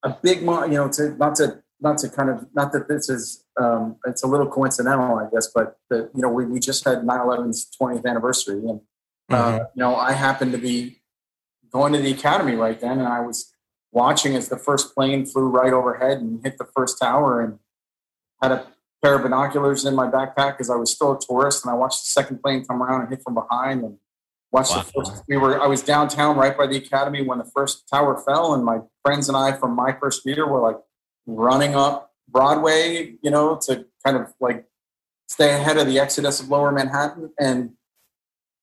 [0.02, 3.44] a big, you know, to not to not to kind of not that this is
[3.60, 6.98] um, it's a little coincidental, I guess, but the, you know we, we just had
[6.98, 8.80] 9/11's 20th anniversary, and
[9.30, 9.64] uh, mm-hmm.
[9.74, 11.02] you know I happened to be
[11.72, 13.52] going to the academy right then, and I was
[13.92, 17.58] watching as the first plane flew right overhead and hit the first tower, and
[18.42, 18.66] had a
[19.02, 22.00] pair of binoculars in my backpack because I was still a tourist, and I watched
[22.00, 23.98] the second plane come around and hit from behind, and
[24.52, 24.82] Watched wow.
[24.82, 25.22] the first.
[25.28, 25.60] We were.
[25.60, 29.28] I was downtown, right by the academy, when the first tower fell, and my friends
[29.28, 30.76] and I from my first year were like
[31.26, 34.64] running up Broadway, you know, to kind of like
[35.28, 37.30] stay ahead of the exodus of Lower Manhattan.
[37.38, 37.74] And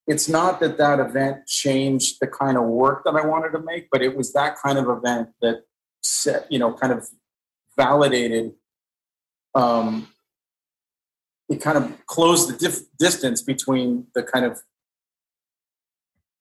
[0.08, 3.88] it's not that that event changed the kind of work that I wanted to make,
[3.90, 5.64] but it was that kind of event that
[6.04, 7.08] set, you know, kind of
[7.78, 8.52] validated.
[9.58, 10.10] Um,
[11.50, 14.60] it kind of closed the dif- distance between the kind of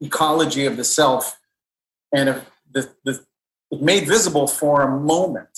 [0.00, 1.38] ecology of the self
[2.14, 3.24] and if the, the,
[3.70, 5.48] it made visible for a moment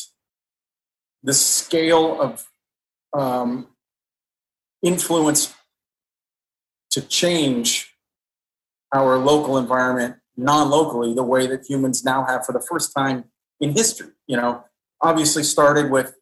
[1.24, 2.46] the scale of
[3.12, 3.66] um,
[4.82, 5.52] influence
[6.92, 7.92] to change
[8.94, 13.24] our local environment non-locally the way that humans now have for the first time
[13.60, 14.64] in history you know?
[15.02, 16.14] Obviously started with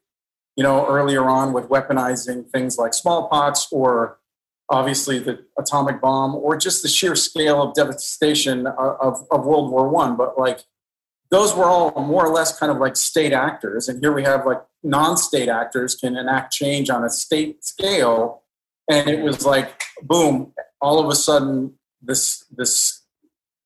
[0.57, 4.19] you know earlier on with weaponizing things like smallpox or
[4.69, 9.71] obviously the atomic bomb or just the sheer scale of devastation uh, of, of World
[9.71, 10.17] War One.
[10.17, 10.61] But like
[11.31, 13.89] those were all more or less kind of like state actors.
[13.89, 18.43] And here we have like non-state actors can enact change on a state scale.
[18.91, 23.03] And it was like, boom, all of a sudden this this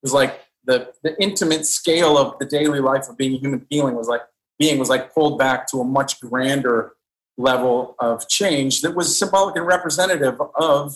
[0.02, 3.94] was like the the intimate scale of the daily life of being a human being
[3.94, 4.22] was like
[4.60, 6.92] being was like pulled back to a much grander
[7.38, 10.94] level of change that was symbolic and representative of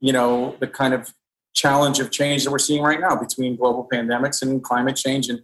[0.00, 1.12] you know the kind of
[1.54, 5.28] challenge of change that we're seeing right now between global pandemics and climate change.
[5.28, 5.42] And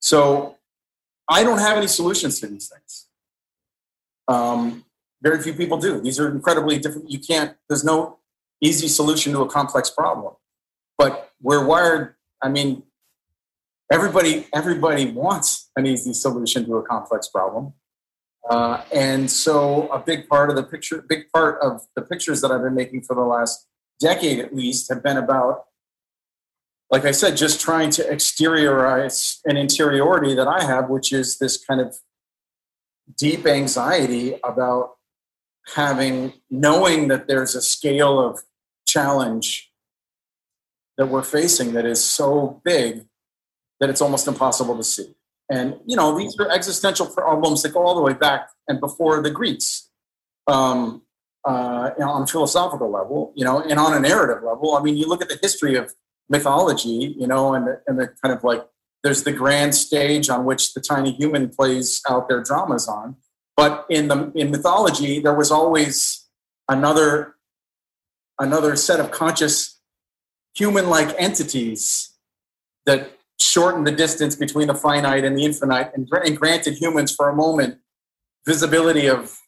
[0.00, 0.56] so
[1.28, 3.06] i don't have any solutions to these things.
[4.26, 4.84] Um,
[5.22, 6.00] very few people do.
[6.00, 7.10] These are incredibly different.
[7.10, 8.18] You can't there's no
[8.62, 10.34] easy solution to a complex problem.
[10.96, 12.82] But we're wired i mean
[13.90, 17.72] everybody everybody wants an easy solution to a complex problem
[18.48, 22.50] uh, and so a big part of the picture, big part of the pictures that
[22.50, 23.66] I've been making for the last
[24.00, 25.64] decade at least have been about,
[26.90, 31.62] like I said, just trying to exteriorize an interiority that I have, which is this
[31.64, 31.96] kind of
[33.16, 34.96] deep anxiety about
[35.74, 38.40] having, knowing that there's a scale of
[38.88, 39.70] challenge
[40.96, 43.06] that we're facing that is so big
[43.78, 45.14] that it's almost impossible to see.
[45.50, 49.20] And, you know, these are existential problems that go all the way back and before
[49.20, 49.90] the Greeks.
[50.46, 51.02] Um,
[51.44, 54.76] uh, on a philosophical level, you know, and on a narrative level.
[54.76, 55.92] I mean, you look at the history of
[56.28, 58.66] mythology, you know, and the, and the kind of like
[59.02, 63.16] there's the grand stage on which the tiny human plays out their dramas on.
[63.56, 66.26] But in the in mythology, there was always
[66.68, 67.36] another
[68.38, 69.78] another set of conscious
[70.54, 72.16] human-like entities
[72.86, 73.18] that
[73.50, 77.34] shortened the distance between the finite and the infinite and, and granted humans for a
[77.34, 77.78] moment
[78.46, 79.38] visibility of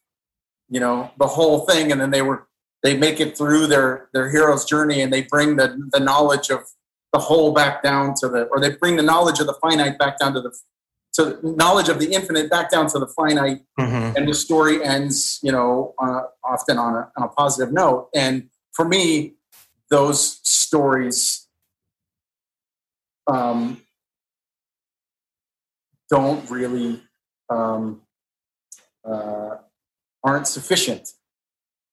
[0.68, 2.46] you know the whole thing and then they were
[2.82, 6.60] they make it through their their hero's journey and they bring the the knowledge of
[7.12, 10.18] the whole back down to the or they bring the knowledge of the finite back
[10.18, 10.52] down to the
[11.14, 14.16] to knowledge of the infinite back down to the finite mm-hmm.
[14.16, 18.48] and the story ends you know uh, often on a, on a positive note and
[18.72, 19.34] for me
[19.90, 21.46] those stories
[23.26, 23.80] um,
[26.12, 27.02] don't really
[27.48, 28.02] um,
[29.02, 29.56] uh,
[30.22, 31.08] aren't sufficient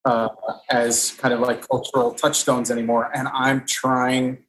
[0.04, 0.28] uh,
[0.70, 3.10] as kind of like cultural touchstones anymore.
[3.16, 4.40] And I'm trying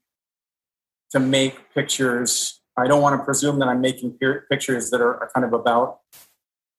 [1.13, 2.61] to make pictures.
[2.77, 4.19] I don't want to presume that I'm making
[4.51, 6.01] pictures that are, kind of about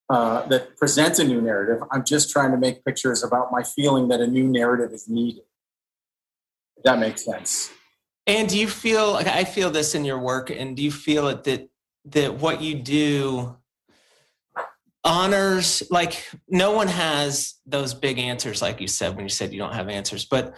[0.09, 1.81] uh, that present a new narrative.
[1.91, 5.43] I'm just trying to make pictures about my feeling that a new narrative is needed.
[6.75, 7.71] If that makes sense.
[8.27, 10.49] And do you feel like I feel this in your work?
[10.49, 11.70] And do you feel it that
[12.05, 13.55] that what you do
[15.03, 19.57] honors like no one has those big answers like you said when you said you
[19.57, 20.55] don't have answers but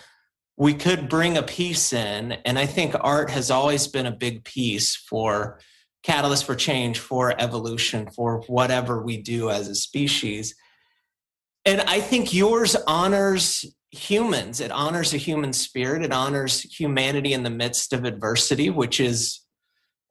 [0.57, 4.43] we could bring a piece in and i think art has always been a big
[4.43, 5.59] piece for
[6.03, 10.53] catalyst for change for evolution for whatever we do as a species.
[11.65, 14.59] And i think yours honors humans.
[14.59, 16.01] It honors a human spirit.
[16.03, 19.39] It honors humanity in the midst of adversity which is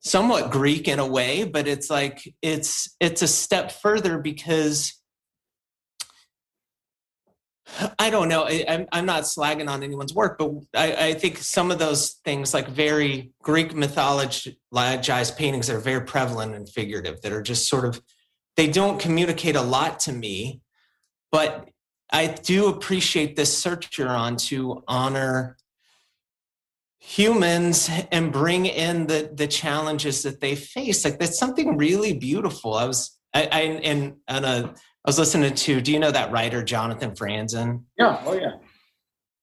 [0.02, 5.00] somewhat Greek in a way, but it's like it's it's a step further because
[7.98, 8.44] I don't know.
[8.44, 12.20] I, am I'm not slagging on anyone's work, but I, I, think some of those
[12.24, 17.22] things, like very Greek mythologized paintings, that are very prevalent and figurative.
[17.22, 18.02] That are just sort of
[18.56, 20.60] they don't communicate a lot to me,
[21.30, 21.68] but
[22.12, 25.56] I do appreciate this search you're on to honor
[27.04, 31.04] humans and bring in the the challenges that they face.
[31.04, 32.74] Like that's something really beautiful.
[32.74, 36.30] I was i, I and and uh, i was listening to do you know that
[36.30, 37.82] writer jonathan franzen?
[37.98, 38.52] Yeah oh yeah.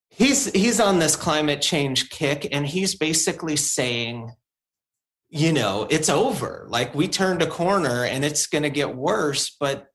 [0.08, 4.32] He's he's on this climate change kick and he's basically saying
[5.28, 6.66] you know it's over.
[6.68, 9.89] Like we turned a corner and it's going to get worse but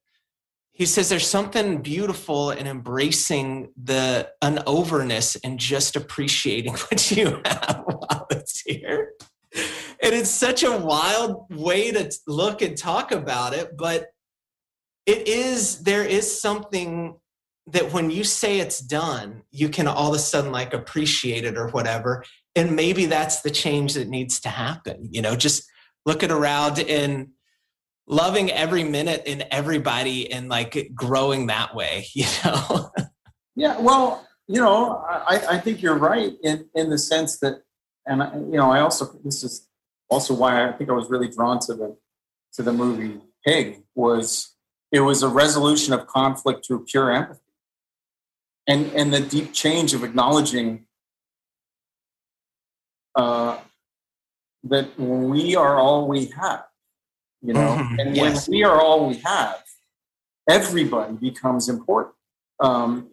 [0.76, 7.84] he says there's something beautiful in embracing the unoverness and just appreciating what you have
[7.88, 9.14] while it's here.
[9.53, 14.07] And it's such a wild way to look and talk about it, but
[15.06, 17.15] it is, there is something
[17.68, 21.57] that when you say it's done, you can all of a sudden like appreciate it
[21.57, 22.26] or whatever.
[22.53, 25.07] And maybe that's the change that needs to happen.
[25.10, 25.72] You know, just
[26.06, 27.30] looking around and
[28.07, 32.91] loving every minute in everybody and like growing that way, you know?
[33.56, 37.61] yeah, well, you know, I, I think you're right in, in the sense that,
[38.06, 39.68] and I, you know, I also, this is
[40.10, 41.98] also why I think I was really drawn to the,
[42.53, 44.56] to the movie Pig was
[44.91, 47.40] it was a resolution of conflict through pure empathy
[48.68, 50.86] and, and the deep change of acknowledging
[53.15, 53.60] uh,
[54.64, 56.65] that we are all we have
[57.45, 57.99] you know mm-hmm.
[57.99, 58.47] and yes.
[58.47, 59.63] when we are all we have
[60.49, 62.13] everybody becomes important
[62.59, 63.09] um,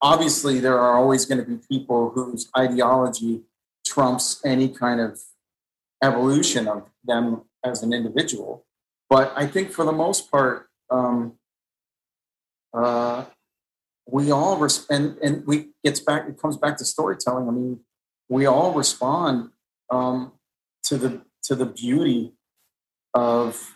[0.00, 3.42] obviously there are always going to be people whose ideology
[3.84, 5.18] trumps any kind of
[6.02, 8.64] evolution of them as an individual
[9.10, 11.34] but i think for the most part um,
[12.74, 13.24] uh,
[14.06, 17.80] we all respond and we gets back it comes back to storytelling i mean
[18.28, 19.50] we all respond
[19.90, 20.32] um,
[20.84, 22.34] to the to the beauty
[23.18, 23.74] of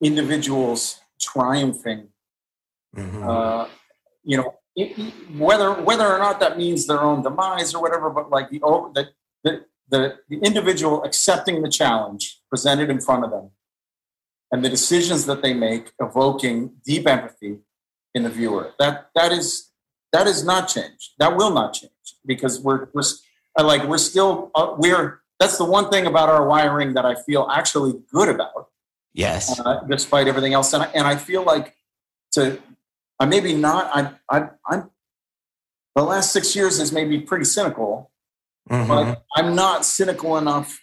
[0.00, 2.08] individuals triumphing.
[2.96, 3.28] Mm-hmm.
[3.28, 3.68] Uh,
[4.24, 4.96] you know, it,
[5.36, 8.60] whether whether or not that means their own demise or whatever, but like the
[8.94, 9.08] the
[9.44, 13.50] the, the, the individual accepting the challenge presented in front of them,
[14.52, 17.58] and the decisions that they make, evoking deep empathy
[18.14, 18.72] in the viewer.
[18.78, 19.70] That that is
[20.12, 21.10] that is not changed.
[21.18, 21.92] That will not change
[22.24, 23.02] because we're we're
[23.62, 27.48] like we're still uh, we're that's the one thing about our wiring that I feel
[27.50, 28.68] actually good about.
[29.14, 29.58] Yes.
[29.58, 31.74] Uh, despite everything else, and I, and I feel like
[32.32, 32.60] to
[33.18, 34.90] I maybe not I I I'm
[35.96, 38.12] the last six years has made me pretty cynical,
[38.70, 38.86] mm-hmm.
[38.86, 40.78] but I'm not cynical enough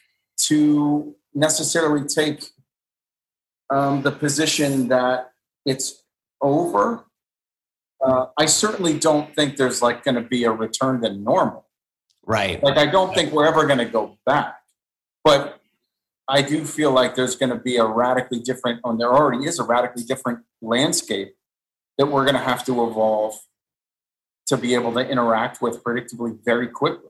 [0.47, 2.49] to necessarily take
[3.69, 5.31] um, the position that
[5.65, 6.03] it's
[6.41, 7.05] over.
[8.05, 11.66] Uh, I certainly don't think there's like going to be a return to normal.
[12.27, 12.61] Right.
[12.61, 14.57] Like I don't think we're ever going to go back,
[15.23, 15.61] but
[16.27, 19.59] I do feel like there's going to be a radically different, and there already is
[19.59, 21.35] a radically different landscape
[21.97, 23.35] that we're going to have to evolve
[24.47, 27.09] to be able to interact with predictably very quickly.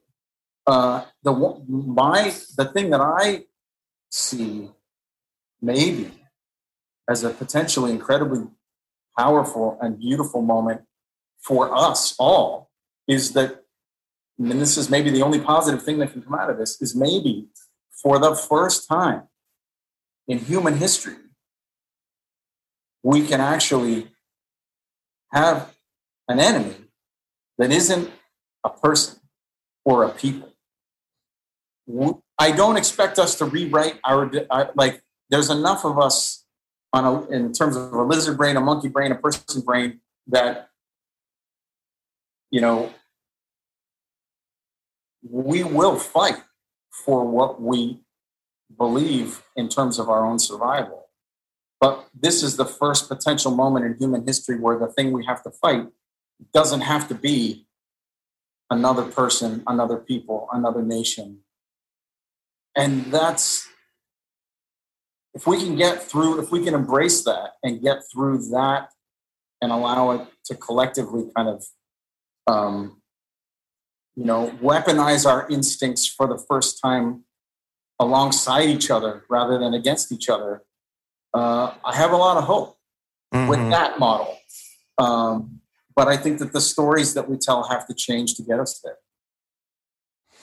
[0.68, 1.32] Uh, the
[1.68, 3.46] my the thing that I
[4.12, 4.70] see
[5.62, 6.12] maybe
[7.10, 8.46] as a potentially incredibly
[9.18, 10.82] powerful and beautiful moment
[11.40, 12.70] for us all
[13.08, 13.64] is that
[14.40, 16.96] and this is maybe the only positive thing that can come out of this is
[16.96, 17.48] maybe
[18.04, 19.24] for the first time
[20.28, 21.16] in human history
[23.04, 24.08] we can actually
[25.32, 25.74] have
[26.28, 26.76] an enemy
[27.58, 28.12] that isn't
[28.64, 29.20] a person
[29.86, 30.50] or a people.
[32.38, 36.46] I don't expect us to rewrite our, our like there's enough of us
[36.92, 40.70] on a, in terms of a lizard brain, a monkey brain, a person brain that
[42.52, 42.92] you know
[45.22, 46.42] we will fight
[46.92, 48.02] for what we
[48.78, 51.10] believe in terms of our own survival.
[51.80, 55.44] But this is the first potential moment in human history where the thing we have
[55.44, 55.88] to fight
[56.54, 57.68] doesn't have to be
[58.70, 61.40] another person, another people, another nation.
[62.76, 63.68] And that's
[65.34, 68.90] if we can get through, if we can embrace that and get through that
[69.62, 71.66] and allow it to collectively kind of,
[72.48, 73.02] um,
[74.18, 77.24] you know, weaponize our instincts for the first time
[78.00, 80.64] alongside each other rather than against each other,
[81.36, 82.78] uh, I have a lot of hope
[83.32, 83.48] mm-hmm.
[83.48, 84.36] with that model.
[84.98, 85.62] Um,
[85.96, 88.82] but I think that the stories that we tell have to change to get us
[88.84, 88.98] there.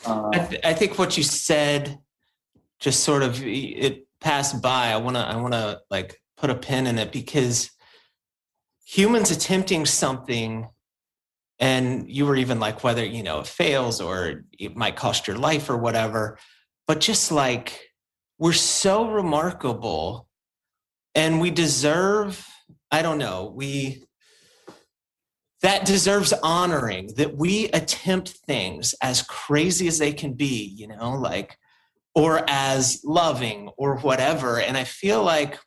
[0.06, 1.98] Uh, I, th- I think what you said
[2.78, 6.54] just sort of it passed by, I want to I want to like put a
[6.54, 7.70] pin in it because
[8.84, 10.68] humans attempting something
[11.58, 15.36] and you were even like whether you know it fails or it might cost your
[15.36, 16.38] life or whatever
[16.86, 17.80] but just like
[18.38, 20.28] we're so remarkable
[21.14, 22.46] and we deserve
[22.90, 24.04] i don't know we
[25.62, 31.12] that deserves honoring that we attempt things as crazy as they can be you know
[31.12, 31.56] like
[32.14, 34.60] or as loving or whatever.
[34.60, 35.58] And I feel like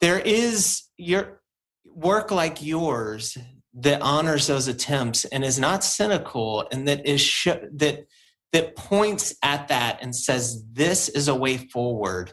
[0.00, 1.40] there is your
[1.84, 3.36] work like yours
[3.74, 8.06] that honors those attempts and is not cynical and that is sh- that
[8.52, 12.32] that points at that and says this is a way forward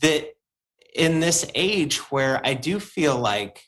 [0.00, 0.30] that
[0.94, 3.64] in this age where i do feel like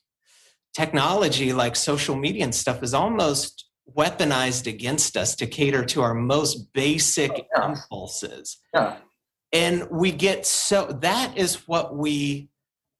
[0.74, 6.15] technology like social media and stuff is almost weaponized against us to cater to our
[6.15, 7.69] most basic oh, yeah.
[7.69, 8.59] impulses.
[8.74, 8.97] Yeah.
[9.53, 12.49] And we get so that is what we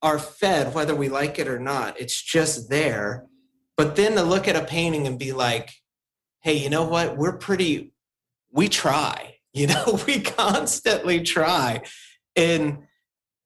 [0.03, 1.99] are fed, whether we like it or not.
[2.01, 3.27] It's just there.
[3.83, 5.73] But then to look at a painting and be like,
[6.41, 7.17] hey, you know what?
[7.17, 7.93] We're pretty,
[8.53, 11.83] we try, you know, we constantly try.
[12.37, 12.85] And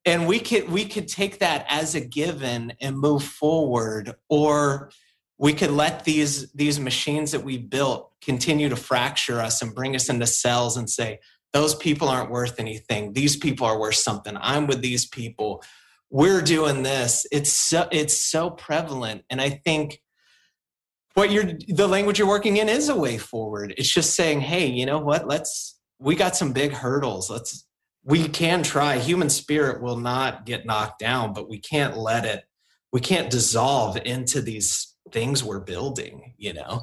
[0.05, 4.91] and we could we could take that as a given and move forward or
[5.39, 9.97] we could let these these machines that we built continue to fracture us and bring
[9.97, 11.19] us into cells and say
[11.55, 13.15] those people aren't worth anything.
[13.15, 14.37] These people are worth something.
[14.39, 15.65] I'm with these people.
[16.11, 17.27] We're doing this.
[17.33, 19.25] It's so it's so prevalent.
[19.31, 20.03] And i think
[21.17, 23.75] what you're the language you're working in is a way forward.
[23.77, 25.27] It's just saying hey you know what?
[25.27, 27.31] Let's we got some big hurdles.
[27.31, 27.67] Let's
[28.05, 28.99] we can try.
[28.99, 32.45] Human spirit will not get knocked down but we can't let it
[32.93, 36.83] we can't dissolve into these things we're building you know?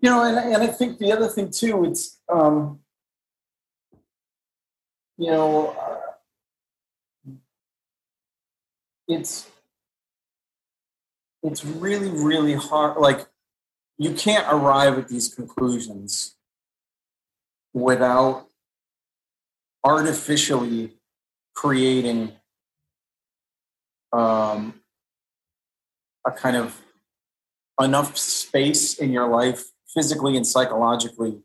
[0.00, 2.80] You know and, and i think the other thing too it's um
[5.18, 7.32] you know uh,
[9.06, 9.46] it's
[11.42, 13.26] it's really really hard like
[13.98, 16.36] you can't arrive at these conclusions
[17.72, 18.46] without
[19.84, 20.96] artificially
[21.54, 22.32] creating
[24.12, 24.80] um,
[26.26, 26.80] a kind of
[27.80, 29.64] enough space in your life,
[29.94, 31.40] physically and psychologically,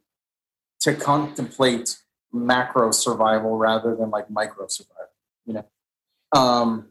[0.82, 1.98] to contemplate
[2.34, 5.14] macro survival rather than like micro survival.
[5.46, 5.66] You know,
[6.32, 6.90] um,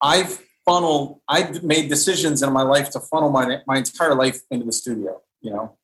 [0.00, 4.66] I've funneled, I've made decisions in my life to funnel my my entire life into
[4.66, 5.20] the studio.
[5.40, 5.78] You know,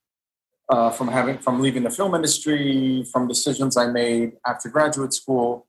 [0.69, 5.67] uh, from having from leaving the film industry, from decisions I made after graduate school,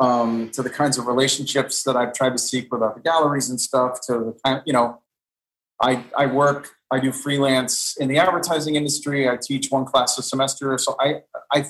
[0.00, 3.60] um, to the kinds of relationships that I've tried to seek with other galleries and
[3.60, 5.00] stuff, to the kind, you know,
[5.80, 9.28] I, I work, I do freelance in the advertising industry.
[9.28, 10.76] I teach one class a semester.
[10.78, 11.22] So I,
[11.52, 11.66] I,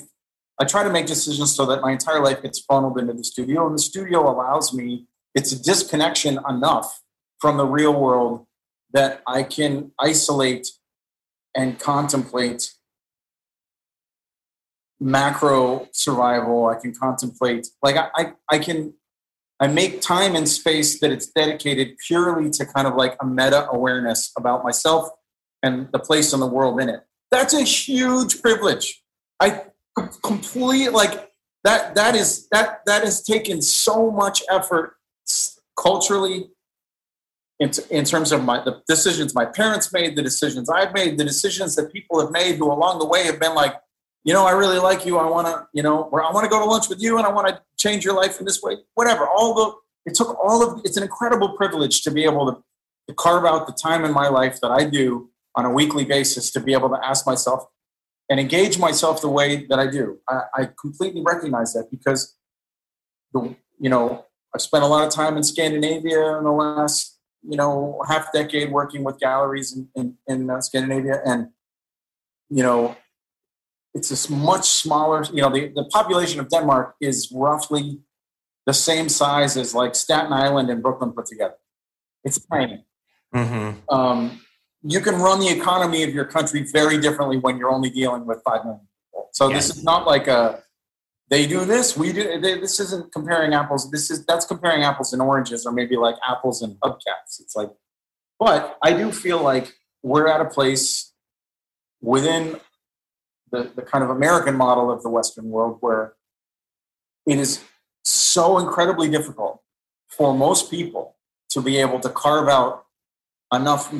[0.59, 3.65] I try to make decisions so that my entire life gets funneled into the studio.
[3.65, 7.01] And the studio allows me, it's a disconnection enough
[7.39, 8.47] from the real world
[8.93, 10.67] that I can isolate
[11.53, 12.73] and contemplate
[14.99, 16.67] macro survival.
[16.67, 18.93] I can contemplate, like, I, I, I can,
[19.59, 23.67] I make time and space that it's dedicated purely to kind of like a meta
[23.69, 25.09] awareness about myself
[25.61, 27.01] and the place in the world in it.
[27.31, 29.03] That's a huge privilege.
[29.41, 29.63] I
[30.23, 31.31] complete like
[31.63, 31.95] that.
[31.95, 34.95] That is that that has taken so much effort
[35.77, 36.49] culturally,
[37.59, 41.23] in, in terms of my the decisions my parents made, the decisions I've made, the
[41.23, 43.75] decisions that people have made who along the way have been like,
[44.25, 45.17] you know, I really like you.
[45.17, 47.31] I want to, you know, I want to go to lunch with you, and I
[47.31, 48.77] want to change your life in this way.
[48.95, 49.27] Whatever.
[49.27, 49.73] All the
[50.05, 52.61] it took all of it's an incredible privilege to be able to,
[53.07, 56.51] to carve out the time in my life that I do on a weekly basis
[56.51, 57.65] to be able to ask myself
[58.29, 60.19] and engage myself the way that I do.
[60.27, 62.35] I, I completely recognize that because
[63.33, 64.25] the you know
[64.55, 68.71] I've spent a lot of time in Scandinavia in the last you know half decade
[68.71, 71.49] working with galleries in, in, in uh, Scandinavia and
[72.49, 72.97] you know
[73.95, 78.01] it's this much smaller, you know, the, the population of Denmark is roughly
[78.65, 81.55] the same size as like Staten Island and Brooklyn put together.
[82.25, 82.85] It's tiny.
[83.33, 83.89] Mm-hmm.
[83.89, 84.41] Um,
[84.83, 88.41] you can run the economy of your country very differently when you're only dealing with
[88.45, 89.29] 5 million people.
[89.31, 89.67] So yes.
[89.67, 90.61] this is not like a,
[91.29, 93.89] they do this, we do, they, this isn't comparing apples.
[93.89, 97.39] This is, that's comparing apples and oranges or maybe like apples and hubcaps.
[97.39, 97.71] It's like,
[98.39, 99.73] but I do feel like
[100.03, 101.13] we're at a place
[102.01, 102.59] within
[103.51, 106.13] the, the kind of American model of the Western world where
[107.25, 107.63] it is
[108.03, 109.61] so incredibly difficult
[110.07, 111.15] for most people
[111.49, 112.85] to be able to carve out
[113.51, 113.93] enough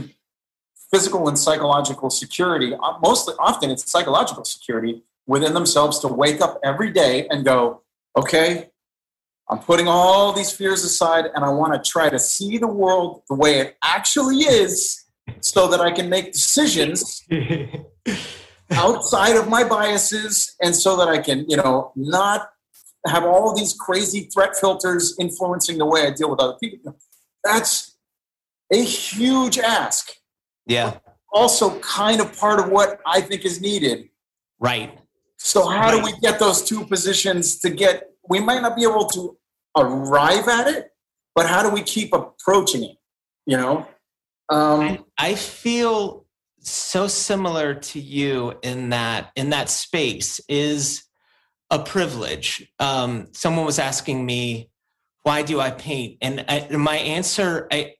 [0.91, 6.91] physical and psychological security mostly often it's psychological security within themselves to wake up every
[6.91, 7.81] day and go
[8.17, 8.69] okay
[9.49, 13.21] i'm putting all these fears aside and i want to try to see the world
[13.29, 15.03] the way it actually is
[15.39, 17.25] so that i can make decisions
[18.71, 22.49] outside of my biases and so that I can, you know, not
[23.07, 26.97] have all these crazy threat filters influencing the way I deal with other people.
[27.43, 27.97] That's
[28.71, 30.09] a huge ask.
[30.65, 30.97] Yeah.
[31.31, 34.09] Also, kind of part of what I think is needed.
[34.59, 34.97] Right.
[35.37, 38.09] So, how do we get those two positions to get?
[38.27, 39.37] We might not be able to
[39.77, 40.89] arrive at it,
[41.33, 42.97] but how do we keep approaching it?
[43.45, 43.87] You know?
[44.49, 44.81] Um,
[45.17, 46.25] I, I feel
[46.59, 51.03] so similar to you in that in that space is
[51.69, 52.71] a privilege.
[52.79, 54.69] Um, someone was asking me,
[55.23, 57.95] "Why do I paint?" And I, my answer, I,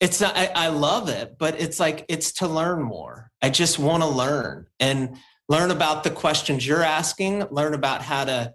[0.00, 0.36] it's not.
[0.36, 3.30] I, I love it, but it's like it's to learn more.
[3.42, 5.16] I just want to learn and
[5.50, 7.44] learn about the questions you're asking.
[7.50, 8.54] Learn about how to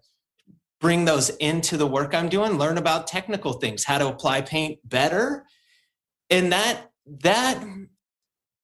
[0.79, 2.53] bring those into the work I'm doing.
[2.53, 5.45] Learn about technical things, how to apply paint better,
[6.29, 6.89] and that
[7.21, 7.63] that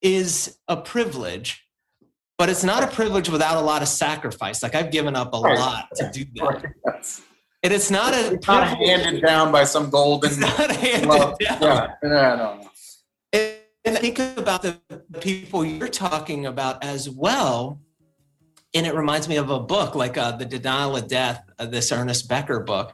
[0.01, 1.67] is a privilege,
[2.37, 4.63] but it's not a privilege without a lot of sacrifice.
[4.63, 6.73] Like I've given up a lot to do that.
[6.87, 7.21] Yes.
[7.63, 10.39] And it's not a it's not handed down by some golden.
[10.39, 11.35] Not handed down.
[11.39, 12.69] Yeah, no, no.
[13.83, 14.79] And think about the
[15.19, 17.81] people you're talking about as well.
[18.73, 21.91] And it reminds me of a book like uh, The Denial of Death, uh, this
[21.91, 22.93] Ernest Becker book.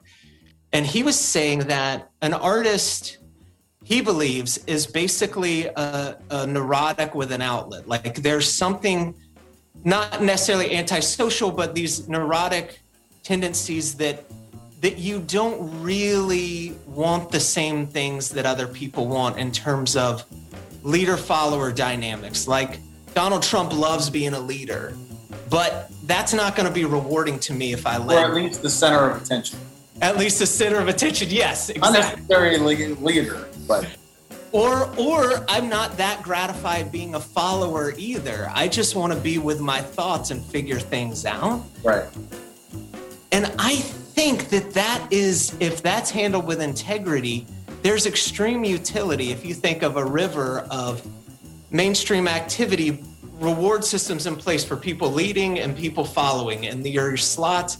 [0.72, 3.18] And he was saying that an artist
[3.84, 7.88] he believes is basically a, a neurotic with an outlet.
[7.88, 9.14] Like there's something
[9.84, 12.80] not necessarily antisocial, but these neurotic
[13.22, 14.24] tendencies that
[14.80, 20.24] that you don't really want the same things that other people want in terms of
[20.82, 22.46] leader follower dynamics.
[22.46, 22.78] Like
[23.14, 24.94] Donald Trump loves being a leader,
[25.50, 28.18] but that's not going to be rewarding to me if I let.
[28.18, 29.58] Or at least the center of attention.
[30.00, 31.70] At least the center of attention, yes.
[31.70, 32.22] Exactly.
[32.28, 33.86] Unnecessary leader but
[34.50, 38.50] or or I'm not that gratified being a follower either.
[38.52, 41.62] I just want to be with my thoughts and figure things out.
[41.84, 42.06] Right.
[43.30, 47.46] And I think that that is if that's handled with integrity,
[47.82, 51.06] there's extreme utility if you think of a river of
[51.70, 53.04] mainstream activity
[53.38, 57.78] reward systems in place for people leading and people following and the, your slots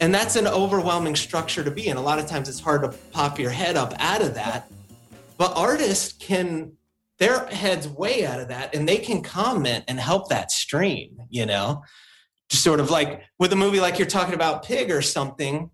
[0.00, 2.88] and that's an overwhelming structure to be in a lot of times it's hard to
[3.10, 4.70] pop your head up out of that
[5.36, 6.72] but artists can
[7.18, 11.46] their heads way out of that and they can comment and help that stream, you
[11.46, 11.82] know?
[12.48, 15.70] Just sort of like with a movie like you're talking about Pig or something,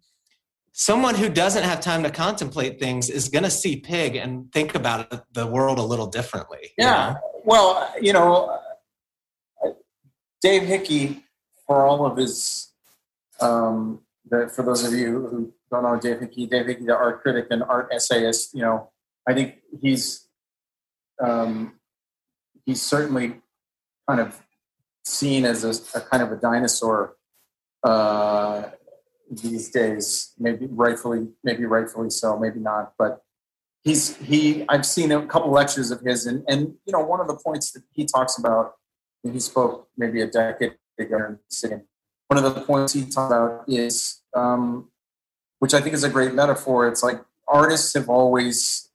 [0.73, 4.75] someone who doesn't have time to contemplate things is going to see Pig and think
[4.75, 6.71] about the world a little differently.
[6.79, 7.09] Yeah.
[7.09, 7.21] You know?
[7.45, 8.59] Well, you know,
[10.43, 11.25] Dave Hickey,
[11.67, 12.73] for all of his,
[13.41, 17.23] um, the, for those of you who don't know Dave Hickey, Dave Hickey, the art
[17.23, 18.91] critic and art essayist, you know,
[19.29, 20.29] I think he's
[21.23, 21.75] um,
[22.65, 23.41] he's certainly
[24.09, 24.41] kind of
[25.05, 27.17] seen as a, a kind of a dinosaur
[27.85, 28.71] uh,
[29.31, 30.33] these days.
[30.39, 32.95] Maybe rightfully, maybe rightfully so, maybe not.
[32.99, 33.23] But
[33.83, 34.65] he's he.
[34.69, 37.73] I've seen a couple lectures of his, and and you know one of the points
[37.73, 38.75] that he talks about.
[39.23, 41.39] He spoke maybe a decade ago
[42.29, 44.89] One of the points he talked about is, um,
[45.59, 46.89] which I think is a great metaphor.
[46.89, 48.91] It's like artists have always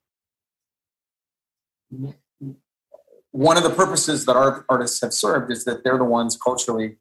[3.32, 6.98] one of the purposes that art, artists have served is that they're the ones culturally,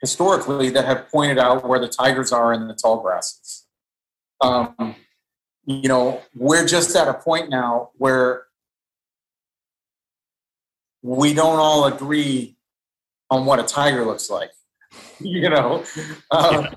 [0.00, 3.66] historically, that have pointed out where the tigers are in the tall grasses.
[4.40, 4.96] Um,
[5.64, 8.46] you know, we're just at a point now where
[11.02, 12.55] we don't all agree
[13.30, 14.50] on what a tiger looks like.
[15.20, 15.84] you know,
[16.30, 16.68] um,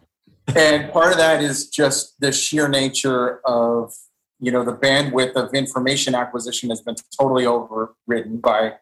[0.56, 3.94] and part of that is just the sheer nature of
[4.40, 8.74] you know the bandwidth of information acquisition has been totally overridden by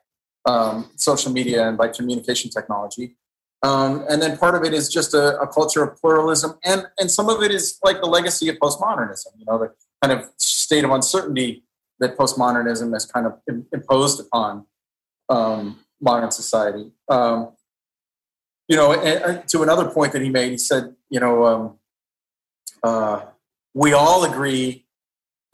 [0.46, 3.18] um, social media and by communication technology.
[3.64, 7.10] Um, and then part of it is just a, a, culture of pluralism and and
[7.10, 9.74] some of it is like the legacy of postmodernism you know the
[10.04, 11.64] kind of state of uncertainty
[12.00, 13.34] that postmodernism has kind of
[13.74, 14.66] imposed upon
[15.30, 16.92] um, modern society.
[17.10, 17.54] Um,
[18.68, 21.80] you know and, and to another point that he made he said you know um,
[22.84, 23.22] uh,
[23.74, 24.86] we all agree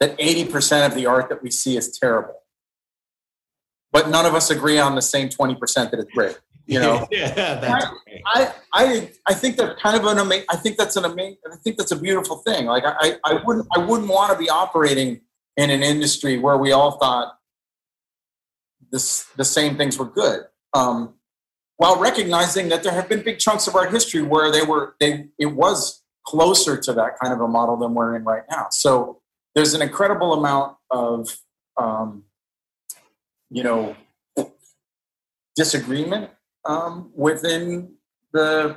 [0.00, 2.34] that 80% of the art that we see is terrible.
[3.92, 6.38] But none of us agree on the same 20% that it's great.
[6.66, 10.46] You know, yeah, that's I, I, I, I think that's kind of an amazing.
[10.48, 11.36] I think that's an amazing.
[11.52, 12.64] I think that's a beautiful thing.
[12.64, 15.20] Like I, I wouldn't, I wouldn't want to be operating
[15.58, 17.38] in an industry where we all thought
[18.90, 20.44] this, the same things were good.
[20.72, 21.14] Um,
[21.76, 25.26] while recognizing that there have been big chunks of our history where they were, they,
[25.38, 28.68] it was closer to that kind of a model than we're in right now.
[28.70, 29.20] So
[29.54, 31.28] there's an incredible amount of
[31.76, 32.24] um,
[33.50, 33.96] you know
[35.56, 36.30] disagreement
[36.64, 37.94] um, within
[38.32, 38.76] the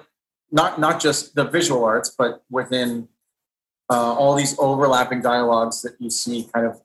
[0.52, 3.08] not not just the visual arts, but within
[3.90, 6.82] uh, all these overlapping dialogues that you see kind of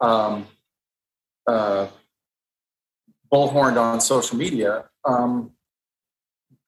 [0.00, 0.46] um,
[1.46, 1.88] uh,
[3.32, 4.84] bullhorned on social media.
[5.04, 5.52] Um,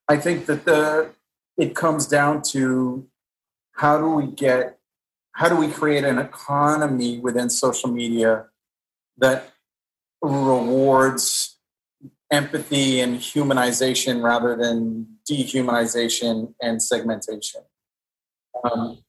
[0.07, 1.11] I think that the
[1.57, 3.07] it comes down to
[3.73, 4.77] how do we get
[5.33, 8.45] how do we create an economy within social media
[9.17, 9.53] that
[10.21, 11.57] rewards
[12.31, 17.61] empathy and humanization rather than dehumanization and segmentation
[18.63, 18.99] um,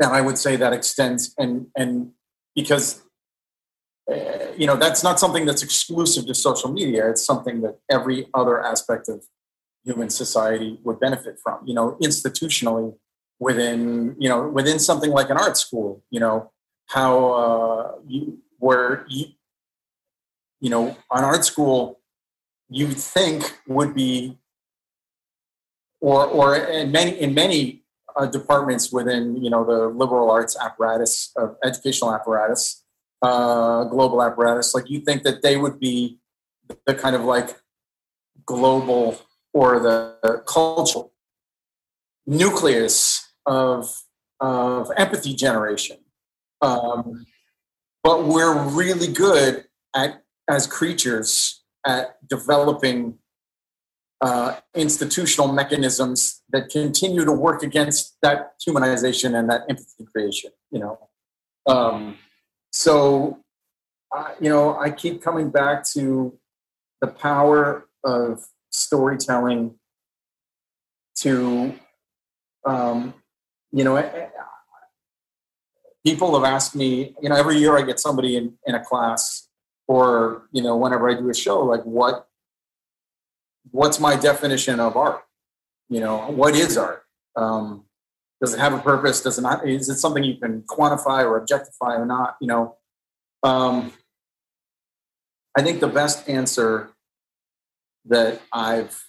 [0.00, 2.10] and i would say that extends and and
[2.54, 3.02] because
[4.10, 7.08] uh, you know that's not something that's exclusive to social media.
[7.10, 9.24] It's something that every other aspect of
[9.84, 12.94] human society would benefit from you know institutionally
[13.38, 16.50] within you know within something like an art school you know
[16.86, 19.26] how uh, you where you
[20.60, 22.00] you know an art school
[22.68, 24.38] you think would be
[26.00, 27.82] or or in many in many
[28.16, 32.79] uh, departments within you know the liberal arts apparatus of educational apparatus
[33.22, 36.18] uh, global apparatus like you think that they would be
[36.86, 37.56] the kind of like
[38.46, 39.18] global
[39.52, 41.12] or the, cultural
[42.26, 44.02] nucleus of,
[44.40, 45.96] of empathy generation.
[46.62, 47.26] Um,
[48.04, 49.64] but we're really good
[49.94, 53.18] at, as creatures, at developing
[54.20, 60.50] uh, institutional mechanisms that continue to work against that humanization and that empathy creation.
[60.70, 61.08] You know,
[61.66, 62.18] um,
[62.70, 63.40] so
[64.14, 66.36] uh, you know, I keep coming back to
[67.00, 69.76] the power of storytelling
[71.16, 71.74] to
[72.66, 73.14] um,
[73.72, 73.96] you know,
[76.04, 79.48] people have asked me, you know, every year I get somebody in, in a class
[79.86, 82.26] or, you know, whenever I do a show, like what,
[83.70, 85.22] what's my definition of art?
[85.88, 87.04] You know, what is art?
[87.36, 87.84] Um,
[88.40, 89.20] does it have a purpose?
[89.20, 89.68] Does it not?
[89.68, 92.36] Is it something you can quantify or objectify or not?
[92.40, 92.76] You know,
[93.42, 93.92] um,
[95.56, 96.90] I think the best answer
[98.06, 99.04] that I've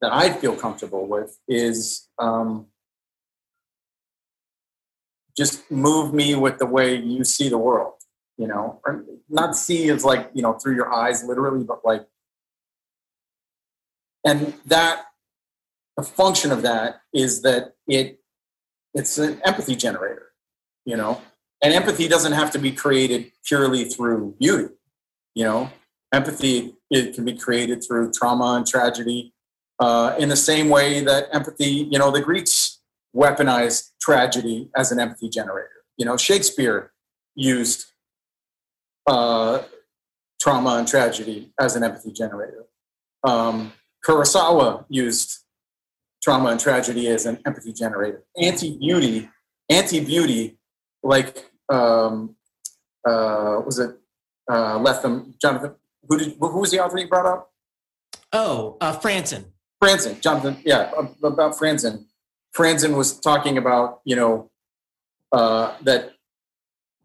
[0.00, 2.66] that I feel comfortable with is um,
[5.36, 7.94] just move me with the way you see the world.
[8.38, 12.06] You know, or not see as like you know through your eyes literally, but like,
[14.24, 15.06] and that
[15.96, 18.20] the function of that is that it
[18.94, 20.28] it's an empathy generator.
[20.84, 21.20] You know,
[21.62, 24.74] and empathy doesn't have to be created purely through beauty.
[25.34, 25.70] You know,
[26.12, 29.34] empathy it can be created through trauma and tragedy
[29.78, 32.80] uh, in the same way that empathy, you know, the Greeks
[33.14, 35.84] weaponized tragedy as an empathy generator.
[35.96, 36.92] You know, Shakespeare
[37.34, 37.86] used
[39.06, 39.62] uh,
[40.40, 42.64] trauma and tragedy as an empathy generator.
[43.24, 43.72] Um,
[44.06, 45.44] Kurosawa used
[46.26, 48.24] trauma and tragedy as an empathy generator.
[48.36, 49.30] Anti beauty,
[49.68, 50.58] anti beauty,
[51.04, 52.34] like um,
[53.06, 53.96] uh, was it
[54.50, 55.76] uh, Lethem, Jonathan?
[56.08, 56.36] Who did?
[56.40, 57.52] Who was the author you brought up?
[58.32, 59.44] Oh, uh, Franzen.
[59.80, 60.56] Franzen, Jonathan.
[60.64, 60.90] Yeah,
[61.22, 62.06] about Franzen.
[62.56, 64.50] Franzen was talking about you know
[65.30, 66.10] uh, that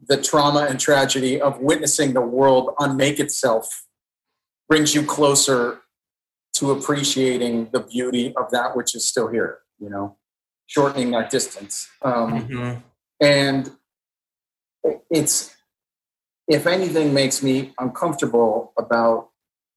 [0.08, 3.86] the trauma and tragedy of witnessing the world unmake itself
[4.68, 5.82] brings you closer
[6.62, 10.16] to appreciating the beauty of that which is still here you know
[10.68, 12.80] shortening that distance um, mm-hmm.
[13.20, 13.72] and
[15.10, 15.56] it's
[16.48, 19.30] if anything makes me uncomfortable about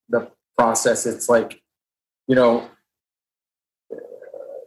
[0.09, 1.59] the process it's like
[2.27, 2.69] you know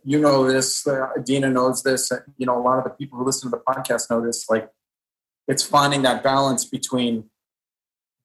[0.02, 3.24] you know this uh, dina knows this you know a lot of the people who
[3.24, 4.68] listen to the podcast know this like
[5.46, 7.30] it's finding that balance between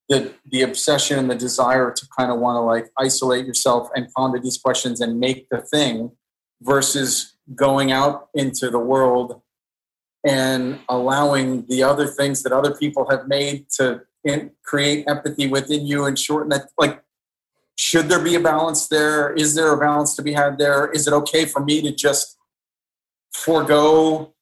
[0.09, 4.11] the the obsession and the desire to kind of want to like isolate yourself and
[4.15, 6.11] ponder these questions and make the thing
[6.61, 9.41] versus going out into the world
[10.25, 15.85] and allowing the other things that other people have made to in, create empathy within
[15.85, 17.01] you and shorten that like
[17.75, 19.33] should there be a balance there?
[19.33, 20.91] Is there a balance to be had there?
[20.91, 22.37] Is it okay for me to just
[23.33, 24.32] forego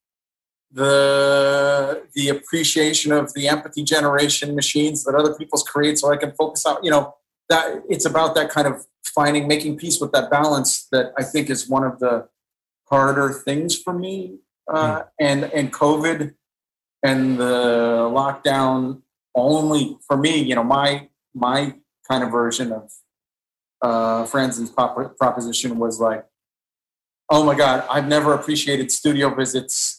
[0.73, 6.31] the the appreciation of the empathy generation machines that other people's create so i can
[6.34, 7.14] focus on you know
[7.49, 11.49] that it's about that kind of finding making peace with that balance that i think
[11.49, 12.26] is one of the
[12.89, 14.38] harder things for me
[14.72, 15.07] uh, mm.
[15.19, 16.34] and and covid
[17.03, 19.02] and the lockdown
[19.35, 21.76] only for me you know my my
[22.10, 22.89] kind of version of
[23.81, 26.26] uh Franzen's prop- proposition was like
[27.30, 29.90] oh my god i've never appreciated studio visits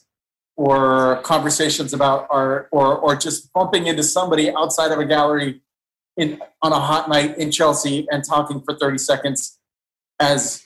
[0.56, 5.62] or conversations about art or or just bumping into somebody outside of a gallery
[6.16, 9.58] in on a hot night in Chelsea and talking for 30 seconds
[10.20, 10.64] as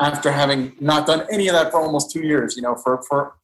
[0.00, 3.34] after having not done any of that for almost two years, you know, for for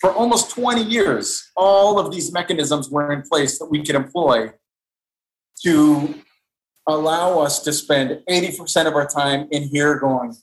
[0.00, 4.52] for almost 20 years, all of these mechanisms were in place that we could employ
[5.62, 6.14] to
[6.86, 10.34] allow us to spend 80% of our time in here going,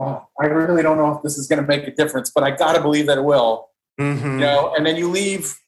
[0.00, 2.52] oh, I really don't know if this is going to make a difference, but I
[2.52, 3.68] got to believe that it will.
[4.00, 4.26] Mm-hmm.
[4.26, 5.58] You know, and then you leave,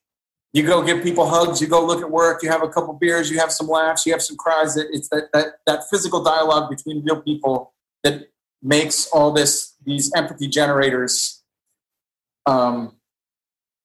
[0.52, 3.30] you go give people hugs, you go look at work, you have a couple beers,
[3.30, 4.76] you have some laughs, you have some cries.
[4.76, 7.74] It's that that that physical dialogue between real people
[8.04, 8.28] that
[8.62, 11.42] makes all this these empathy generators
[12.46, 12.96] um,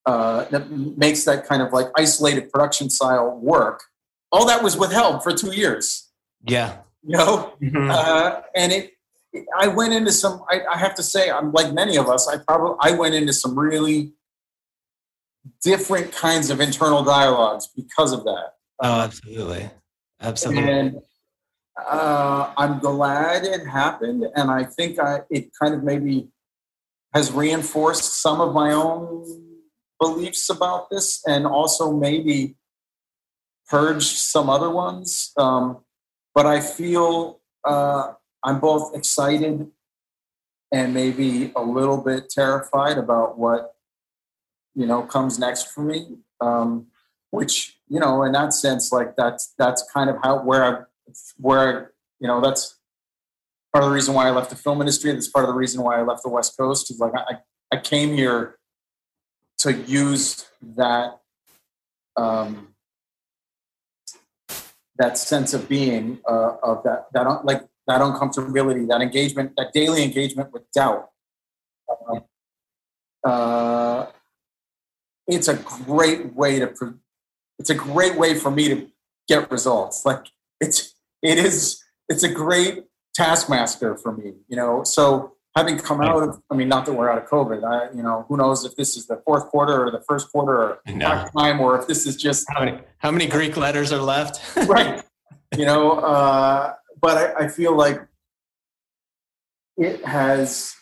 [0.06, 3.84] uh, that makes that kind of like isolated production style work.
[4.32, 6.10] All that was withheld for two years.
[6.48, 7.90] Yeah, you know, mm-hmm.
[7.92, 8.90] uh, and it.
[9.58, 10.44] I went into some.
[10.50, 12.28] I, I have to say, I'm like many of us.
[12.28, 14.14] I probably I went into some really
[15.64, 18.54] different kinds of internal dialogues because of that.
[18.82, 19.70] Oh, absolutely.
[20.22, 20.72] Absolutely.
[20.72, 21.02] And
[21.78, 24.26] uh, I'm glad it happened.
[24.36, 26.30] And I think I, it kind of maybe
[27.14, 29.26] has reinforced some of my own
[30.00, 32.56] beliefs about this and also maybe
[33.68, 35.32] purged some other ones.
[35.38, 35.84] Um,
[36.34, 38.14] but I feel uh,
[38.44, 39.68] I'm both excited
[40.72, 43.76] and maybe a little bit terrified about what
[44.76, 46.18] you know comes next for me.
[46.42, 46.88] Um,
[47.34, 50.82] which you know in that sense like that's that's kind of how where i
[51.38, 52.78] where you know that's
[53.74, 55.82] part of the reason why i left the film industry that's part of the reason
[55.82, 57.40] why i left the west coast is like i
[57.72, 58.60] i came here
[59.58, 61.22] to use that
[62.16, 62.68] um
[64.98, 70.04] that sense of being uh, of that that like that uncomfortability that engagement that daily
[70.04, 71.10] engagement with doubt.
[71.90, 72.20] Uh,
[73.28, 74.12] uh,
[75.28, 76.74] it's a great way to
[77.60, 78.88] it's a great way for me to
[79.28, 80.06] get results.
[80.06, 80.28] Like
[80.60, 82.84] it's it is it's a great
[83.16, 84.84] taskmaster for me you know?
[84.84, 88.02] So having come out of i mean not that we're out of covid i you
[88.02, 90.80] know who knows if this is the fourth quarter or the first quarter or
[91.38, 94.42] time or if this is just how many, how many greek letters are left?
[94.68, 95.04] Right.
[95.56, 98.02] You know uh, but I, I feel like
[99.78, 100.76] it has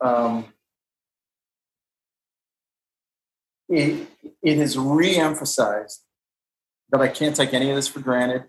[0.00, 0.46] um,
[3.68, 4.08] it,
[4.42, 6.00] it is re-emphasized
[6.90, 8.44] that I can't take any of this for granted.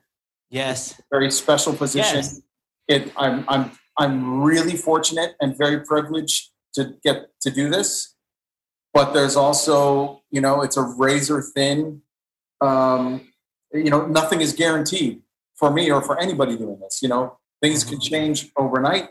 [0.50, 1.00] Yes.
[1.12, 2.18] very special position.
[2.18, 2.42] Yes.
[2.88, 8.16] It, I'm, I'm, I'm really fortunate and very privileged to get to do this.
[8.94, 12.02] But there's also, you know, it's a razor thin,
[12.62, 13.28] um,
[13.72, 15.22] you know, nothing is guaranteed
[15.56, 17.02] for me or for anybody doing this.
[17.02, 17.92] You know, things mm-hmm.
[17.92, 19.10] can change overnight.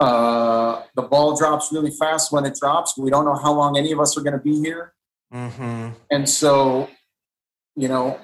[0.00, 2.96] Uh, the ball drops really fast when it drops.
[2.96, 4.94] We don't know how long any of us are going to be here.
[5.32, 5.90] Mm-hmm.
[6.10, 6.88] And so
[7.76, 8.20] you know,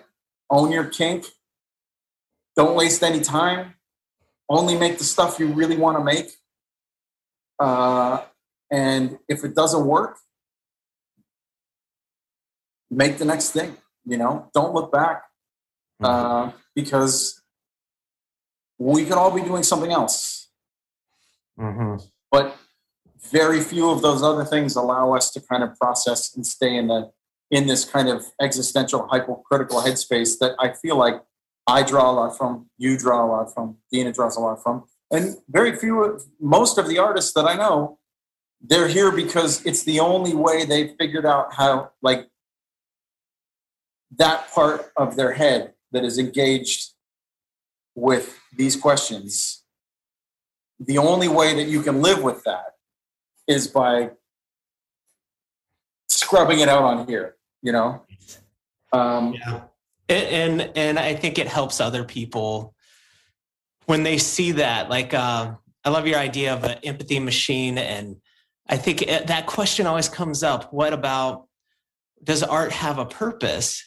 [0.51, 1.27] own your kink.
[2.57, 3.75] Don't waste any time.
[4.49, 6.31] Only make the stuff you really want to make.
[7.59, 8.23] Uh,
[8.71, 10.19] and if it doesn't work,
[12.91, 13.77] make the next thing.
[14.05, 15.23] You know, don't look back
[16.03, 17.43] uh, because
[18.79, 20.46] we could all be doing something else.
[21.59, 22.05] Mm-hmm.
[22.31, 22.57] But
[23.31, 26.89] very few of those other things allow us to kind of process and stay in
[26.89, 27.11] the
[27.51, 31.23] in this kind of existential hypocritical headspace that I feel like
[31.67, 34.85] I draw a lot from, you draw a lot from, Dina draws a lot from,
[35.11, 37.99] and very few, of, most of the artists that I know,
[38.61, 42.29] they're here because it's the only way they've figured out how, like,
[44.17, 46.95] that part of their head that is engaged
[47.95, 49.63] with these questions.
[50.79, 52.75] The only way that you can live with that
[53.49, 54.11] is by
[56.09, 58.05] scrubbing it out on here, you know?
[58.93, 59.63] Um, yeah.
[60.09, 62.75] And, and, I think it helps other people
[63.87, 64.89] when they see that.
[64.89, 65.55] Like, uh,
[65.85, 67.77] I love your idea of an empathy machine.
[67.79, 68.17] And
[68.69, 71.49] I think that question always comes up what about
[72.23, 73.85] does art have a purpose?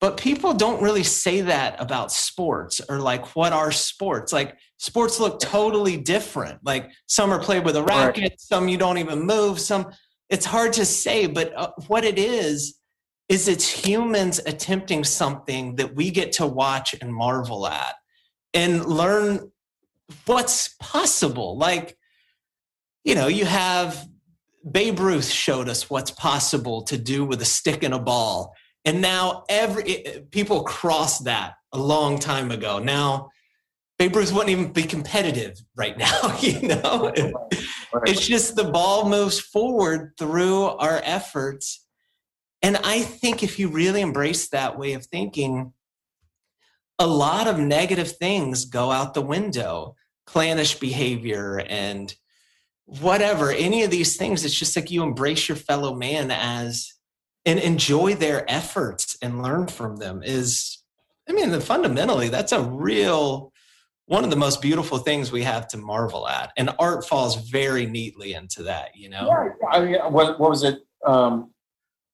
[0.00, 4.32] But people don't really say that about sports or like what are sports?
[4.32, 6.60] Like sports look totally different.
[6.64, 8.40] Like some are played with a racket, right.
[8.40, 9.90] some you don't even move, some
[10.30, 12.78] it's hard to say, but uh, what it is
[13.28, 17.94] is it's humans attempting something that we get to watch and marvel at
[18.54, 19.50] and learn
[20.26, 21.58] what's possible.
[21.58, 21.96] Like
[23.04, 24.06] you know, you have
[24.70, 29.00] Babe Ruth showed us what's possible to do with a stick and a ball and
[29.00, 32.78] now every people crossed that a long time ago.
[32.78, 33.30] Now
[33.98, 37.12] Babe Ruth wouldn't even be competitive right now, you know.
[38.06, 41.84] It's just the ball moves forward through our efforts.
[42.62, 45.72] And I think if you really embrace that way of thinking,
[46.98, 49.96] a lot of negative things go out the window.
[50.26, 52.14] Clannish behavior and
[52.84, 56.92] whatever, any of these things, it's just like you embrace your fellow man as
[57.48, 60.82] and enjoy their efforts and learn from them is
[61.28, 63.50] i mean fundamentally that's a real
[64.04, 67.86] one of the most beautiful things we have to marvel at and art falls very
[67.86, 69.26] neatly into that you know?
[69.26, 71.52] Yeah, I mean, what, what was it um,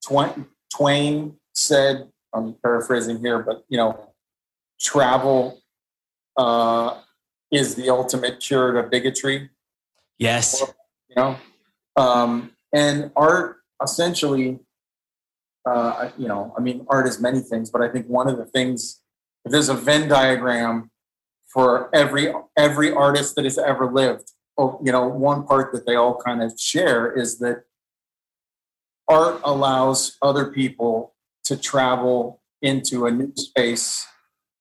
[0.06, 4.10] twain, twain said i'm paraphrasing here but you know
[4.80, 5.60] travel
[6.36, 7.00] uh,
[7.52, 9.48] is the ultimate cure to bigotry.
[10.18, 10.60] Yes.
[11.08, 11.36] You know
[11.96, 14.58] um, and art essentially
[15.66, 18.44] uh, you know, I mean, art is many things, but I think one of the
[18.44, 19.00] things,
[19.44, 20.90] if there's a Venn diagram
[21.46, 25.94] for every every artist that has ever lived, oh, you know, one part that they
[25.94, 27.64] all kind of share is that
[29.08, 31.14] art allows other people
[31.44, 34.06] to travel into a new space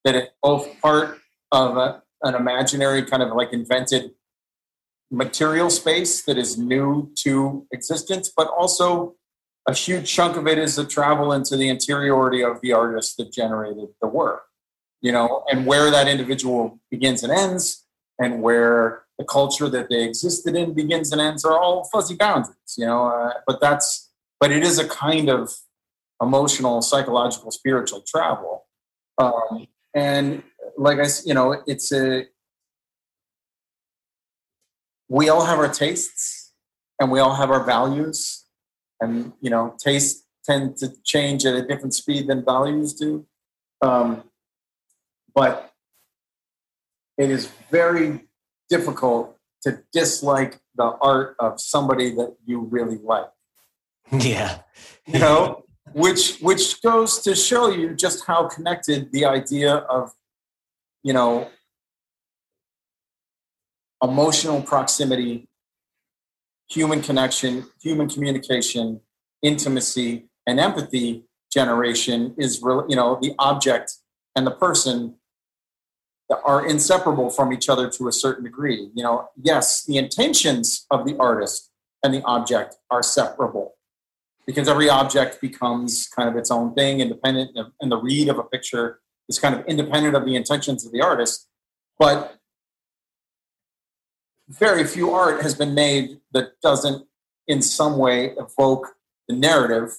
[0.03, 1.19] that is both part
[1.51, 4.11] of a, an imaginary kind of like invented
[5.11, 9.15] material space that is new to existence, but also
[9.68, 13.31] a huge chunk of it is the travel into the interiority of the artist that
[13.31, 14.44] generated the work
[15.02, 17.85] you know and where that individual begins and ends
[18.19, 22.76] and where the culture that they existed in begins and ends are all fuzzy boundaries
[22.77, 25.49] you know uh, but that's but it is a kind of
[26.22, 28.65] emotional psychological spiritual travel.
[29.18, 30.44] Um, and
[30.76, 32.26] like i you know it's a
[35.07, 36.52] we all have our tastes
[36.99, 38.43] and we all have our values
[38.99, 43.26] and you know tastes tend to change at a different speed than values do.
[43.82, 44.24] Um,
[45.34, 45.74] but
[47.18, 48.28] it is very
[48.70, 53.30] difficult to dislike the art of somebody that you really like.
[54.11, 54.60] Yeah.
[55.07, 55.64] You know
[55.94, 60.11] which which goes to show you just how connected the idea of
[61.03, 61.49] you know
[64.02, 65.48] emotional proximity
[66.74, 69.02] human connection, human communication,
[69.41, 73.95] intimacy, and empathy generation is really, you know, the object
[74.36, 75.16] and the person
[76.44, 78.90] are inseparable from each other to a certain degree.
[78.95, 81.70] You know, yes, the intentions of the artist
[82.02, 83.76] and the object are separable
[84.48, 88.44] because every object becomes kind of its own thing, independent, and the read of a
[88.44, 91.48] picture is kind of independent of the intentions of the artist.
[92.00, 92.40] But
[94.49, 97.07] very few art has been made that doesn't
[97.48, 98.95] in some way evoke
[99.28, 99.91] the narrative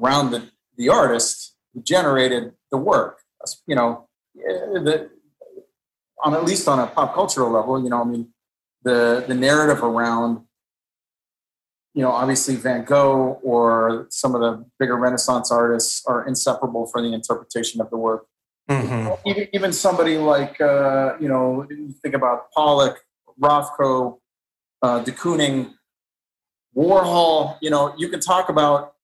[0.00, 3.18] around the, the artist who generated the work.
[3.66, 5.10] You know, eh, the,
[6.22, 8.28] on at least on a pop cultural level, you know, I mean,
[8.82, 10.44] the the narrative around
[11.94, 17.02] you know, obviously Van Gogh or some of the bigger Renaissance artists are inseparable for
[17.02, 18.26] the interpretation of the work.
[18.70, 19.28] Mm-hmm.
[19.28, 21.66] Even, even somebody like, uh, you know,
[22.02, 23.00] think about Pollock,
[23.40, 24.18] Rothko,
[24.82, 25.72] uh, de Kooning,
[26.76, 28.94] Warhol, you know, you can talk about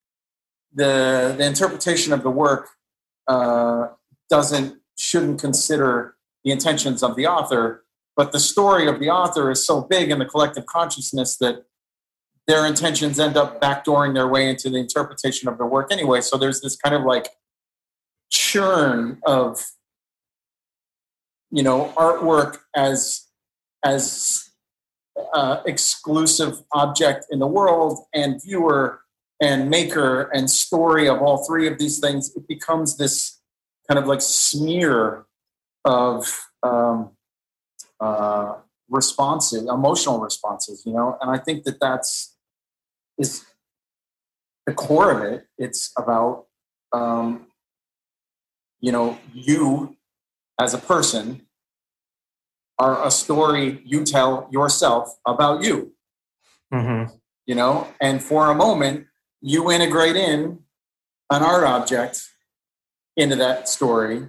[0.72, 2.68] the, the interpretation of the work
[3.26, 3.88] uh,
[4.30, 7.84] doesn't, shouldn't consider the intentions of the author,
[8.16, 11.64] but the story of the author is so big in the collective consciousness that
[12.46, 16.20] their intentions end up backdooring their way into the interpretation of the work anyway.
[16.20, 17.28] So there's this kind of like
[18.30, 19.64] churn of
[21.50, 23.25] you know artwork as
[23.86, 24.50] as
[25.34, 29.00] uh, exclusive object in the world and viewer
[29.40, 33.40] and maker and story of all three of these things it becomes this
[33.88, 35.26] kind of like smear
[35.84, 36.26] of
[36.62, 37.10] um,
[38.00, 38.54] uh,
[38.88, 42.36] responses emotional responses you know and i think that that's
[43.18, 43.44] is
[44.66, 45.46] the core of it.
[45.56, 46.46] It's about,
[46.92, 47.46] um,
[48.80, 49.96] you know, you
[50.60, 51.45] as a person
[52.78, 55.92] are a story you tell yourself about you.
[56.72, 57.14] Mm-hmm.
[57.46, 59.06] You know, and for a moment,
[59.40, 60.60] you integrate in
[61.30, 62.22] an art object
[63.16, 64.28] into that story.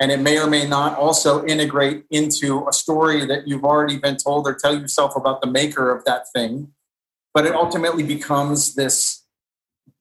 [0.00, 4.16] And it may or may not also integrate into a story that you've already been
[4.16, 6.72] told or tell yourself about the maker of that thing
[7.38, 9.24] but it ultimately becomes this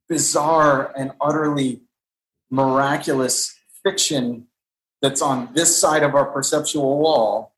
[0.10, 1.82] bizarre and utterly
[2.50, 4.48] miraculous fiction
[5.04, 7.54] that's on this side of our perceptual wall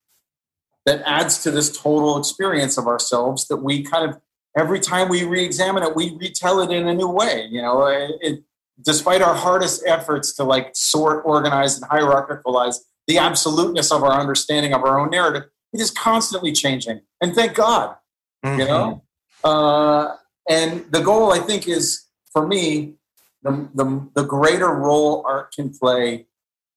[0.86, 4.20] that adds to this total experience of ourselves that we kind of
[4.56, 7.86] every time we re-examine it we retell it in a new way you know?
[7.86, 8.42] It, it,
[8.82, 12.76] despite our hardest efforts to like sort organize and hierarchicalize
[13.06, 17.00] the absoluteness of our understanding of our own narrative it is constantly changing.
[17.20, 17.96] And thank god
[18.44, 18.60] mm-hmm.
[18.60, 19.02] you know?
[19.44, 20.16] Uh,
[20.48, 22.94] and the goal, I think, is for me,
[23.42, 26.26] the, the, the greater role art can play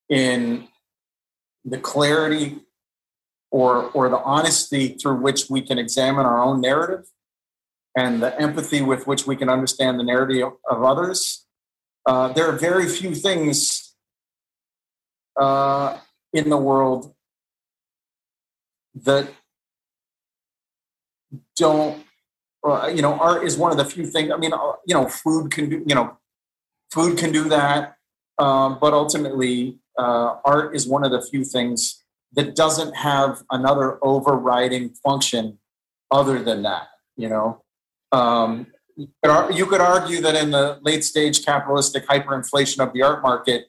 [0.10, 0.68] in
[1.66, 2.60] the clarity
[3.54, 7.06] or, or the honesty through which we can examine our own narrative
[7.96, 11.46] and the empathy with which we can understand the narrative of others.
[12.08, 13.94] Uh, there are very few things
[15.40, 16.00] uh,
[16.34, 17.14] in the world
[18.96, 19.30] that
[21.56, 22.04] don't
[22.66, 24.32] uh, you know, art is one of the few things.
[24.32, 26.18] I mean, uh, you know, food can do, you know,
[26.92, 27.98] food can do that,
[28.40, 32.03] um, but ultimately, uh, art is one of the few things
[32.36, 35.60] that doesn't have another overriding function
[36.12, 36.88] other than that.
[37.16, 37.64] You know,
[38.12, 43.68] um, you could argue that in the late stage capitalistic hyperinflation of the art market,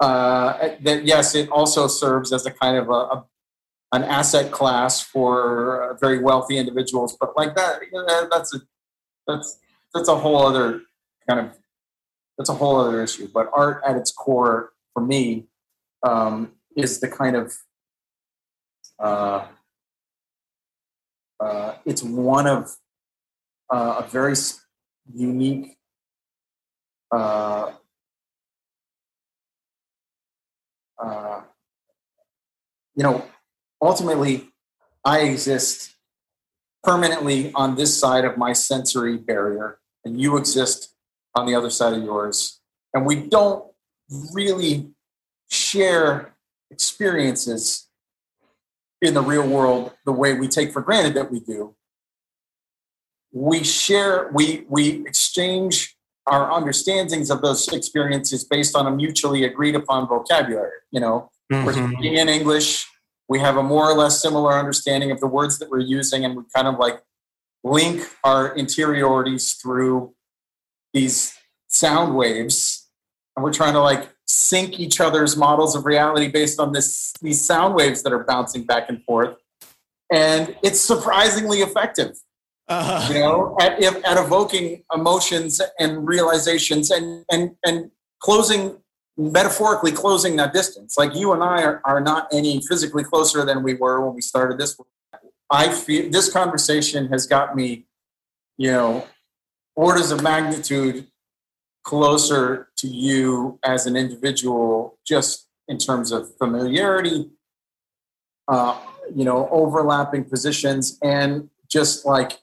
[0.00, 3.24] uh, that yes, it also serves as a kind of a, a
[3.92, 7.14] an asset class for very wealthy individuals.
[7.20, 8.60] But like that, you know, that's a
[9.26, 9.58] that's
[9.94, 10.80] that's a whole other
[11.28, 11.58] kind of
[12.38, 13.28] that's a whole other issue.
[13.32, 15.46] But art at its core, for me,
[16.02, 17.54] um, is the kind of
[19.02, 19.46] uh,
[21.40, 22.74] uh, it's one of
[23.70, 24.34] uh, a very
[25.12, 25.76] unique
[27.10, 27.72] uh,
[31.02, 31.40] uh,
[32.94, 33.24] you know
[33.82, 34.48] ultimately,
[35.04, 35.96] I exist
[36.82, 40.94] permanently on this side of my sensory barrier, and you exist
[41.34, 42.60] on the other side of yours.
[42.94, 43.64] And we don't
[44.32, 44.90] really
[45.50, 46.34] share
[46.70, 47.88] experiences
[49.02, 51.74] in the real world the way we take for granted that we do.
[53.32, 55.96] We share, we, we exchange
[56.26, 60.78] our understandings of those experiences based on a mutually agreed upon vocabulary.
[60.92, 61.66] You know, mm-hmm.
[61.66, 62.86] we're speaking in English,
[63.28, 66.36] we have a more or less similar understanding of the words that we're using and
[66.36, 67.02] we kind of like
[67.64, 70.14] link our interiorities through
[70.92, 71.34] these
[71.68, 72.90] sound waves
[73.34, 77.44] and we're trying to like sync each other's models of reality based on this these
[77.44, 79.36] sound waves that are bouncing back and forth
[80.12, 82.16] and it's surprisingly effective
[82.68, 83.12] uh-huh.
[83.12, 87.90] you know at, at evoking emotions and realizations and and and
[88.20, 88.76] closing
[89.16, 90.96] metaphorically closing that distance.
[90.96, 94.20] Like you and I are, are not any physically closer than we were when we
[94.20, 94.78] started this.
[95.50, 97.86] I feel this conversation has got me,
[98.56, 99.06] you know,
[99.76, 101.06] orders of magnitude
[101.84, 107.30] closer to you as an individual, just in terms of familiarity,
[108.48, 108.78] uh,
[109.14, 112.40] you know, overlapping positions, and just like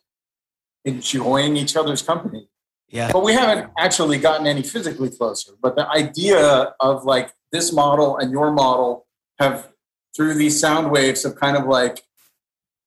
[0.86, 2.50] enjoying each other's company.
[2.90, 3.12] Yeah.
[3.12, 5.54] But we haven't actually gotten any physically closer.
[5.62, 9.06] But the idea of like this model and your model
[9.40, 9.70] have
[10.16, 12.02] through these sound waves have kind of like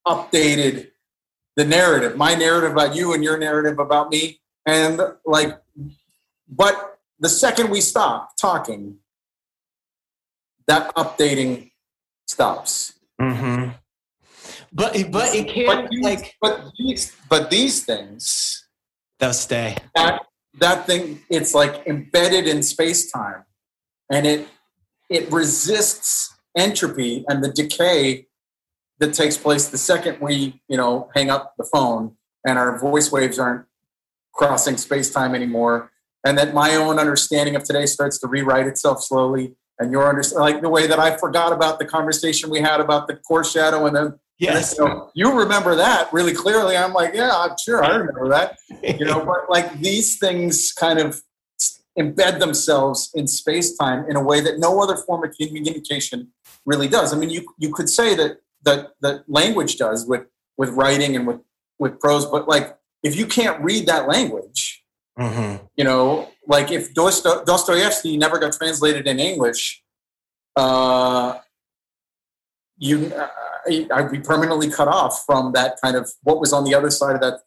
[0.06, 0.90] updated
[1.56, 4.40] the narrative, my narrative about you and your narrative about me.
[4.66, 5.58] And like,
[6.54, 8.98] but the second we stop talking,
[10.66, 11.70] that updating
[12.26, 12.94] stops.
[13.20, 13.70] Mm-hmm.
[14.72, 18.66] But but it can But these, like but these, but these things,
[19.18, 19.76] they'll stay.
[19.94, 20.22] that
[20.60, 23.44] that thing, it's like embedded in space time,
[24.10, 24.48] and it
[25.08, 28.26] it resists entropy and the decay
[28.98, 32.14] that takes place the second we you know hang up the phone
[32.46, 33.64] and our voice waves aren't
[34.34, 35.91] crossing space time anymore,
[36.24, 39.55] and that my own understanding of today starts to rewrite itself slowly.
[39.78, 43.09] And your understanding, like the way that I forgot about the conversation we had about
[43.09, 44.74] the core shadow, and then Yes.
[44.77, 46.77] you, know, you remember that really clearly.
[46.77, 48.59] I'm like, yeah, I'm sure I remember that.
[48.82, 51.23] You know, but like these things kind of
[51.99, 56.32] embed themselves in space time in a way that no other form of communication
[56.65, 57.12] really does.
[57.12, 60.27] I mean, you you could say that that that language does with
[60.57, 61.40] with writing and with
[61.78, 64.72] with prose, but like if you can't read that language,
[65.18, 65.66] Mm-hmm.
[65.76, 69.82] you know, like if Dosto- Dostoevsky never got translated in English,
[70.56, 71.39] uh,
[72.78, 73.28] you, uh,
[73.93, 77.14] I'd be permanently cut off from that kind of what was on the other side
[77.14, 77.40] of that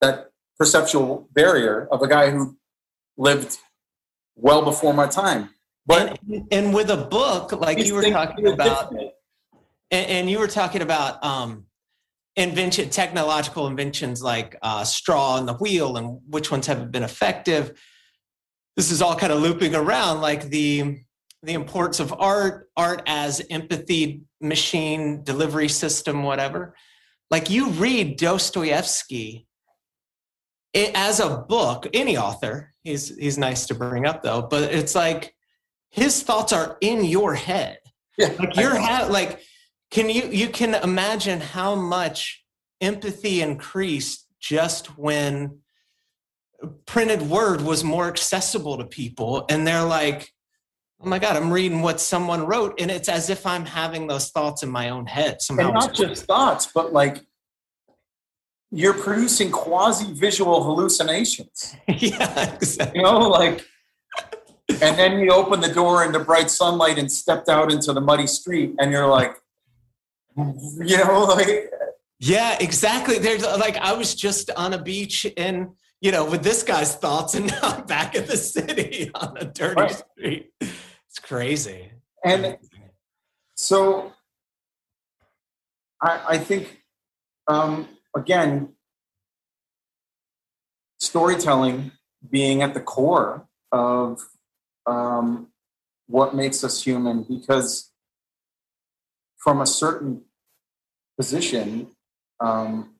[0.00, 2.56] that perceptual barrier of a guy who
[3.16, 3.58] lived
[4.34, 5.50] well before my time.
[5.86, 10.48] But and, and with a book like you were talking about and, and you were
[10.48, 11.66] talking about um
[12.36, 17.78] invention technological inventions like uh, straw and the wheel and which ones have been effective.
[18.76, 20.98] This is all kind of looping around like the
[21.42, 26.74] the importance of art art as empathy machine delivery system whatever.
[27.30, 29.46] Like you read dostoevsky
[30.72, 34.94] it, as a book any author he's he's nice to bring up though but it's
[34.94, 35.34] like
[35.92, 37.78] his thoughts are in your head.
[38.18, 39.40] Yeah, like you're ha- like
[39.92, 42.44] can you you can imagine how much
[42.80, 45.60] empathy increased just when
[46.86, 50.32] printed word was more accessible to people and they're like
[51.00, 54.30] oh my god i'm reading what someone wrote and it's as if i'm having those
[54.30, 57.24] thoughts in my own head somehow and not just thoughts, but like
[58.72, 61.76] you're producing quasi-visual hallucinations.
[61.88, 62.98] yeah exactly.
[62.98, 63.66] You know, like,
[64.70, 68.26] and then you open the door into bright sunlight and stepped out into the muddy
[68.26, 69.36] street, and you're like,
[70.36, 71.70] you know, like,
[72.18, 73.18] yeah exactly.
[73.18, 75.68] There's like i was just on a beach and
[76.00, 79.44] you know with this guy's thoughts and now i'm back in the city on a
[79.44, 80.02] dirty Right.
[80.12, 80.52] street.
[80.60, 81.90] It's crazy.
[82.24, 82.56] And
[83.54, 84.12] so
[86.02, 86.82] I, I think,
[87.46, 87.86] um,
[88.16, 88.70] again,
[90.98, 91.92] storytelling
[92.30, 94.20] being at the core of
[94.86, 95.48] um,
[96.06, 97.91] what makes us human, because
[99.42, 100.22] from a certain
[101.16, 101.88] position,
[102.40, 102.94] um,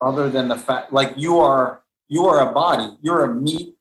[0.00, 3.76] other than the fact, like you are, you are a body, you're a meat.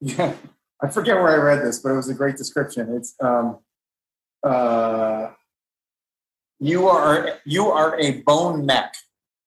[0.00, 0.34] Yeah,
[0.82, 2.94] I forget where I read this, but it was a great description.
[2.96, 3.58] It's um,
[4.42, 5.28] uh,
[6.58, 8.94] you are you are a bone neck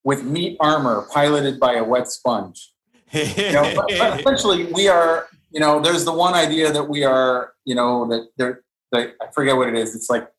[0.03, 2.73] with meat armor piloted by a wet sponge.
[3.11, 5.27] You know, but, but essentially, we are.
[5.49, 7.53] You know, there's the one idea that we are.
[7.65, 8.63] You know, that there.
[8.93, 9.95] I forget what it is.
[9.95, 10.29] It's like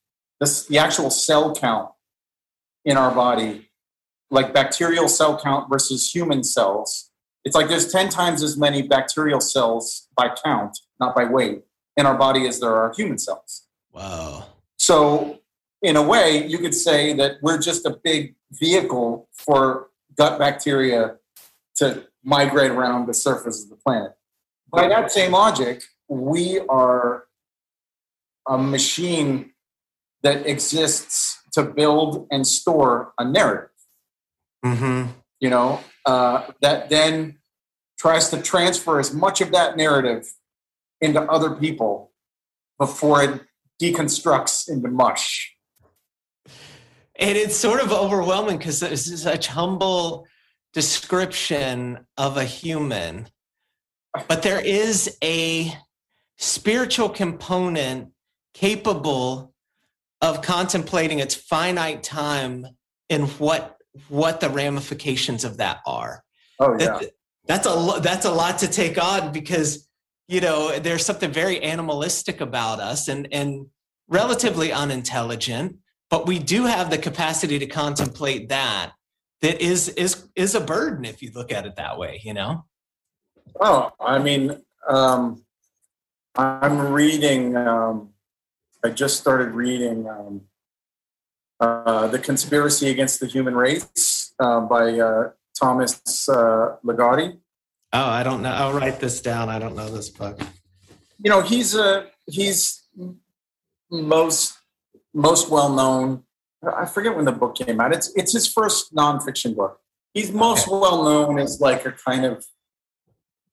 [0.41, 0.67] this.
[0.67, 1.91] The actual cell count
[2.85, 3.71] in our body,
[4.31, 7.11] like bacterial cell count versus human cells.
[7.45, 11.63] It's like there's ten times as many bacterial cells by count, not by weight,
[11.97, 13.67] in our body as there are human cells.
[13.93, 14.47] wow
[14.77, 15.41] So,
[15.83, 21.17] in a way, you could say that we're just a big vehicle for gut bacteria
[21.77, 24.13] to migrate around the surface of the planet.
[24.71, 27.25] By that same logic, we are
[28.49, 29.53] a machine
[30.23, 33.71] that exists to build and store a narrative,
[34.65, 35.11] mm-hmm.
[35.41, 37.39] you know, uh, that then
[37.99, 40.27] tries to transfer as much of that narrative
[41.01, 42.13] into other people
[42.79, 43.41] before it
[43.81, 45.55] deconstructs into mush.
[47.21, 50.27] and it's sort of overwhelming because this is such humble
[50.73, 53.27] description of a human
[54.27, 55.73] but there is a
[56.37, 58.11] spiritual component
[58.55, 59.55] capable
[60.21, 62.67] of contemplating its finite time
[63.11, 63.77] and what
[64.09, 66.23] what the ramifications of that are
[66.61, 66.99] Oh yeah.
[66.99, 67.11] That-
[67.47, 69.89] that's a that's a lot to take on because
[70.27, 73.67] you know there's something very animalistic about us and and
[74.07, 75.77] relatively unintelligent
[76.11, 78.93] but we do have the capacity to contemplate that
[79.41, 82.67] that is is is a burden if you look at it that way you know
[83.61, 85.45] Oh, I mean, um,
[86.37, 87.57] I'm reading.
[87.57, 88.11] Um,
[88.85, 90.43] I just started reading um,
[91.61, 97.39] uh, "The Conspiracy Against the Human Race" uh, by uh, Thomas uh, Ligotti.
[97.93, 98.51] Oh, I don't know.
[98.51, 99.49] I'll write this down.
[99.49, 100.41] I don't know this book.
[101.23, 102.87] You know, he's a he's
[103.91, 104.59] most
[105.15, 106.25] most well known.
[106.63, 107.93] I forget when the book came out.
[107.93, 109.81] It's it's his first nonfiction book.
[110.15, 110.79] He's most okay.
[110.79, 112.45] well known as like a kind of,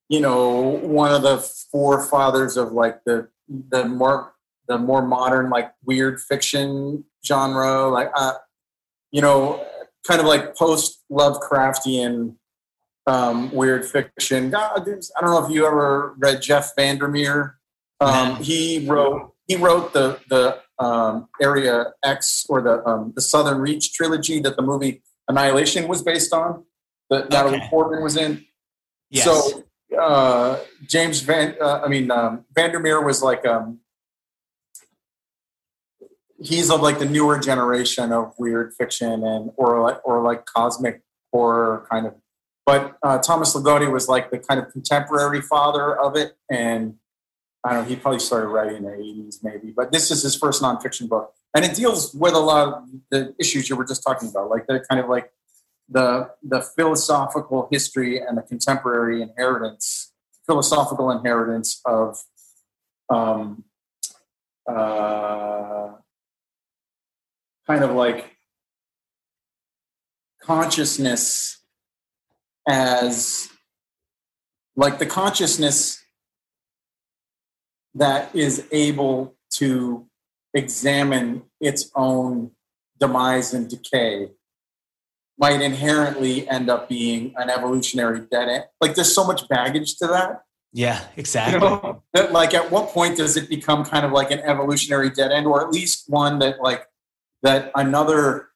[0.09, 1.37] you know, one of the
[1.71, 4.34] forefathers of like the the more
[4.67, 8.33] the more modern like weird fiction genre, like uh,
[9.11, 9.65] you know,
[10.07, 12.35] kind of like post Lovecraftian
[13.07, 14.49] um, weird fiction.
[14.49, 17.57] God, I don't know if you ever read Jeff Vandermeer.
[17.99, 23.59] Um, he wrote he wrote the the um, Area X or the um, the Southern
[23.59, 26.65] Reach trilogy that the movie Annihilation was based on.
[27.09, 27.69] That Natalie okay.
[27.69, 28.45] Portman was in.
[29.09, 29.25] Yes.
[29.25, 29.63] So
[29.97, 33.79] uh, James Van, uh, I mean um, Vandermeer was like um,
[36.45, 41.01] he's of like the newer generation of weird fiction and or like or like cosmic
[41.31, 42.15] horror kind of.
[42.65, 46.95] But uh, Thomas Ligotti was like the kind of contemporary father of it, and
[47.63, 47.89] I don't know.
[47.89, 49.71] He probably started writing in the '80s, maybe.
[49.75, 53.35] But this is his first nonfiction book, and it deals with a lot of the
[53.39, 55.31] issues you were just talking about, like the kind of like
[55.89, 60.11] the the philosophical history and the contemporary inheritance,
[60.47, 62.17] philosophical inheritance of
[63.09, 63.63] um,
[64.67, 65.91] uh,
[67.67, 68.35] kind of like
[70.41, 71.63] consciousness
[72.67, 73.49] as
[74.75, 76.03] like the consciousness
[77.95, 80.05] that is able to
[80.53, 82.51] examine its own
[82.99, 84.29] demise and decay
[85.37, 88.63] might inherently end up being an evolutionary dead end.
[88.79, 90.43] Like there's so much baggage to that.
[90.71, 91.53] Yeah, exactly.
[91.55, 95.09] You know, that like at what point does it become kind of like an evolutionary
[95.09, 96.85] dead end, or at least one that like
[97.43, 98.49] that another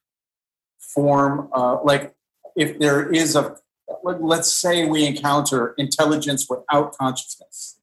[0.80, 2.14] form, uh, like
[2.56, 3.56] if there is a,
[4.04, 7.80] let's say we encounter intelligence without consciousness,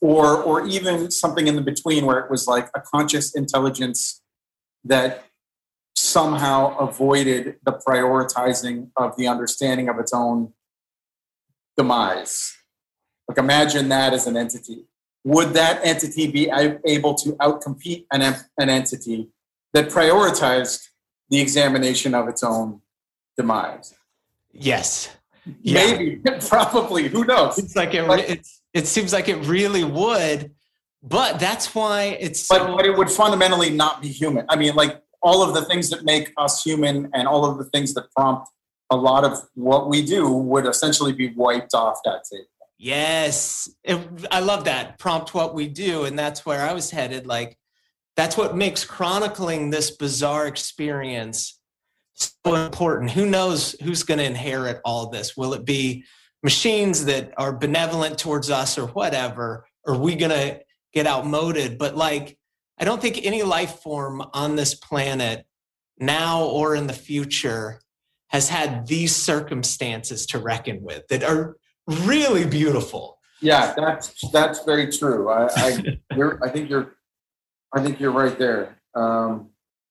[0.00, 4.20] or or even something in the between where it was like a conscious intelligence
[4.84, 5.24] that
[5.94, 10.52] somehow avoided the prioritizing of the understanding of its own
[11.76, 12.54] demise.
[13.28, 14.86] Like imagine that as an entity.
[15.24, 16.50] Would that entity be
[16.84, 18.22] able to outcompete an,
[18.58, 19.28] an entity
[19.72, 20.88] that prioritized
[21.30, 22.80] the examination of its own
[23.36, 23.94] demise?
[24.52, 25.10] Yes.
[25.62, 25.84] Yeah.
[25.86, 26.16] Maybe,
[26.48, 27.08] probably.
[27.08, 27.58] Who knows?
[27.58, 30.52] It's like it, but, it, it seems like it really would,
[31.02, 32.46] but that's why it's.
[32.48, 34.46] But, so- but it would fundamentally not be human.
[34.48, 37.64] I mean, like all of the things that make us human and all of the
[37.66, 38.48] things that prompt
[38.90, 42.44] a lot of what we do would essentially be wiped off that table.
[42.76, 43.70] Yes.
[43.84, 43.98] It,
[44.30, 44.98] I love that.
[44.98, 46.04] Prompt what we do.
[46.04, 47.26] And that's where I was headed.
[47.26, 47.56] Like,
[48.16, 51.58] that's what makes chronicling this bizarre experience
[52.14, 53.10] so important.
[53.10, 55.36] Who knows who's going to inherit all this?
[55.36, 56.04] Will it be
[56.42, 59.66] machines that are benevolent towards us or whatever?
[59.86, 60.60] Are we going to
[60.92, 61.78] get outmoded?
[61.78, 62.36] But like,
[62.78, 65.46] I don't think any life form on this planet
[65.98, 67.80] now or in the future
[68.28, 73.18] has had these circumstances to reckon with that are really beautiful.
[73.40, 75.28] Yeah, that's that's very true.
[75.28, 75.96] I I,
[76.42, 76.94] I think you're
[77.74, 78.76] I think you're right there.
[78.94, 79.50] Um,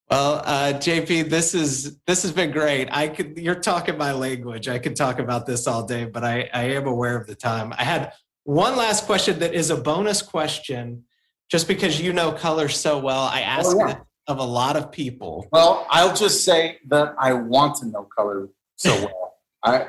[0.09, 2.89] well, uh, JP, this is this has been great.
[2.91, 4.67] I could you're talking my language.
[4.67, 7.73] I could talk about this all day, but I, I am aware of the time.
[7.77, 8.11] I had
[8.43, 11.05] one last question that is a bonus question
[11.49, 13.91] just because you know color so well, I ask oh, yeah.
[13.91, 15.47] it of a lot of people.
[15.51, 19.35] Well, I'll just say that I want to know color so well.
[19.63, 19.87] I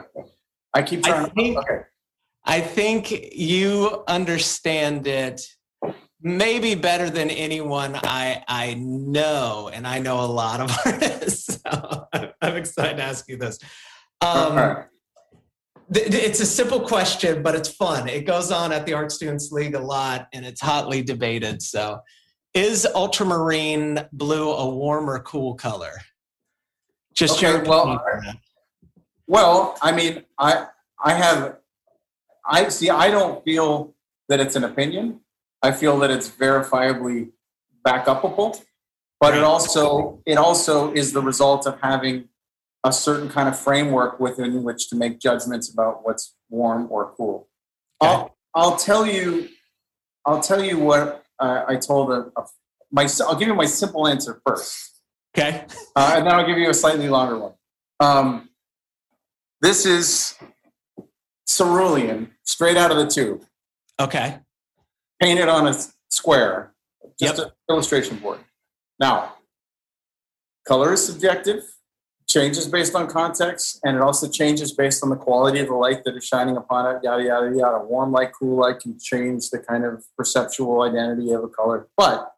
[0.73, 1.27] I keep trying.
[1.27, 1.81] I think, okay.
[2.45, 5.47] I think you understand it
[6.23, 11.59] maybe better than anyone I I know, and I know a lot of artists.
[11.63, 12.07] So
[12.41, 13.59] I'm excited to ask you this.
[14.21, 14.85] Um,
[15.95, 18.09] it's a simple question, but it's fun.
[18.09, 21.61] It goes on at the Art Students League a lot, and it's hotly debated.
[21.61, 22.01] So,
[22.55, 25.93] is ultramarine blue a warm or cool color?
[27.15, 28.03] Just okay, your well,
[29.27, 30.67] well, I mean, I
[31.03, 31.59] I have
[32.47, 32.89] I see.
[32.89, 33.95] I don't feel
[34.29, 35.21] that it's an opinion.
[35.63, 37.31] I feel that it's verifiably
[37.85, 38.61] back upable,
[39.21, 42.29] but it also it also is the result of having
[42.85, 47.49] a certain kind of framework within which to make judgments about what's warm or cool.
[48.03, 48.11] Okay.
[48.11, 49.49] I'll, I'll tell you,
[50.27, 52.45] I'll tell you what uh, I told a, a,
[52.91, 53.09] my.
[53.21, 55.01] I'll give you my simple answer first.
[55.37, 55.65] Okay.
[55.97, 57.53] Uh, and then I'll give you a slightly longer one.
[58.01, 58.49] Um,
[59.61, 60.35] this is
[61.49, 63.45] cerulean, straight out of the tube.
[64.01, 64.41] Okay.
[65.23, 65.75] Painted on a
[66.11, 66.75] square,
[67.21, 67.47] just yep.
[67.47, 68.41] an illustration board.
[68.99, 69.35] Now,
[70.67, 71.63] color is subjective
[72.29, 76.03] changes based on context, and it also changes based on the quality of the light
[76.05, 77.01] that is shining upon it.
[77.05, 77.79] Yada yada yada.
[77.85, 81.89] Warm light, cool light can change the kind of perceptual identity of a color.
[81.97, 82.33] But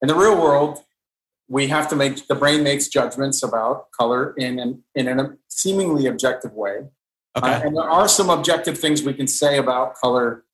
[0.00, 0.80] in the real world,
[1.48, 6.06] we have to make the brain makes judgments about color in an in a seemingly
[6.06, 6.88] objective way.
[7.36, 7.52] Okay.
[7.52, 10.44] Uh, and there are some objective things we can say about color,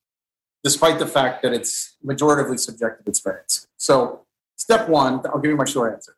[0.64, 3.66] despite the fact that it's majoritively subjective experience.
[3.76, 6.16] So, step one, I'll give you my short answer.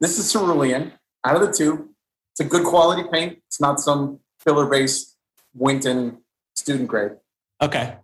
[0.00, 0.92] This is cerulean
[1.24, 1.88] out of the tube.
[2.32, 3.38] It's a good quality paint.
[3.46, 5.16] It's not some filler based
[5.54, 6.18] Winton
[6.54, 7.12] student grade.
[7.60, 7.96] okay.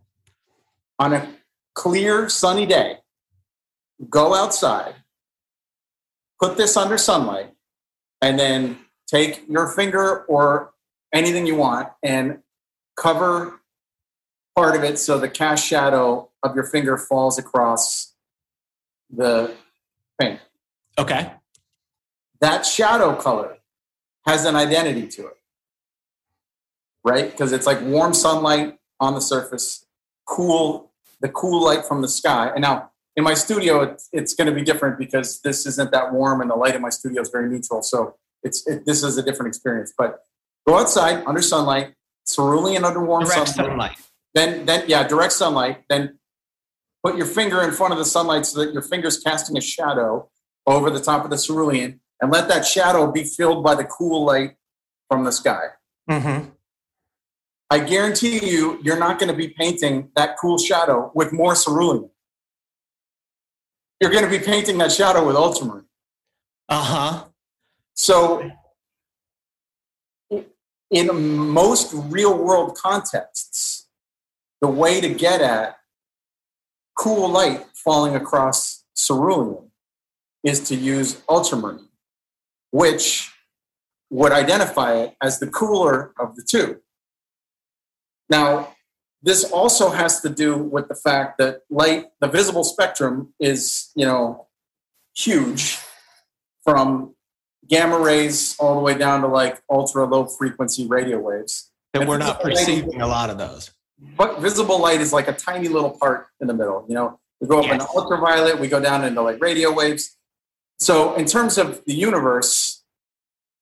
[0.98, 1.28] On a
[1.74, 2.98] clear, sunny day,
[4.10, 4.96] go outside,
[6.38, 7.54] put this under sunlight,
[8.20, 10.72] and then take your finger or
[11.12, 12.40] anything you want and
[12.96, 13.59] cover
[14.56, 18.14] part of it so the cast shadow of your finger falls across
[19.10, 19.54] the
[20.20, 20.40] paint.
[20.98, 21.32] Okay.
[22.40, 23.58] That shadow color
[24.26, 25.36] has an identity to it,
[27.04, 27.30] right?
[27.30, 29.86] Because it's like warm sunlight on the surface,
[30.26, 32.48] cool, the cool light from the sky.
[32.48, 36.12] And now in my studio, it's, it's going to be different because this isn't that
[36.12, 37.82] warm and the light in my studio is very neutral.
[37.82, 39.92] So it's it, this is a different experience.
[39.96, 40.20] But
[40.66, 41.94] go outside under sunlight,
[42.26, 43.48] cerulean under warm sunlight.
[43.48, 43.96] sunlight.
[44.34, 45.84] Then then yeah, direct sunlight.
[45.88, 46.18] Then
[47.02, 50.28] put your finger in front of the sunlight so that your finger's casting a shadow
[50.66, 54.24] over the top of the cerulean, and let that shadow be filled by the cool
[54.24, 54.56] light
[55.08, 55.64] from the sky.
[56.08, 56.50] Mm-hmm.
[57.72, 62.10] I guarantee you, you're not going to be painting that cool shadow with more cerulean.
[64.00, 65.84] You're going to be painting that shadow with ultramarine.
[66.68, 67.24] Uh huh.
[67.94, 68.50] So,
[70.90, 71.14] in
[71.50, 73.79] most real world contexts,
[74.60, 75.76] the way to get at
[76.96, 79.70] cool light falling across cerulean
[80.44, 81.88] is to use ultramarine,
[82.70, 83.32] which
[84.10, 86.80] would identify it as the cooler of the two.
[88.28, 88.74] Now,
[89.22, 94.06] this also has to do with the fact that light, the visible spectrum is, you
[94.06, 94.46] know,
[95.14, 95.78] huge
[96.64, 97.14] from
[97.68, 101.70] gamma rays all the way down to like ultra low frequency radio waves.
[101.92, 103.70] And And we're not perceiving a lot of those.
[104.16, 106.84] But visible light is like a tiny little part in the middle.
[106.88, 110.16] You know, we go up into ultraviolet, we go down into like radio waves.
[110.78, 112.82] So, in terms of the universe,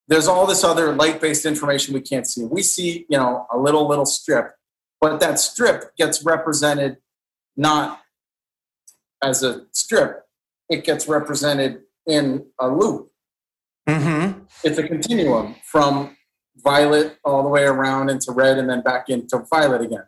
[0.07, 2.45] there's all this other light based information we can't see.
[2.45, 4.53] We see, you know, a little, little strip,
[5.01, 6.99] but that strip gets represented
[7.57, 8.01] not
[9.23, 10.23] as a strip,
[10.69, 13.11] it gets represented in a loop.
[13.89, 14.41] Mm-hmm.
[14.63, 16.17] It's a continuum from
[16.57, 20.05] violet all the way around into red and then back into violet again.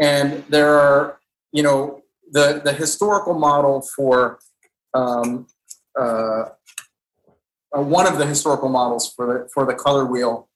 [0.00, 1.18] And there are,
[1.52, 4.38] you know, the, the historical model for
[4.92, 5.46] um,
[5.98, 6.46] uh,
[7.76, 10.48] uh, one of the historical models for the, for the color wheel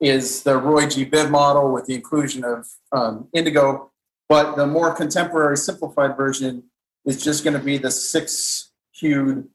[0.00, 1.06] is the Roy G.
[1.06, 3.92] Biv model with the inclusion of um, indigo.
[4.28, 6.64] But the more contemporary simplified version
[7.04, 9.48] is just going to be the six hued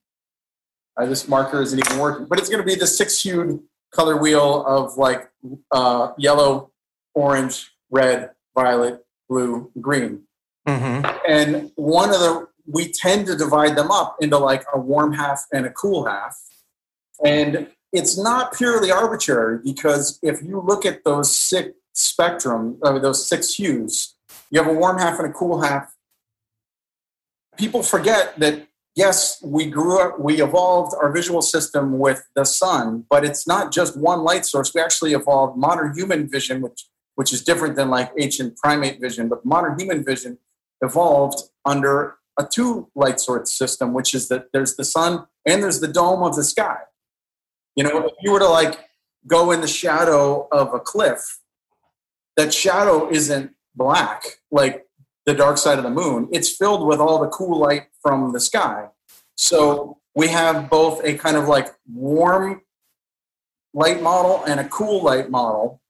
[0.97, 3.59] uh, this marker isn't even working, but it's going to be the six hued
[3.91, 5.29] color wheel of like
[5.71, 6.71] uh, yellow,
[7.13, 10.23] orange, red, violet, blue, green.
[10.67, 11.05] Mm-hmm.
[11.27, 15.45] And one of the, we tend to divide them up into like a warm half
[15.51, 16.37] and a cool half.
[17.25, 23.27] And it's not purely arbitrary because if you look at those six spectrum, uh, those
[23.27, 24.15] six hues,
[24.49, 25.93] you have a warm half and a cool half.
[27.57, 33.05] People forget that yes, we grew up, we evolved our visual system with the sun,
[33.09, 34.73] but it's not just one light source.
[34.73, 36.85] We actually evolved modern human vision, which
[37.21, 40.39] which is different than like ancient primate vision, but modern human vision
[40.81, 45.81] evolved under a two light source system, which is that there's the sun and there's
[45.81, 46.77] the dome of the sky.
[47.75, 48.89] You know, if you were to like
[49.27, 51.41] go in the shadow of a cliff,
[52.37, 54.87] that shadow isn't black like
[55.27, 56.27] the dark side of the moon.
[56.31, 58.87] It's filled with all the cool light from the sky.
[59.35, 62.63] So we have both a kind of like warm
[63.75, 65.80] light model and a cool light model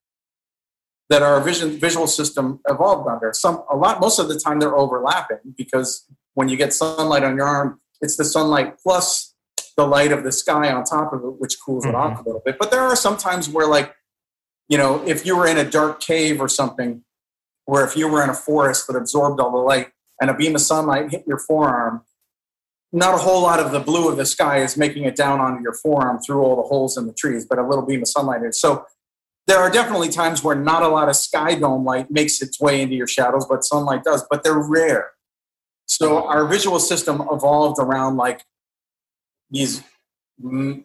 [1.11, 3.33] that our vision visual system evolved under.
[3.33, 7.35] Some a lot most of the time they're overlapping because when you get sunlight on
[7.35, 9.35] your arm, it's the sunlight plus
[9.75, 12.21] the light of the sky on top of it, which cools it off mm-hmm.
[12.21, 12.55] a little bit.
[12.57, 13.93] But there are some times where like,
[14.69, 17.03] you know, if you were in a dark cave or something,
[17.65, 19.89] where if you were in a forest that absorbed all the light
[20.21, 22.03] and a beam of sunlight hit your forearm,
[22.93, 25.61] not a whole lot of the blue of the sky is making it down onto
[25.61, 28.43] your forearm through all the holes in the trees, but a little beam of sunlight
[28.43, 28.61] is.
[28.61, 28.85] So
[29.47, 32.81] there are definitely times where not a lot of sky dome light makes its way
[32.81, 35.11] into your shadows, but sunlight does, but they're rare.
[35.87, 38.45] So our visual system evolved around like
[39.49, 39.83] these
[40.41, 40.83] mm,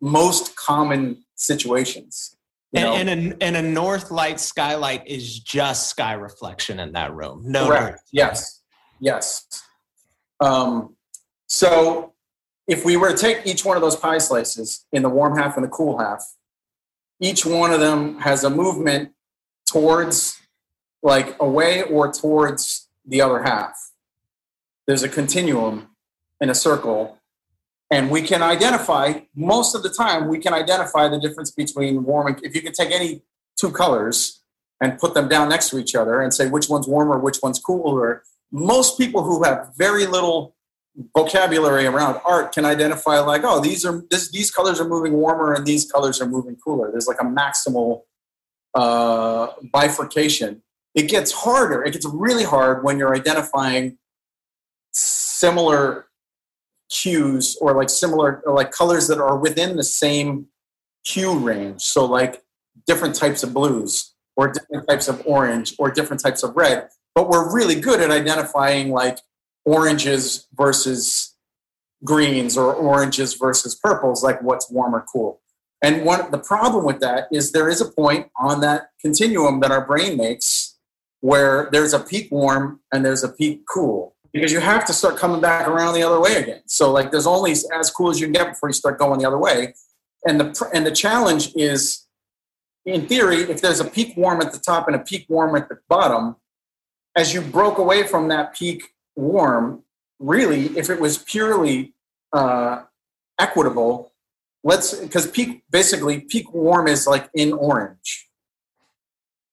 [0.00, 2.36] most common situations.
[2.74, 7.42] And, and, a, and a north light skylight is just sky reflection in that room.
[7.46, 8.02] No, Correct.
[8.12, 8.62] Yes.
[9.00, 9.46] Yes.
[10.40, 10.96] Um,
[11.46, 12.12] so
[12.66, 15.56] if we were to take each one of those pie slices in the warm half
[15.56, 16.22] and the cool half,
[17.20, 19.12] each one of them has a movement
[19.66, 20.40] towards,
[21.02, 23.76] like away or towards the other half.
[24.86, 25.88] There's a continuum
[26.40, 27.18] in a circle,
[27.90, 30.28] and we can identify most of the time.
[30.28, 33.22] We can identify the difference between warm and if you can take any
[33.58, 34.42] two colors
[34.80, 37.58] and put them down next to each other and say which one's warmer, which one's
[37.58, 38.22] cooler.
[38.52, 40.54] Most people who have very little
[41.16, 45.54] vocabulary around art can identify like, oh, these are this, these colors are moving warmer
[45.54, 46.90] and these colors are moving cooler.
[46.90, 48.02] There's like a maximal
[48.74, 50.62] uh, bifurcation.
[50.94, 51.84] It gets harder.
[51.84, 53.98] It gets really hard when you're identifying
[54.92, 56.06] similar
[56.90, 60.46] cues or like similar or like colors that are within the same
[61.06, 61.82] hue range.
[61.82, 62.42] So like
[62.86, 66.88] different types of blues or different types of orange or different types of red.
[67.14, 69.18] But we're really good at identifying like
[69.68, 71.36] oranges versus
[72.02, 75.40] greens or oranges versus purples, like what's warm or cool.
[75.82, 79.70] And one the problem with that is there is a point on that continuum that
[79.70, 80.76] our brain makes
[81.20, 85.16] where there's a peak warm and there's a peak cool because you have to start
[85.16, 86.62] coming back around the other way again.
[86.66, 89.26] So like there's only as cool as you can get before you start going the
[89.26, 89.74] other way.
[90.24, 92.06] And the and the challenge is
[92.86, 95.68] in theory if there's a peak warm at the top and a peak warm at
[95.68, 96.36] the bottom
[97.14, 99.82] as you broke away from that peak warm,
[100.18, 101.94] really, if it was purely
[102.32, 102.82] uh,
[103.38, 104.12] equitable,
[104.62, 108.28] let's because peak basically peak warm is like in orange,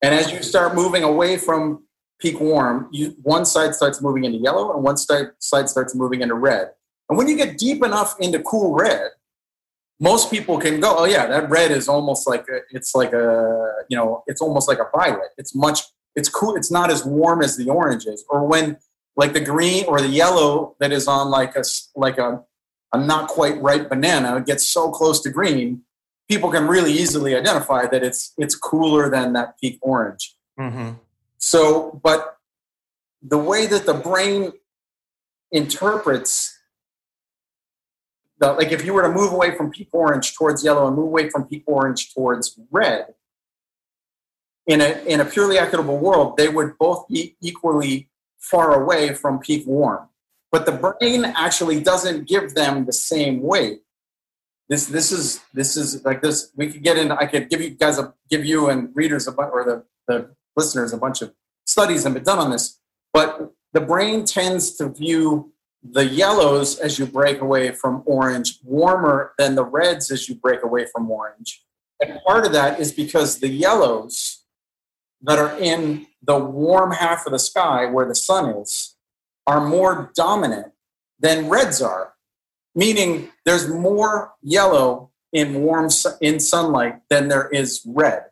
[0.01, 1.83] and as you start moving away from
[2.19, 6.21] peak warm, you one side starts moving into yellow and one side side starts moving
[6.21, 6.71] into red.
[7.09, 9.11] And when you get deep enough into cool red,
[9.99, 13.73] most people can go, oh yeah, that red is almost like a, it's like a
[13.89, 15.29] you know it's almost like a violet.
[15.37, 15.81] It's much
[16.15, 16.55] it's cool.
[16.55, 18.23] It's not as warm as the orange is.
[18.29, 18.77] Or when
[19.15, 21.63] like the green or the yellow that is on like a
[21.95, 22.43] like a,
[22.93, 25.81] a not quite ripe banana gets so close to green,
[26.27, 30.35] people can really easily identify that it's it's cooler than that peak orange.
[30.59, 30.91] Mm-hmm.
[31.37, 32.37] So, but
[33.21, 34.53] the way that the brain
[35.51, 36.57] interprets
[38.39, 41.05] the, like if you were to move away from peak orange towards yellow and move
[41.05, 43.13] away from peak orange towards red
[44.67, 48.09] in a in a purely equitable world they would both be equally
[48.49, 50.07] far away from peak warm.
[50.51, 53.81] But the brain actually doesn't give them the same weight.
[54.69, 56.51] This this is this is like this.
[56.55, 57.15] We could get into.
[57.15, 60.93] I could give you guys a give you and readers a or the the listeners
[60.93, 61.33] a bunch of
[61.65, 62.79] studies have been done on this.
[63.13, 69.33] But the brain tends to view the yellows as you break away from orange warmer
[69.37, 71.63] than the reds as you break away from orange.
[71.99, 74.44] And part of that is because the yellows
[75.25, 78.95] that are in the warm half of the sky where the sun is
[79.47, 80.71] are more dominant
[81.19, 82.13] than reds are.
[82.73, 85.89] Meaning there's more yellow in warm
[86.21, 88.23] in sunlight than there is red.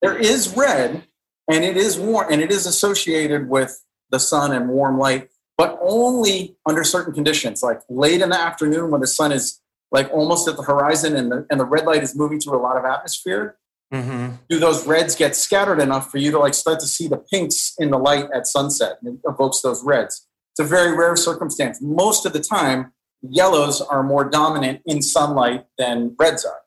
[0.00, 1.04] There is red
[1.48, 5.28] and it is warm and it is associated with the sun and warm light
[5.58, 10.10] but only under certain conditions like late in the afternoon when the sun is like
[10.12, 12.76] almost at the horizon and the, and the red light is moving through a lot
[12.76, 13.56] of atmosphere
[13.92, 14.36] Mm-hmm.
[14.48, 17.74] do those reds get scattered enough for you to like start to see the pinks
[17.78, 18.96] in the light at sunset?
[19.02, 20.26] And it evokes those reds.
[20.52, 21.78] It's a very rare circumstance.
[21.82, 26.60] Most of the time yellows are more dominant in sunlight than reds are.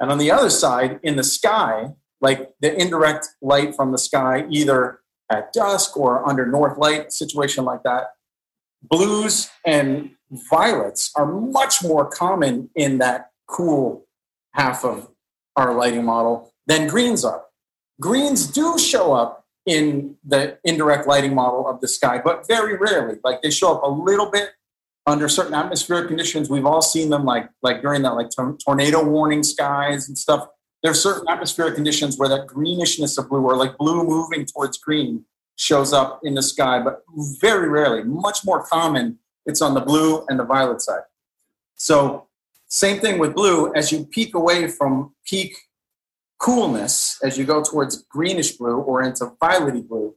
[0.00, 4.44] And on the other side in the sky like the indirect light from the sky
[4.50, 5.00] either
[5.30, 8.08] at dusk or under north light situation like that
[8.82, 10.10] blues and
[10.50, 14.06] violets are much more common in that cool
[14.52, 15.08] half of
[15.56, 17.42] our lighting model than greens are.
[18.00, 23.18] Greens do show up in the indirect lighting model of the sky, but very rarely.
[23.24, 24.50] Like they show up a little bit
[25.04, 26.48] under certain atmospheric conditions.
[26.48, 28.28] We've all seen them like like during that like
[28.64, 30.46] tornado warning skies and stuff.
[30.82, 34.78] There are certain atmospheric conditions where that greenishness of blue or like blue moving towards
[34.78, 35.24] green
[35.56, 37.02] shows up in the sky, but
[37.40, 38.04] very rarely.
[38.04, 41.02] Much more common, it's on the blue and the violet side.
[41.74, 42.28] So
[42.68, 43.74] same thing with blue.
[43.74, 45.56] As you peak away from peak
[46.40, 50.14] coolness as you go towards greenish blue or into violety blue.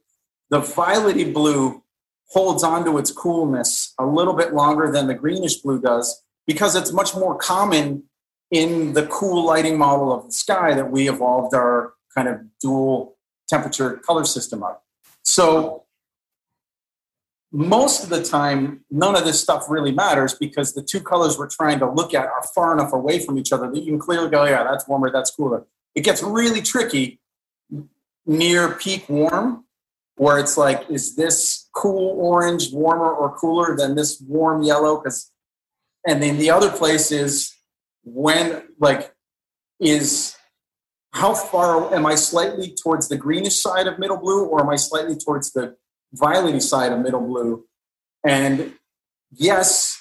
[0.49, 1.83] The violety blue
[2.29, 6.91] holds onto its coolness a little bit longer than the greenish blue does because it's
[6.91, 8.03] much more common
[8.49, 13.17] in the cool lighting model of the sky that we evolved our kind of dual
[13.47, 14.83] temperature color system up.
[15.23, 15.83] So
[17.51, 21.49] most of the time, none of this stuff really matters because the two colors we're
[21.49, 24.29] trying to look at are far enough away from each other that you can clearly
[24.29, 25.65] go, yeah, that's warmer, that's cooler.
[25.95, 27.19] It gets really tricky
[28.25, 29.65] near peak warm,
[30.15, 34.97] where it's like, is this cool orange warmer or cooler than this warm yellow?
[34.97, 35.31] Because,
[36.07, 37.53] and then the other place is
[38.03, 39.13] when, like,
[39.79, 40.35] is
[41.13, 44.77] how far am I slightly towards the greenish side of middle blue, or am I
[44.77, 45.75] slightly towards the
[46.15, 47.65] violety side of middle blue.
[48.23, 48.73] And
[49.31, 49.99] yes,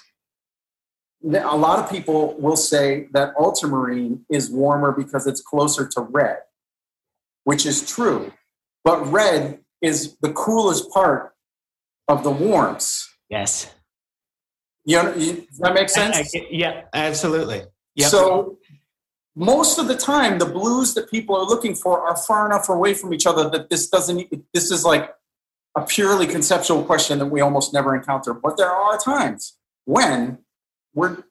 [1.24, 6.38] a lot of people will say that ultramarine is warmer because it's closer to red,
[7.44, 8.32] which is true.
[8.84, 11.34] But red is the coolest part
[12.08, 13.08] of the warms.
[13.28, 13.72] Yes.
[14.84, 16.16] You know, does that make sense?
[16.16, 17.62] I, I, yeah, absolutely.
[17.94, 18.10] Yep.
[18.10, 18.58] So
[19.36, 22.94] most of the time, the blues that people are looking for are far enough away
[22.94, 24.28] from each other that this doesn't.
[24.52, 25.14] This is like
[25.76, 28.34] a purely conceptual question that we almost never encounter.
[28.34, 30.38] But there are times when
[30.94, 31.24] we're,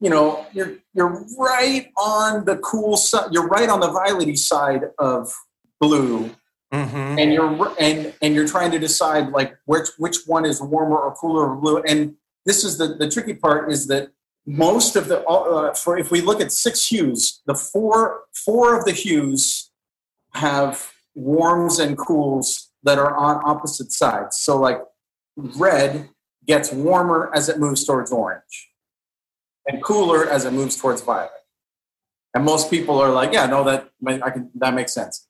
[0.00, 3.32] you know, you're you're right on the cool side.
[3.32, 5.32] You're right on the violety side of
[5.80, 6.30] blue,
[6.72, 7.18] mm-hmm.
[7.18, 11.14] and you're and and you're trying to decide like which which one is warmer or
[11.14, 11.78] cooler or blue.
[11.82, 12.14] And
[12.46, 14.08] this is the the tricky part is that
[14.46, 18.84] most of the uh, for if we look at six hues, the four four of
[18.84, 19.70] the hues
[20.34, 24.38] have warms and cools that are on opposite sides.
[24.38, 24.80] So, like
[25.36, 26.08] red
[26.46, 28.69] gets warmer as it moves towards orange
[29.66, 31.30] and cooler as it moves towards violet.
[32.34, 35.26] And most people are like, yeah, no, that I can that makes sense.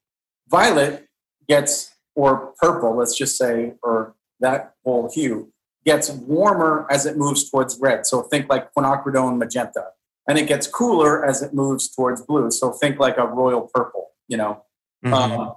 [0.49, 1.09] Violet
[1.49, 5.53] gets or purple, let's just say, or that whole hue
[5.85, 8.07] gets warmer as it moves towards red.
[8.07, 9.87] So think like quinacridone magenta.
[10.29, 12.51] And it gets cooler as it moves towards blue.
[12.51, 14.65] So think like a royal purple, you know.
[15.05, 15.15] Mm-hmm.
[15.15, 15.55] Um,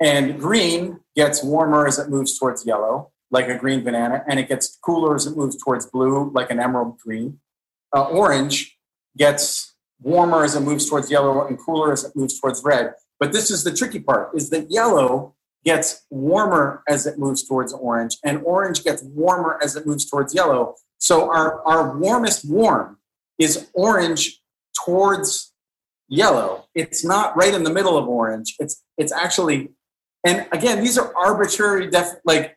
[0.00, 4.48] and green gets warmer as it moves towards yellow, like a green banana, and it
[4.48, 7.40] gets cooler as it moves towards blue, like an emerald green.
[7.94, 8.76] Uh, orange
[9.16, 12.92] gets warmer as it moves towards yellow and cooler as it moves towards red.
[13.20, 17.72] But this is the tricky part: is that yellow gets warmer as it moves towards
[17.72, 20.74] orange, and orange gets warmer as it moves towards yellow.
[20.98, 22.98] So our, our warmest warm
[23.38, 24.40] is orange
[24.84, 25.52] towards
[26.08, 26.66] yellow.
[26.74, 28.56] It's not right in the middle of orange.
[28.58, 29.70] It's it's actually
[30.24, 32.56] and again, these are arbitrary, def- like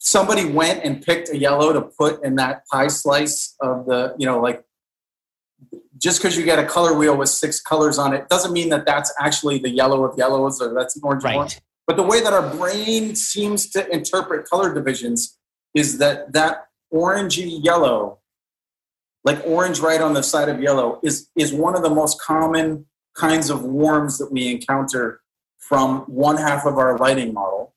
[0.00, 4.26] somebody went and picked a yellow to put in that pie slice of the, you
[4.26, 4.64] know, like
[5.98, 8.86] just because you get a color wheel with six colors on it doesn't mean that
[8.86, 11.36] that's actually the yellow of yellows or that's an orange right.
[11.36, 11.60] orange.
[11.86, 15.38] But the way that our brain seems to interpret color divisions
[15.74, 18.20] is that that orangey yellow,
[19.22, 22.86] like orange right on the side of yellow, is is one of the most common
[23.14, 25.20] kinds of warms that we encounter
[25.58, 27.74] from one half of our lighting model,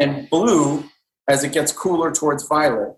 [0.00, 0.84] and blue
[1.28, 2.96] as it gets cooler towards violet,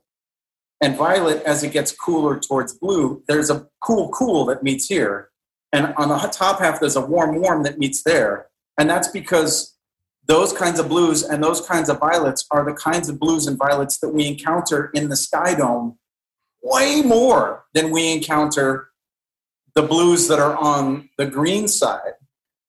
[0.81, 3.23] and violet as it gets cooler towards blue.
[3.29, 5.31] There's a cool cool that meets here,
[5.73, 9.75] and on the top half there's a warm warm that meets there, and that's because
[10.27, 13.59] those kinds of blues and those kinds of violets are the kinds of blues and
[13.59, 15.99] violets that we encounter in the sky dome
[16.63, 18.89] way more than we encounter
[19.75, 22.15] the blues that are on the green side.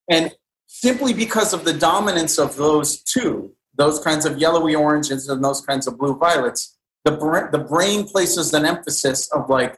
[0.10, 0.36] And
[0.68, 5.62] simply because of the dominance of those two, those kinds of yellowy oranges and those
[5.62, 9.78] kinds of blue violets, the, the brain places an emphasis of like,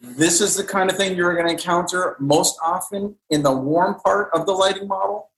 [0.00, 3.94] this is the kind of thing you're going to encounter most often in the warm
[3.94, 5.30] part of the lighting model,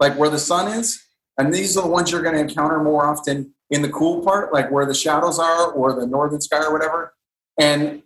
[0.00, 1.02] like where the sun is.
[1.38, 4.52] And these are the ones you're going to encounter more often in the cool part,
[4.52, 7.14] like where the shadows are or the northern sky or whatever.
[7.60, 8.02] And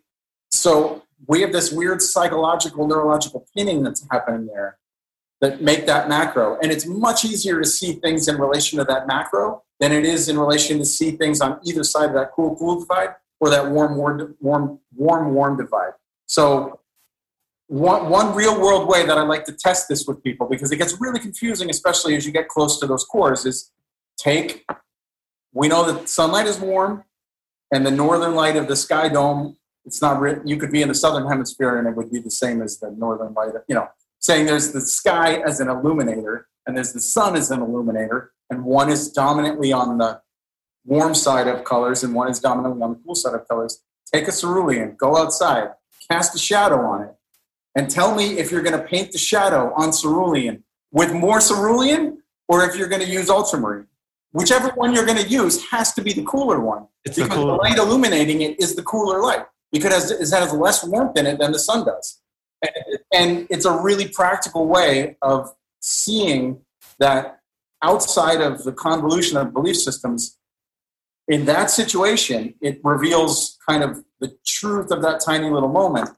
[0.51, 4.78] so we have this weird psychological, neurological pinning that's happening there
[5.41, 6.59] that make that macro.
[6.62, 10.28] And it's much easier to see things in relation to that macro than it is
[10.28, 13.70] in relation to see things on either side of that cool cool divide or that
[13.70, 15.93] warm warm warm warm warm divide.
[16.27, 16.81] So
[17.69, 20.77] one, one real world way that I like to test this with people because it
[20.77, 23.70] gets really confusing, especially as you get close to those cores, is
[24.19, 24.67] take
[25.52, 27.05] we know that sunlight is warm
[27.73, 30.94] and the northern light of the sky dome it's not you could be in the
[30.94, 33.89] southern hemisphere and it would be the same as the northern light you know
[34.20, 38.65] saying there's the sky as an illuminator and there's the sun as an illuminator, and
[38.65, 40.20] one is dominantly on the
[40.84, 43.82] warm side of colors and one is dominantly on the cool side of colors.
[44.12, 45.70] Take a cerulean, go outside,
[46.10, 47.15] cast a shadow on it,
[47.76, 52.23] and tell me if you're going to paint the shadow on cerulean with more cerulean
[52.49, 53.86] or if you're going to use ultramarine.
[54.32, 56.86] Whichever one you're going to use has to be the cooler one.
[57.05, 60.84] It's because the, the light illuminating it is the cooler light because it has less
[60.84, 62.19] warmth in it than the sun does
[63.12, 66.60] and it's a really practical way of seeing
[66.98, 67.40] that
[67.82, 70.39] outside of the convolution of belief systems
[71.28, 76.10] in that situation, it reveals kind of the truth of that tiny little moment.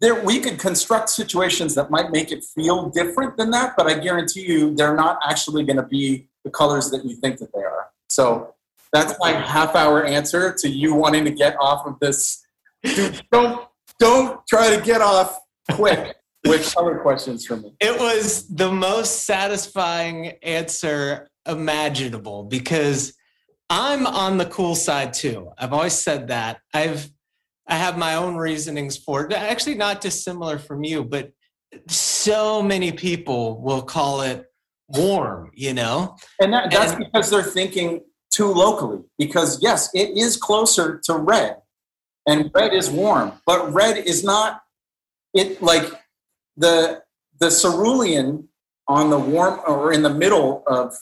[0.00, 3.98] There, we could construct situations that might make it feel different than that, but I
[3.98, 7.62] guarantee you, they're not actually going to be the colors that you think that they
[7.62, 7.86] are.
[8.08, 8.54] So
[8.92, 12.46] that's my half-hour answer to you wanting to get off of this.
[12.82, 13.66] Dude, don't
[13.98, 15.40] don't try to get off
[15.72, 17.74] quick with color questions from me.
[17.80, 23.14] It was the most satisfying answer imaginable because
[23.70, 25.50] I'm on the cool side too.
[25.58, 26.58] I've always said that.
[26.72, 27.08] I've
[27.66, 29.32] I have my own reasonings for it.
[29.32, 31.32] Actually, not dissimilar from you, but
[31.88, 34.44] so many people will call it
[34.88, 36.14] warm, you know?
[36.40, 39.00] And that, that's And- because they're thinking too locally.
[39.18, 41.56] Because yes, it is closer to red,
[42.28, 44.60] and red is warm, but red is not.
[45.34, 45.90] It like
[46.56, 47.02] the
[47.40, 48.48] the cerulean
[48.88, 50.94] on the warm or in the middle of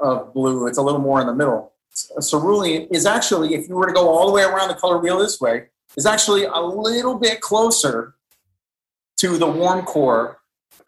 [0.00, 0.66] of blue.
[0.66, 1.72] It's a little more in the middle.
[2.20, 5.18] Cerulean is actually, if you were to go all the way around the color wheel
[5.18, 8.14] this way, is actually a little bit closer
[9.18, 10.38] to the warm core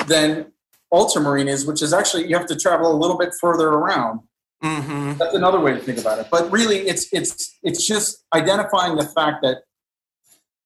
[0.07, 0.53] than
[0.91, 4.21] ultramarine is, which is actually you have to travel a little bit further around.
[4.63, 5.19] Mm-hmm.
[5.19, 6.29] That's another way to think about it.
[6.31, 9.59] But really, it's it's it's just identifying the fact that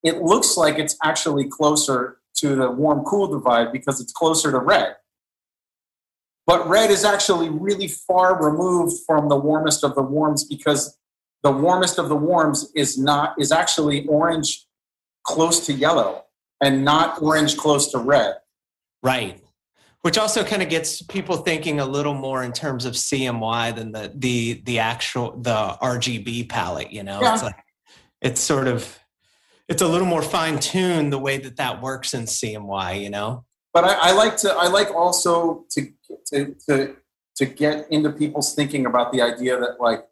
[0.03, 4.59] it looks like it's actually closer to the warm cool divide because it's closer to
[4.59, 4.97] red.
[6.47, 10.97] But red is actually really far removed from the warmest of the warms because
[11.43, 14.65] the warmest of the warms is not is actually orange
[15.25, 16.25] close to yellow
[16.63, 18.37] and not orange close to red.
[19.03, 19.43] Right.
[20.03, 23.93] Which also kind of gets people thinking a little more in terms of CMY than
[23.93, 26.93] the the the actual the RGB palette.
[26.93, 27.35] You know, Yeah.
[27.35, 27.57] it's like
[28.23, 28.99] it's sort of
[29.69, 33.03] it's a little more fine tuned the way that that works in CMY.
[33.03, 33.45] You know.
[33.73, 35.93] but I, I like to I like also to,
[36.33, 36.97] to to
[37.37, 40.05] to get into people's thinking about the idea that like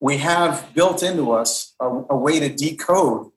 [0.00, 3.30] we have built into us a, a way to decode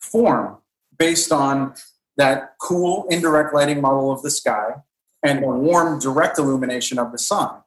[0.00, 0.58] form
[0.98, 1.74] based on
[2.16, 4.74] that cool indirect lighting model of the sky
[5.22, 7.62] and warm direct illumination of the sun.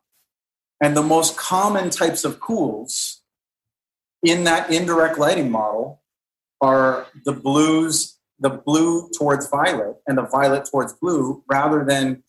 [0.81, 3.21] And the most common types of cools
[4.21, 6.02] in that indirect lighting model
[6.63, 12.23] are the blues, the blue towards violet and the violet towards blue, rather than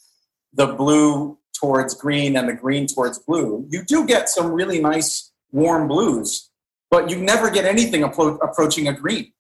[0.52, 3.66] the blue towards green and the green towards blue.
[3.70, 6.50] You do get some really nice warm blues,
[6.90, 9.32] but you never get anything appro- approaching a green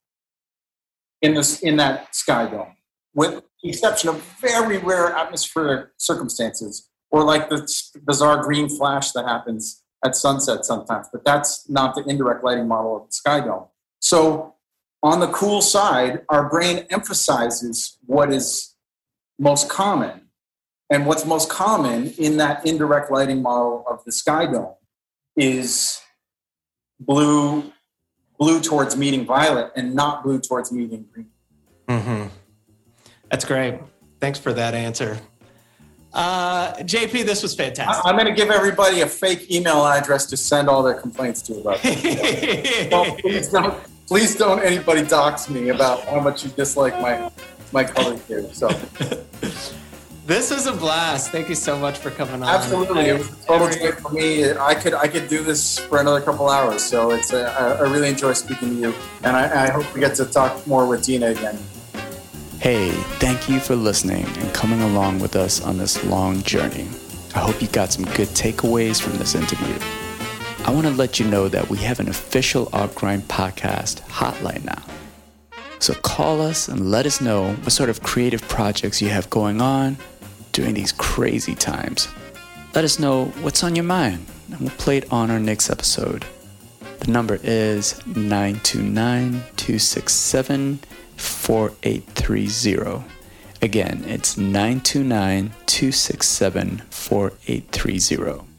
[1.22, 2.76] in this in that sky dome,
[3.14, 7.66] with the exception of very rare atmospheric circumstances, or like the
[8.06, 11.08] bizarre green flash that happens at sunset sometimes.
[11.12, 13.66] But that's not the indirect lighting model of the sky dome.
[14.00, 14.53] So
[15.04, 18.74] on the cool side, our brain emphasizes what is
[19.38, 20.22] most common.
[20.90, 24.74] And what's most common in that indirect lighting model of the sky dome
[25.36, 26.00] is
[26.98, 27.70] blue,
[28.38, 31.30] blue towards meeting violet and not blue towards meeting green.
[31.88, 32.28] Mm-hmm.
[33.30, 33.80] That's great.
[34.20, 35.18] Thanks for that answer.
[36.14, 38.06] Uh, JP, this was fantastic.
[38.06, 41.58] I'm going to give everybody a fake email address to send all their complaints to
[41.58, 42.88] about this.
[42.92, 43.74] well, please don't,
[44.06, 47.30] please don't anybody dox me about how much you dislike my
[47.72, 48.48] my color here.
[48.52, 48.68] So
[50.26, 51.30] this was a blast.
[51.30, 52.44] Thank you so much for coming on.
[52.44, 54.52] absolutely, it was a total joy for me.
[54.52, 56.82] I could I could do this for another couple hours.
[56.82, 60.00] So it's a, I, I really enjoy speaking to you, and I, I hope we
[60.00, 61.58] get to talk more with Dina again.
[62.60, 66.88] Hey, thank you for listening and coming along with us on this long journey.
[67.34, 70.03] I hope you got some good takeaways from this interview.
[70.64, 74.64] I want to let you know that we have an official Art Grind podcast hotline
[74.64, 74.82] now.
[75.78, 79.60] So call us and let us know what sort of creative projects you have going
[79.60, 79.98] on
[80.52, 82.08] during these crazy times.
[82.74, 86.24] Let us know what's on your mind, and we'll play it on our next episode.
[87.00, 90.78] The number is 929 267
[91.16, 93.04] 4830.
[93.60, 98.53] Again, it's 929 267 4830.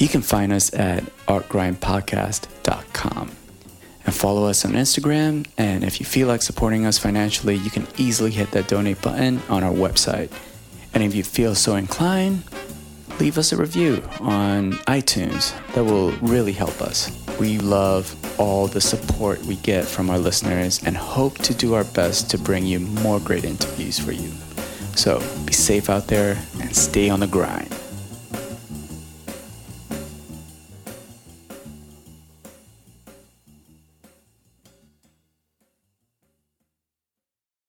[0.00, 3.30] You can find us at artgrindpodcast.com
[4.06, 5.46] and follow us on Instagram.
[5.58, 9.42] And if you feel like supporting us financially, you can easily hit that donate button
[9.50, 10.32] on our website.
[10.94, 12.44] And if you feel so inclined,
[13.20, 15.52] leave us a review on iTunes.
[15.74, 17.10] That will really help us.
[17.38, 21.84] We love all the support we get from our listeners and hope to do our
[21.84, 24.30] best to bring you more great interviews for you.
[24.96, 27.68] So be safe out there and stay on the grind.